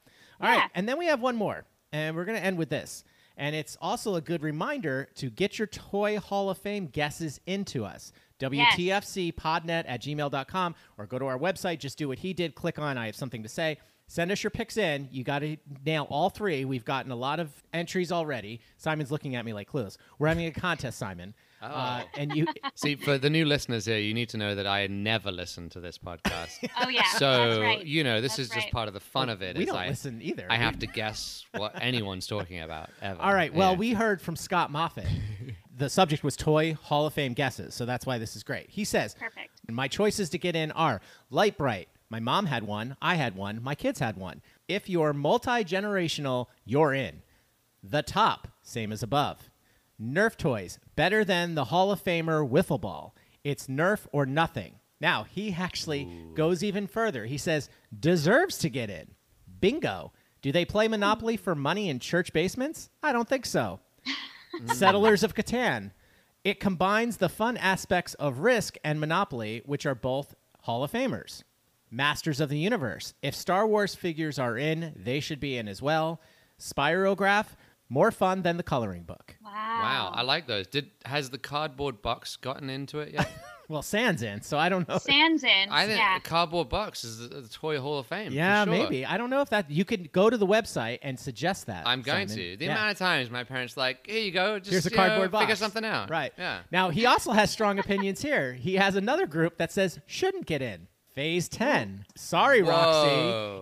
All 0.41 0.47
right, 0.49 0.57
Yeah. 0.57 0.67
and 0.75 0.87
then 0.89 0.97
we 0.97 1.05
have 1.07 1.21
one 1.21 1.35
more, 1.35 1.65
and 1.91 2.15
we're 2.15 2.25
going 2.25 2.37
to 2.37 2.43
end 2.45 2.57
with 2.57 2.69
this. 2.69 3.03
And 3.37 3.53
it's 3.53 3.75
also 3.81 4.15
a 4.15 4.21
good 4.21 4.41
reminder 4.41 5.09
to 5.15 5.29
get 5.29 5.59
your 5.59 5.67
Toy 5.67 6.17
Hall 6.19 6.49
of 6.49 6.57
Fame 6.57 6.87
guesses 6.87 7.41
into 7.45 7.83
us. 7.83 8.13
WTFCpodnet 8.39 9.85
at 9.87 10.01
gmail.com 10.01 10.75
or 10.97 11.05
go 11.05 11.19
to 11.19 11.25
our 11.25 11.37
website. 11.37 11.79
Just 11.79 11.97
do 11.97 12.07
what 12.07 12.19
he 12.19 12.33
did. 12.33 12.55
Click 12.55 12.79
on 12.79 12.97
I 12.97 13.05
have 13.07 13.15
something 13.15 13.43
to 13.43 13.49
say. 13.49 13.77
Send 14.07 14.31
us 14.31 14.43
your 14.43 14.51
picks 14.51 14.77
in. 14.77 15.07
You 15.11 15.23
got 15.23 15.39
to 15.39 15.57
nail 15.83 16.05
all 16.11 16.29
three. 16.29 16.63
We've 16.63 16.85
gotten 16.85 17.11
a 17.11 17.15
lot 17.15 17.39
of 17.39 17.49
entries 17.73 18.11
already. 18.11 18.61
Simon's 18.77 19.11
looking 19.11 19.35
at 19.35 19.43
me 19.45 19.51
like 19.53 19.71
clueless. 19.71 19.97
We're 20.19 20.27
having 20.27 20.45
a 20.45 20.51
contest, 20.51 20.99
Simon. 20.99 21.33
Uh, 21.61 22.03
Oh. 22.03 22.09
and 22.19 22.35
you 22.35 22.45
See, 22.75 22.95
for 22.97 23.17
the 23.17 23.31
new 23.31 23.45
listeners 23.45 23.85
here, 23.85 23.97
you 23.97 24.13
need 24.13 24.29
to 24.29 24.37
know 24.37 24.53
that 24.53 24.67
I 24.67 24.85
never 24.85 25.31
listen 25.31 25.69
to 25.69 25.79
this 25.79 25.97
podcast. 25.97 26.69
Oh 26.79 26.89
yeah. 26.89 27.01
so 27.17 27.47
that's 27.47 27.59
right. 27.59 27.85
you 27.85 28.03
know, 28.03 28.21
this 28.21 28.35
That's 28.35 28.49
is 28.49 28.55
just 28.55 28.69
part 28.69 28.87
of 28.87 28.93
the 28.93 28.99
fun 28.99 29.29
of 29.29 29.41
it. 29.41 29.57
we 29.57 29.65
don't 29.65 29.75
I, 29.75 29.87
listen 29.87 30.21
either. 30.21 30.45
I 30.51 30.57
have 30.57 30.77
to 30.79 30.85
guess 30.87 31.43
what 31.55 31.73
anyone's 31.81 32.27
talking 32.27 32.59
about. 32.61 32.91
Ever. 33.01 33.19
All 33.19 33.33
right. 33.33 33.51
Well, 33.51 33.71
Yeah. 33.71 33.77
we 33.79 33.93
heard 33.93 34.21
from 34.21 34.35
Scott 34.35 34.69
Moffat. 34.71 35.07
the 35.77 35.89
subject 35.89 36.23
was 36.23 36.35
Toy 36.35 36.73
Hall 36.73 37.05
of 37.05 37.13
Fame 37.13 37.33
guesses, 37.33 37.73
so 37.73 37.85
that's 37.85 38.05
why 38.05 38.17
this 38.17 38.35
is 38.35 38.43
great. 38.43 38.69
He 38.69 38.83
says, 38.83 39.15
Perfect. 39.15 39.49
My 39.69 39.87
choices 39.87 40.29
to 40.29 40.37
get 40.37 40.55
in 40.55 40.71
are 40.71 41.01
Lite-Brite. 41.29 41.89
My 42.09 42.19
mom 42.19 42.45
had 42.45 42.63
one. 42.63 42.95
I 43.01 43.15
had 43.15 43.35
one. 43.35 43.61
My 43.61 43.75
kids 43.75 43.99
had 43.99 44.15
one. 44.15 44.41
If 44.67 44.89
you're 44.89 45.13
multi 45.13 45.63
generational, 45.63 46.47
you're 46.63 46.93
in. 46.93 47.23
The 47.83 48.03
top, 48.03 48.47
same 48.61 48.91
as 48.91 49.03
above. 49.03 49.49
Nerf 50.01 50.37
toys, 50.37 50.79
better 50.95 51.23
than 51.23 51.55
the 51.55 51.65
Hall 51.65 51.91
of 51.91 52.03
Famer 52.03 52.47
wiffle 52.47 52.79
ball. 52.79 53.15
It's 53.43 53.67
Nerf 53.67 54.07
or 54.11 54.25
nothing. 54.25 54.75
Now, 55.01 55.23
he 55.23 55.53
actually 55.53 56.07
goes 56.35 56.63
even 56.63 56.87
further. 56.87 57.25
He 57.25 57.37
says, 57.37 57.69
deserves 57.97 58.57
to 58.59 58.69
get 58.69 58.89
in. 58.89 59.15
Bingo. 59.59 60.13
Do 60.41 60.51
they 60.51 60.65
play 60.65 60.87
Monopoly 60.87 61.37
for 61.37 61.55
money 61.55 61.89
in 61.89 61.99
church 61.99 62.31
basements? 62.33 62.89
I 63.03 63.11
don't 63.11 63.27
think 63.27 63.45
so. 63.45 63.79
Mm. 64.61 64.73
Settlers 64.73 65.23
of 65.23 65.35
Catan. 65.35 65.91
It 66.43 66.59
combines 66.59 67.17
the 67.17 67.29
fun 67.29 67.57
aspects 67.57 68.13
of 68.15 68.39
Risk 68.39 68.77
and 68.83 68.99
Monopoly, 68.99 69.61
which 69.65 69.85
are 69.85 69.95
both 69.95 70.35
Hall 70.61 70.83
of 70.83 70.91
Famers. 70.91 71.43
Masters 71.89 72.39
of 72.39 72.49
the 72.49 72.59
Universe. 72.59 73.13
If 73.21 73.35
Star 73.35 73.65
Wars 73.65 73.95
figures 73.95 74.37
are 74.37 74.57
in, 74.57 74.93
they 74.95 75.19
should 75.19 75.39
be 75.39 75.57
in 75.57 75.67
as 75.67 75.81
well. 75.81 76.21
Spirograph. 76.59 77.55
More 77.87 78.11
fun 78.11 78.41
than 78.41 78.57
the 78.57 78.63
coloring 78.63 79.03
book. 79.03 79.37
Wow. 79.43 79.51
Wow, 79.51 80.11
I 80.15 80.23
like 80.23 80.47
those. 80.47 80.65
Did 80.67 80.89
has 81.05 81.29
the 81.29 81.37
cardboard 81.37 82.01
box 82.01 82.35
gotten 82.35 82.69
into 82.69 82.99
it 82.99 83.13
yet? 83.13 83.29
Well, 83.67 83.81
Sans 83.81 84.21
in, 84.21 84.41
so 84.43 84.57
I 84.59 84.69
don't 84.69 84.87
know. 84.87 84.99
Sans 84.99 85.43
in. 85.43 85.69
I 85.71 85.87
think 85.87 85.97
yeah. 85.99 86.19
the 86.19 86.23
cardboard 86.29 86.69
box 86.69 87.03
is 87.03 87.17
the, 87.17 87.41
the 87.41 87.47
Toy 87.49 87.79
Hall 87.79 87.97
of 87.97 88.05
Fame. 88.05 88.29
for 88.29 88.35
yeah, 88.35 88.63
sure. 88.63 88.71
maybe. 88.71 89.05
I 89.05 89.17
don't 89.17 89.29
know 89.31 89.41
if 89.41 89.49
that 89.49 89.71
you 89.71 89.83
could 89.83 90.11
go 90.11 90.29
to 90.29 90.37
the 90.37 90.45
website 90.45 90.99
and 91.01 91.19
suggest 91.19 91.65
that. 91.65 91.87
I'm 91.87 92.01
going 92.03 92.27
Simon. 92.27 92.43
to. 92.51 92.57
The 92.57 92.65
Yeah. 92.65 92.71
amount 92.73 92.91
of 92.91 92.97
times 92.99 93.31
my 93.31 93.43
parents 93.43 93.75
like, 93.75 94.05
here 94.05 94.19
you 94.21 94.31
go, 94.31 94.59
just 94.59 94.71
Here's 94.71 94.85
a 94.85 94.89
you 94.91 94.97
know, 94.97 95.03
cardboard 95.07 95.31
box. 95.31 95.43
figure 95.43 95.55
something 95.55 95.83
out. 95.83 96.09
Right. 96.11 96.31
Yeah. 96.37 96.59
Now, 96.71 96.89
he 96.91 97.05
also 97.07 97.31
has 97.31 97.49
strong 97.49 97.79
opinions 97.79 98.21
here. 98.21 98.53
He 98.53 98.75
has 98.75 98.95
another 98.95 99.25
group 99.25 99.57
that 99.57 99.71
says 99.71 99.99
shouldn't 100.05 100.45
get 100.45 100.61
in. 100.61 100.87
Phase 101.15 101.47
10. 101.49 102.05
Sorry, 102.15 102.61
Whoa. 102.61 102.69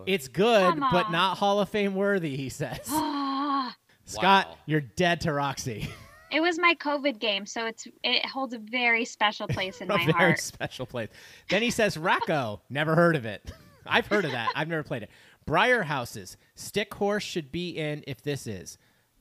Roxy. 0.04 0.12
It's 0.12 0.28
good, 0.28 0.80
but 0.92 1.12
not 1.12 1.38
Hall 1.38 1.60
of 1.60 1.70
Fame 1.70 1.94
worthy, 1.96 2.36
he 2.36 2.50
says. 2.50 2.80
Scott, 4.06 4.48
Wow. 4.50 4.58
you're 4.66 4.82
dead 4.82 5.22
to 5.22 5.32
Roxy. 5.32 5.88
it 6.34 6.42
was 6.42 6.58
my 6.60 6.76
COVID 6.76 7.20
game, 7.20 7.46
so 7.46 7.66
it's 7.66 7.88
it 8.04 8.26
holds 8.26 8.54
a 8.54 8.60
very 8.60 9.06
special 9.06 9.48
place 9.48 9.80
in 9.82 9.90
a 9.92 9.98
my 9.98 10.06
very 10.06 10.12
heart. 10.14 10.40
special 10.40 10.86
place. 10.86 11.10
Then 11.50 11.62
he 11.62 11.70
says 11.72 11.98
Rack-O. 11.98 12.60
Never 12.70 12.96
heard 12.96 13.16
of 13.16 13.26
it. 13.26 13.52
I've 13.86 14.08
heard 14.08 14.26
of 14.26 14.32
that. 14.32 14.50
I've 14.56 14.68
never 14.68 14.84
played 14.84 15.04
it. 15.04 15.10
Breyer 15.46 15.84
horses. 15.86 16.38
Stick 16.56 16.94
horse 16.94 17.24
should 17.24 17.52
be 17.52 17.70
in 17.72 18.04
if 18.08 18.22
this 18.22 18.48
is. 18.48 18.78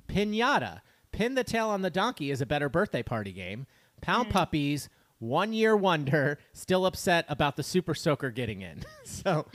Pinata. 0.08 0.80
Pin 1.10 1.34
the 1.34 1.44
tail 1.44 1.68
on 1.68 1.82
the 1.82 1.90
donkey 1.90 2.30
is 2.30 2.40
a 2.40 2.46
better 2.46 2.68
birthday 2.68 3.02
party 3.02 3.32
game. 3.32 3.66
Pound 4.00 4.26
Hmm. 4.28 4.32
puppies. 4.32 4.88
One 5.18 5.52
year 5.52 5.76
wonder. 5.76 6.38
Still 6.52 6.86
upset 6.86 7.24
about 7.28 7.56
the 7.56 7.62
super 7.62 7.94
soaker 7.94 8.30
getting 8.30 8.60
in. 8.62 8.82
so. 9.04 9.46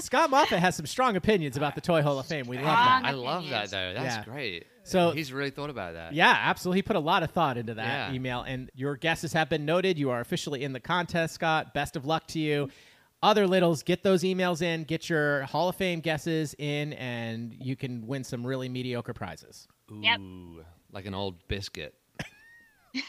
Scott 0.00 0.30
Moffat 0.30 0.58
has 0.58 0.76
some 0.76 0.86
strong 0.86 1.16
opinions 1.16 1.56
about 1.56 1.74
the 1.74 1.80
Toy 1.80 2.02
Hall 2.02 2.18
of 2.18 2.26
Fame. 2.26 2.46
We 2.46 2.56
love 2.56 2.64
that. 2.66 2.98
Strong 3.00 3.04
I 3.04 3.10
love 3.12 3.48
that 3.50 3.70
though. 3.70 3.94
That's 3.94 4.16
Yeah. 4.16 4.24
great. 4.24 4.66
So- 4.84 5.10
he's 5.10 5.32
really 5.32 5.50
thought 5.50 5.70
about 5.70 5.94
that. 5.94 6.12
Yeah, 6.12 6.30
absolutely. 6.38 6.78
He 6.78 6.82
put 6.82 6.96
a 6.96 7.00
lot 7.00 7.22
of 7.22 7.30
thought 7.30 7.56
into 7.56 7.74
that 7.74 8.10
Yeah. 8.10 8.14
email, 8.14 8.42
and 8.42 8.70
your 8.74 8.96
guesses 8.96 9.32
have 9.32 9.48
been 9.48 9.64
noted. 9.64 9.98
You 9.98 10.10
are 10.10 10.20
officially 10.20 10.62
in 10.62 10.72
the 10.72 10.80
contest, 10.80 11.34
Scott. 11.34 11.74
Best 11.74 11.96
of 11.96 12.04
luck 12.04 12.26
to 12.28 12.38
you. 12.38 12.70
Other 13.22 13.46
littles, 13.46 13.82
get 13.82 14.02
those 14.02 14.22
emails 14.22 14.62
in, 14.62 14.84
get 14.84 15.08
your 15.08 15.42
Hall 15.44 15.68
of 15.70 15.76
Fame 15.76 16.00
guesses 16.00 16.54
in, 16.58 16.92
and 16.92 17.52
you 17.58 17.74
can 17.74 18.06
win 18.06 18.22
some 18.24 18.46
really 18.46 18.68
mediocre 18.68 19.14
prizes. 19.14 19.66
Ooh, 19.90 20.00
Yep. 20.02 20.20
like 20.92 21.06
an 21.06 21.14
old 21.14 21.46
biscuit. 21.48 21.94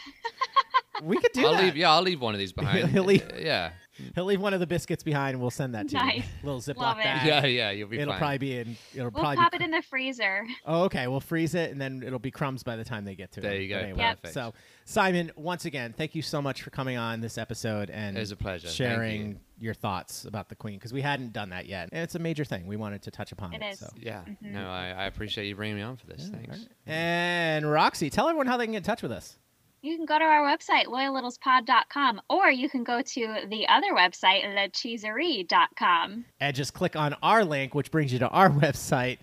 We 1.03 1.19
could 1.19 1.31
do 1.33 1.45
I'll 1.45 1.53
that. 1.53 1.63
leave. 1.63 1.77
Yeah, 1.77 1.91
I'll 1.91 2.01
leave 2.01 2.19
one 2.21 2.33
of 2.33 2.39
these 2.39 2.51
behind. 2.53 2.87
He'll 2.89 3.03
leave- 3.03 3.21
Uh, 3.31 3.35
Yeah. 3.37 3.71
He'll 4.15 4.25
leave 4.25 4.41
one 4.41 4.53
of 4.53 4.59
the 4.59 4.67
biscuits 4.67 5.03
behind, 5.03 5.33
and 5.33 5.41
we'll 5.41 5.49
send 5.51 5.75
that 5.75 5.87
to 5.89 5.95
you. 5.97 6.03
Nice. 6.03 6.23
Little 6.43 6.61
Ziploc 6.61 6.97
bag. 6.97 7.25
Yeah, 7.27 7.45
yeah. 7.45 7.71
You'll 7.71 7.87
be 7.89 7.99
It'll 7.99 8.13
fine. 8.13 8.19
probably 8.19 8.37
be 8.37 8.57
in. 8.57 8.77
It'll 8.93 9.05
We'll 9.05 9.11
probably 9.11 9.37
pop 9.37 9.51
be. 9.51 9.57
it 9.57 9.61
in 9.63 9.71
the 9.71 9.81
freezer. 9.81 10.45
Oh, 10.65 10.83
okay. 10.83 11.07
We'll 11.07 11.19
freeze 11.19 11.55
it, 11.55 11.71
and 11.71 11.79
then 11.81 12.03
it'll 12.05 12.19
be 12.19 12.31
crumbs 12.31 12.63
by 12.63 12.75
the 12.75 12.83
time 12.83 13.05
they 13.05 13.15
get 13.15 13.31
to 13.33 13.39
it. 13.39 13.43
There 13.43 13.55
you 13.59 13.69
go. 13.69 13.77
Anyway, 13.79 13.99
Yep. 13.99 14.17
Perfect. 14.21 14.33
So, 14.33 14.53
Simon, 14.85 15.31
once 15.35 15.65
again, 15.65 15.93
thank 15.97 16.15
you 16.15 16.21
so 16.21 16.41
much 16.41 16.61
for 16.61 16.69
coming 16.69 16.97
on 16.97 17.21
this 17.21 17.37
episode 17.37 17.89
and 17.89 18.15
It 18.15 18.19
was 18.19 18.31
a 18.31 18.35
pleasure. 18.35 18.67
Thank 18.67 18.75
sharing 18.77 19.27
you. 19.29 19.39
your 19.59 19.73
thoughts 19.73 20.25
about 20.25 20.49
the 20.49 20.55
Queen 20.55 20.75
because 20.77 20.93
we 20.93 21.01
hadn't 21.01 21.33
done 21.33 21.49
that 21.49 21.65
yet, 21.65 21.89
and 21.91 22.03
it's 22.03 22.15
a 22.15 22.19
major 22.19 22.45
thing. 22.45 22.67
We 22.67 22.77
wanted 22.77 23.01
to 23.03 23.11
touch 23.11 23.31
upon 23.31 23.53
it. 23.53 23.61
It 23.61 23.65
is. 23.73 23.79
So. 23.79 23.87
Yeah. 23.99 24.21
Mm-hmm. 24.27 24.53
No, 24.53 24.69
I, 24.69 24.89
I 24.91 25.05
appreciate 25.05 25.47
you 25.47 25.55
bringing 25.55 25.75
me 25.77 25.81
on 25.81 25.97
for 25.97 26.07
this. 26.07 26.29
Thanks. 26.29 26.67
And 26.85 27.69
Roxy, 27.69 28.09
tell 28.09 28.27
everyone 28.29 28.47
how 28.47 28.57
they 28.57 28.65
can 28.65 28.71
get 28.73 28.77
in 28.79 28.83
touch 28.83 29.01
with 29.01 29.11
us. 29.11 29.37
You 29.81 29.95
can 29.95 30.05
go 30.05 30.17
to 30.17 30.25
our 30.25 30.41
website, 30.43 30.85
loyallittlespod.com, 30.85 32.21
or 32.29 32.49
you 32.49 32.67
can 32.67 32.83
go 32.83 33.01
to 33.01 33.37
the 33.47 33.67
other 33.67 33.93
website, 33.93 34.43
lecheeserie.com. 34.43 36.25
And 36.39 36.55
just 36.55 36.73
click 36.73 36.95
on 36.95 37.15
our 37.21 37.45
link, 37.45 37.75
which 37.75 37.91
brings 37.91 38.11
you 38.11 38.19
to 38.19 38.27
our 38.29 38.49
website. 38.63 39.19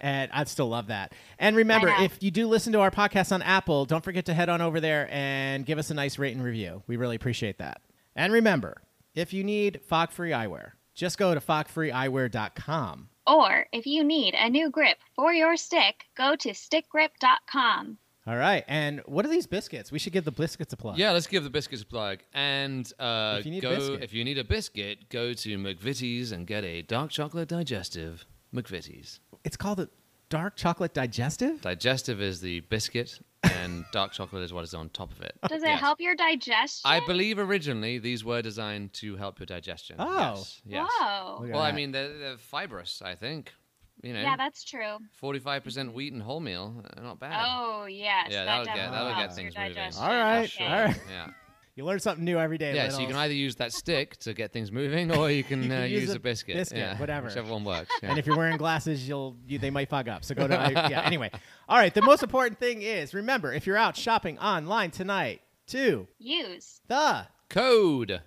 And 0.00 0.30
I'd 0.32 0.48
still 0.48 0.68
love 0.68 0.86
that. 0.86 1.12
And 1.38 1.56
remember, 1.56 1.88
if 1.88 2.22
you 2.22 2.30
do 2.30 2.46
listen 2.46 2.72
to 2.72 2.80
our 2.80 2.90
podcast 2.90 3.32
on 3.32 3.42
Apple, 3.42 3.84
don't 3.84 4.04
forget 4.04 4.26
to 4.26 4.34
head 4.34 4.48
on 4.48 4.60
over 4.60 4.80
there 4.80 5.08
and 5.10 5.66
give 5.66 5.76
us 5.78 5.90
a 5.90 5.94
nice 5.94 6.18
rate 6.18 6.34
and 6.36 6.44
review. 6.44 6.82
We 6.86 6.96
really 6.96 7.16
appreciate 7.16 7.58
that. 7.58 7.80
And 8.14 8.32
remember, 8.32 8.82
if 9.14 9.32
you 9.32 9.42
need 9.42 9.80
fog 9.88 10.12
free 10.12 10.30
eyewear, 10.30 10.72
just 10.94 11.18
go 11.18 11.34
to 11.34 11.40
fogfreeeyewear.com. 11.40 13.08
Or 13.26 13.66
if 13.72 13.86
you 13.86 14.04
need 14.04 14.34
a 14.34 14.48
new 14.48 14.70
grip 14.70 14.98
for 15.14 15.32
your 15.32 15.56
stick, 15.56 16.04
go 16.16 16.34
to 16.36 16.50
stickgrip.com. 16.50 17.98
All 18.28 18.36
right. 18.36 18.62
And 18.68 19.00
what 19.06 19.24
are 19.24 19.30
these 19.30 19.46
biscuits? 19.46 19.90
We 19.90 19.98
should 19.98 20.12
give 20.12 20.24
the 20.26 20.30
biscuits 20.32 20.72
a 20.74 20.76
plug. 20.76 20.98
Yeah, 20.98 21.12
let's 21.12 21.26
give 21.26 21.44
the 21.44 21.50
biscuits 21.50 21.80
a 21.82 21.86
plug. 21.86 22.18
And 22.34 22.92
uh, 22.98 23.36
If 23.38 23.46
you 23.46 23.52
need 23.52 23.64
a 23.64 23.68
go 23.70 23.76
biscuit. 23.76 24.02
if 24.02 24.12
you 24.12 24.22
need 24.24 24.36
a 24.38 24.44
biscuit, 24.44 25.08
go 25.08 25.32
to 25.32 25.56
McVitie's 25.58 26.30
and 26.32 26.46
get 26.46 26.62
a 26.62 26.82
dark 26.82 27.10
chocolate 27.10 27.48
digestive. 27.48 28.26
McVitie's. 28.54 29.20
It's 29.44 29.56
called 29.56 29.80
a 29.80 29.88
dark 30.28 30.56
chocolate 30.56 30.92
digestive? 30.92 31.62
Digestive 31.62 32.20
is 32.20 32.40
the 32.42 32.60
biscuit, 32.60 33.18
and 33.44 33.84
dark 33.92 34.12
chocolate 34.12 34.42
is 34.42 34.52
what 34.52 34.62
is 34.64 34.74
on 34.74 34.90
top 34.90 35.10
of 35.12 35.22
it. 35.22 35.32
Does 35.48 35.62
it 35.62 35.68
Yes. 35.68 35.80
help 35.80 35.98
your 36.00 36.14
digestion? 36.14 36.90
I 36.90 37.00
believe 37.06 37.38
originally 37.38 37.98
these 37.98 38.24
were 38.26 38.42
designed 38.42 38.92
to 38.94 39.16
help 39.16 39.38
your 39.38 39.46
digestion. 39.46 39.96
Oh. 39.98 40.34
Yes. 40.36 40.60
yes. 40.66 40.90
Whoa. 41.00 41.36
Look 41.40 41.48
at 41.48 41.54
Well, 41.54 41.62
I 41.62 41.72
mean, 41.72 41.92
they're, 41.92 42.18
they're 42.18 42.36
fibrous, 42.38 43.00
I 43.02 43.14
think. 43.14 43.54
You 44.02 44.12
know, 44.14 44.20
Yeah, 44.20 44.36
that's 44.36 44.62
true. 44.64 44.98
45% 45.22 45.92
wheat 45.92 46.12
and 46.12 46.22
wholemeal. 46.22 46.84
uh, 46.96 47.02
Not 47.02 47.18
bad. 47.18 47.44
Oh, 47.46 47.86
yes. 47.86 48.28
Yeah, 48.30 48.44
that 48.44 48.64
that'll 48.64 48.64
get- 48.76 48.90
that'll 48.92 49.14
get 49.16 49.34
things 49.34 49.56
moving. 49.56 49.72
digestion. 49.74 50.04
All 50.04 50.10
right, 50.10 50.44
Okay. 50.54 50.66
all 50.66 50.84
right. 50.84 51.00
Yeah. 51.10 51.26
You 51.74 51.84
learn 51.84 52.00
something 52.00 52.24
new 52.24 52.40
every 52.40 52.58
day. 52.58 52.74
Yeah, 52.74 52.88
so 52.88 52.98
you 52.98 53.06
can 53.06 53.14
either 53.14 53.32
use 53.34 53.54
that 53.56 53.72
stick 53.72 54.16
to 54.16 54.34
get 54.34 54.52
things 54.52 54.72
moving, 54.72 55.16
or 55.16 55.30
you 55.30 55.44
can, 55.44 55.62
You 55.62 55.68
can 55.68 55.82
uh, 55.82 55.84
use 55.84 56.00
use 56.02 56.10
a 56.12 56.16
a 56.16 56.18
biscuit. 56.18 56.56
biscuit, 56.56 56.78
yeah, 56.78 56.98
whatever. 56.98 57.28
Whichever 57.28 57.52
one 57.52 57.62
works. 57.62 57.88
Yeah. 58.02 58.08
And 58.10 58.18
if 58.18 58.26
you're 58.26 58.36
wearing 58.36 58.56
glasses, 58.56 59.06
you'll 59.08 59.36
you, 59.46 59.60
they 59.60 59.70
might 59.70 59.88
fog 59.88 60.08
up. 60.08 60.24
So 60.24 60.34
go 60.34 60.48
to 60.48 60.54
yeah. 60.54 61.02
Anyway, 61.04 61.30
all 61.68 61.78
right. 61.78 61.94
The 61.94 62.02
most 62.02 62.24
important 62.24 62.58
thing 62.58 62.82
is 62.82 63.14
remember 63.14 63.52
if 63.52 63.64
you're 63.64 63.76
out 63.76 63.96
shopping 63.96 64.40
online 64.40 64.90
tonight, 64.90 65.40
to 65.68 66.08
Use. 66.18 66.80
the 66.88 67.28
Code 67.48 68.22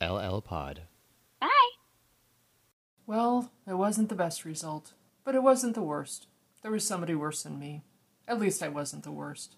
LL 0.00 0.38
Pod. 0.40 0.82
Bye. 1.40 1.48
Well, 3.06 3.50
it 3.66 3.74
wasn't 3.74 4.08
the 4.08 4.14
best 4.14 4.44
result, 4.44 4.92
but 5.24 5.34
it 5.34 5.42
wasn't 5.42 5.74
the 5.74 5.82
worst. 5.82 6.26
There 6.62 6.70
was 6.70 6.86
somebody 6.86 7.14
worse 7.14 7.42
than 7.42 7.58
me. 7.58 7.82
At 8.28 8.38
least 8.38 8.62
I 8.62 8.68
wasn't 8.68 9.04
the 9.04 9.12
worst. 9.12 9.56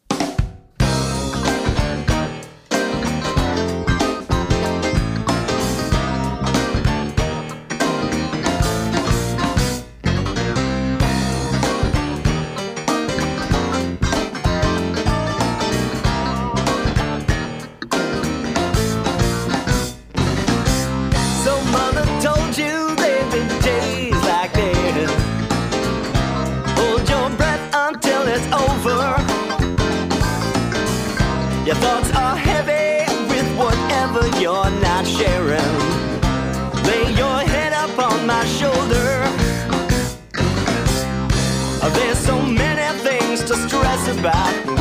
About. 44.27 44.76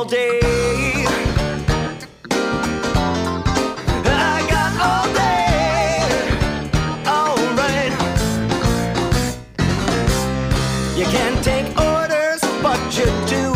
all 0.00 0.06
day. 0.06 0.40
I 4.06 4.46
got 4.48 4.72
all 4.88 5.06
day. 5.12 6.00
Alright. 7.16 7.92
You 10.96 11.04
can't 11.04 11.44
take 11.44 11.68
orders, 11.78 12.40
but 12.62 12.80
you 12.96 13.08
do. 13.34 13.52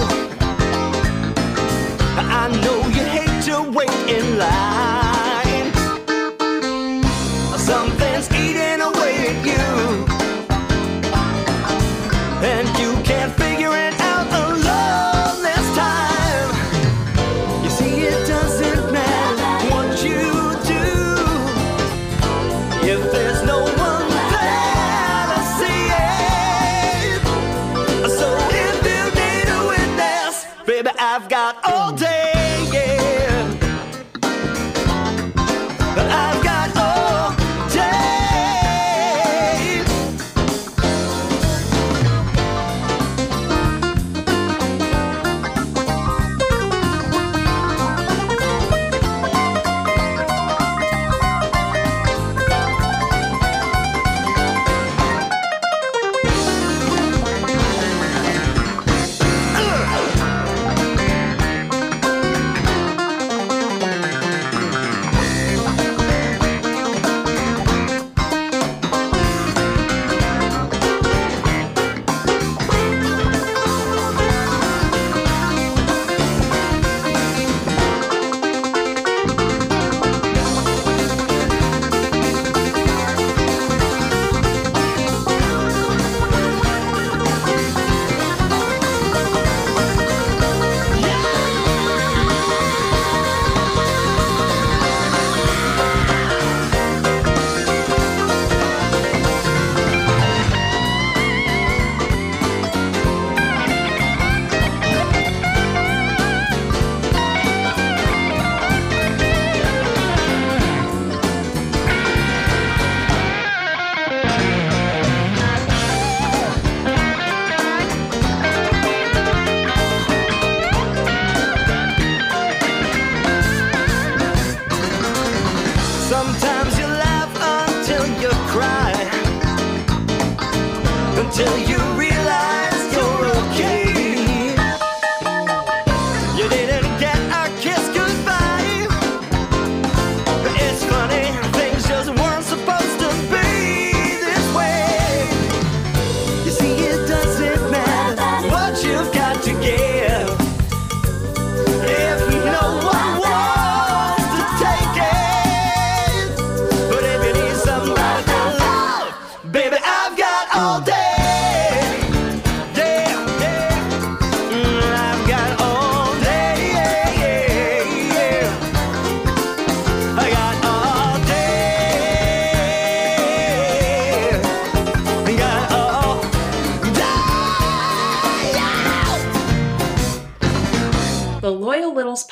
I 2.37 2.49
know 2.63 2.79
you 2.89 3.05
hate 3.17 3.43
to 3.45 3.63
wait 3.71 3.91
in 4.11 4.39
line. 4.39 4.74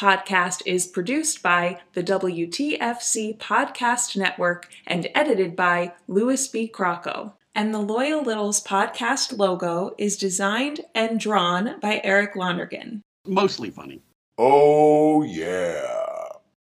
podcast 0.03 0.63
is 0.67 0.89
produced 0.89 1.45
by 1.45 1.79
the 1.93 2.03
WTFC 2.03 3.39
Podcast 3.39 4.17
Network 4.17 4.69
and 4.85 5.09
edited 5.15 5.55
by 5.55 5.93
Louis 6.09 6.49
B. 6.49 6.69
Crocco. 6.69 7.35
And 7.55 7.73
the 7.73 7.79
Loyal 7.79 8.21
Littles 8.21 8.61
podcast 8.65 9.39
logo 9.39 9.95
is 9.99 10.17
designed 10.17 10.81
and 10.93 11.21
drawn 11.21 11.79
by 11.79 12.01
Eric 12.03 12.35
Londergan. 12.35 13.03
Mostly 13.29 13.71
funny. 13.71 14.03
Oh, 14.39 15.23
yeah. 15.23 16.02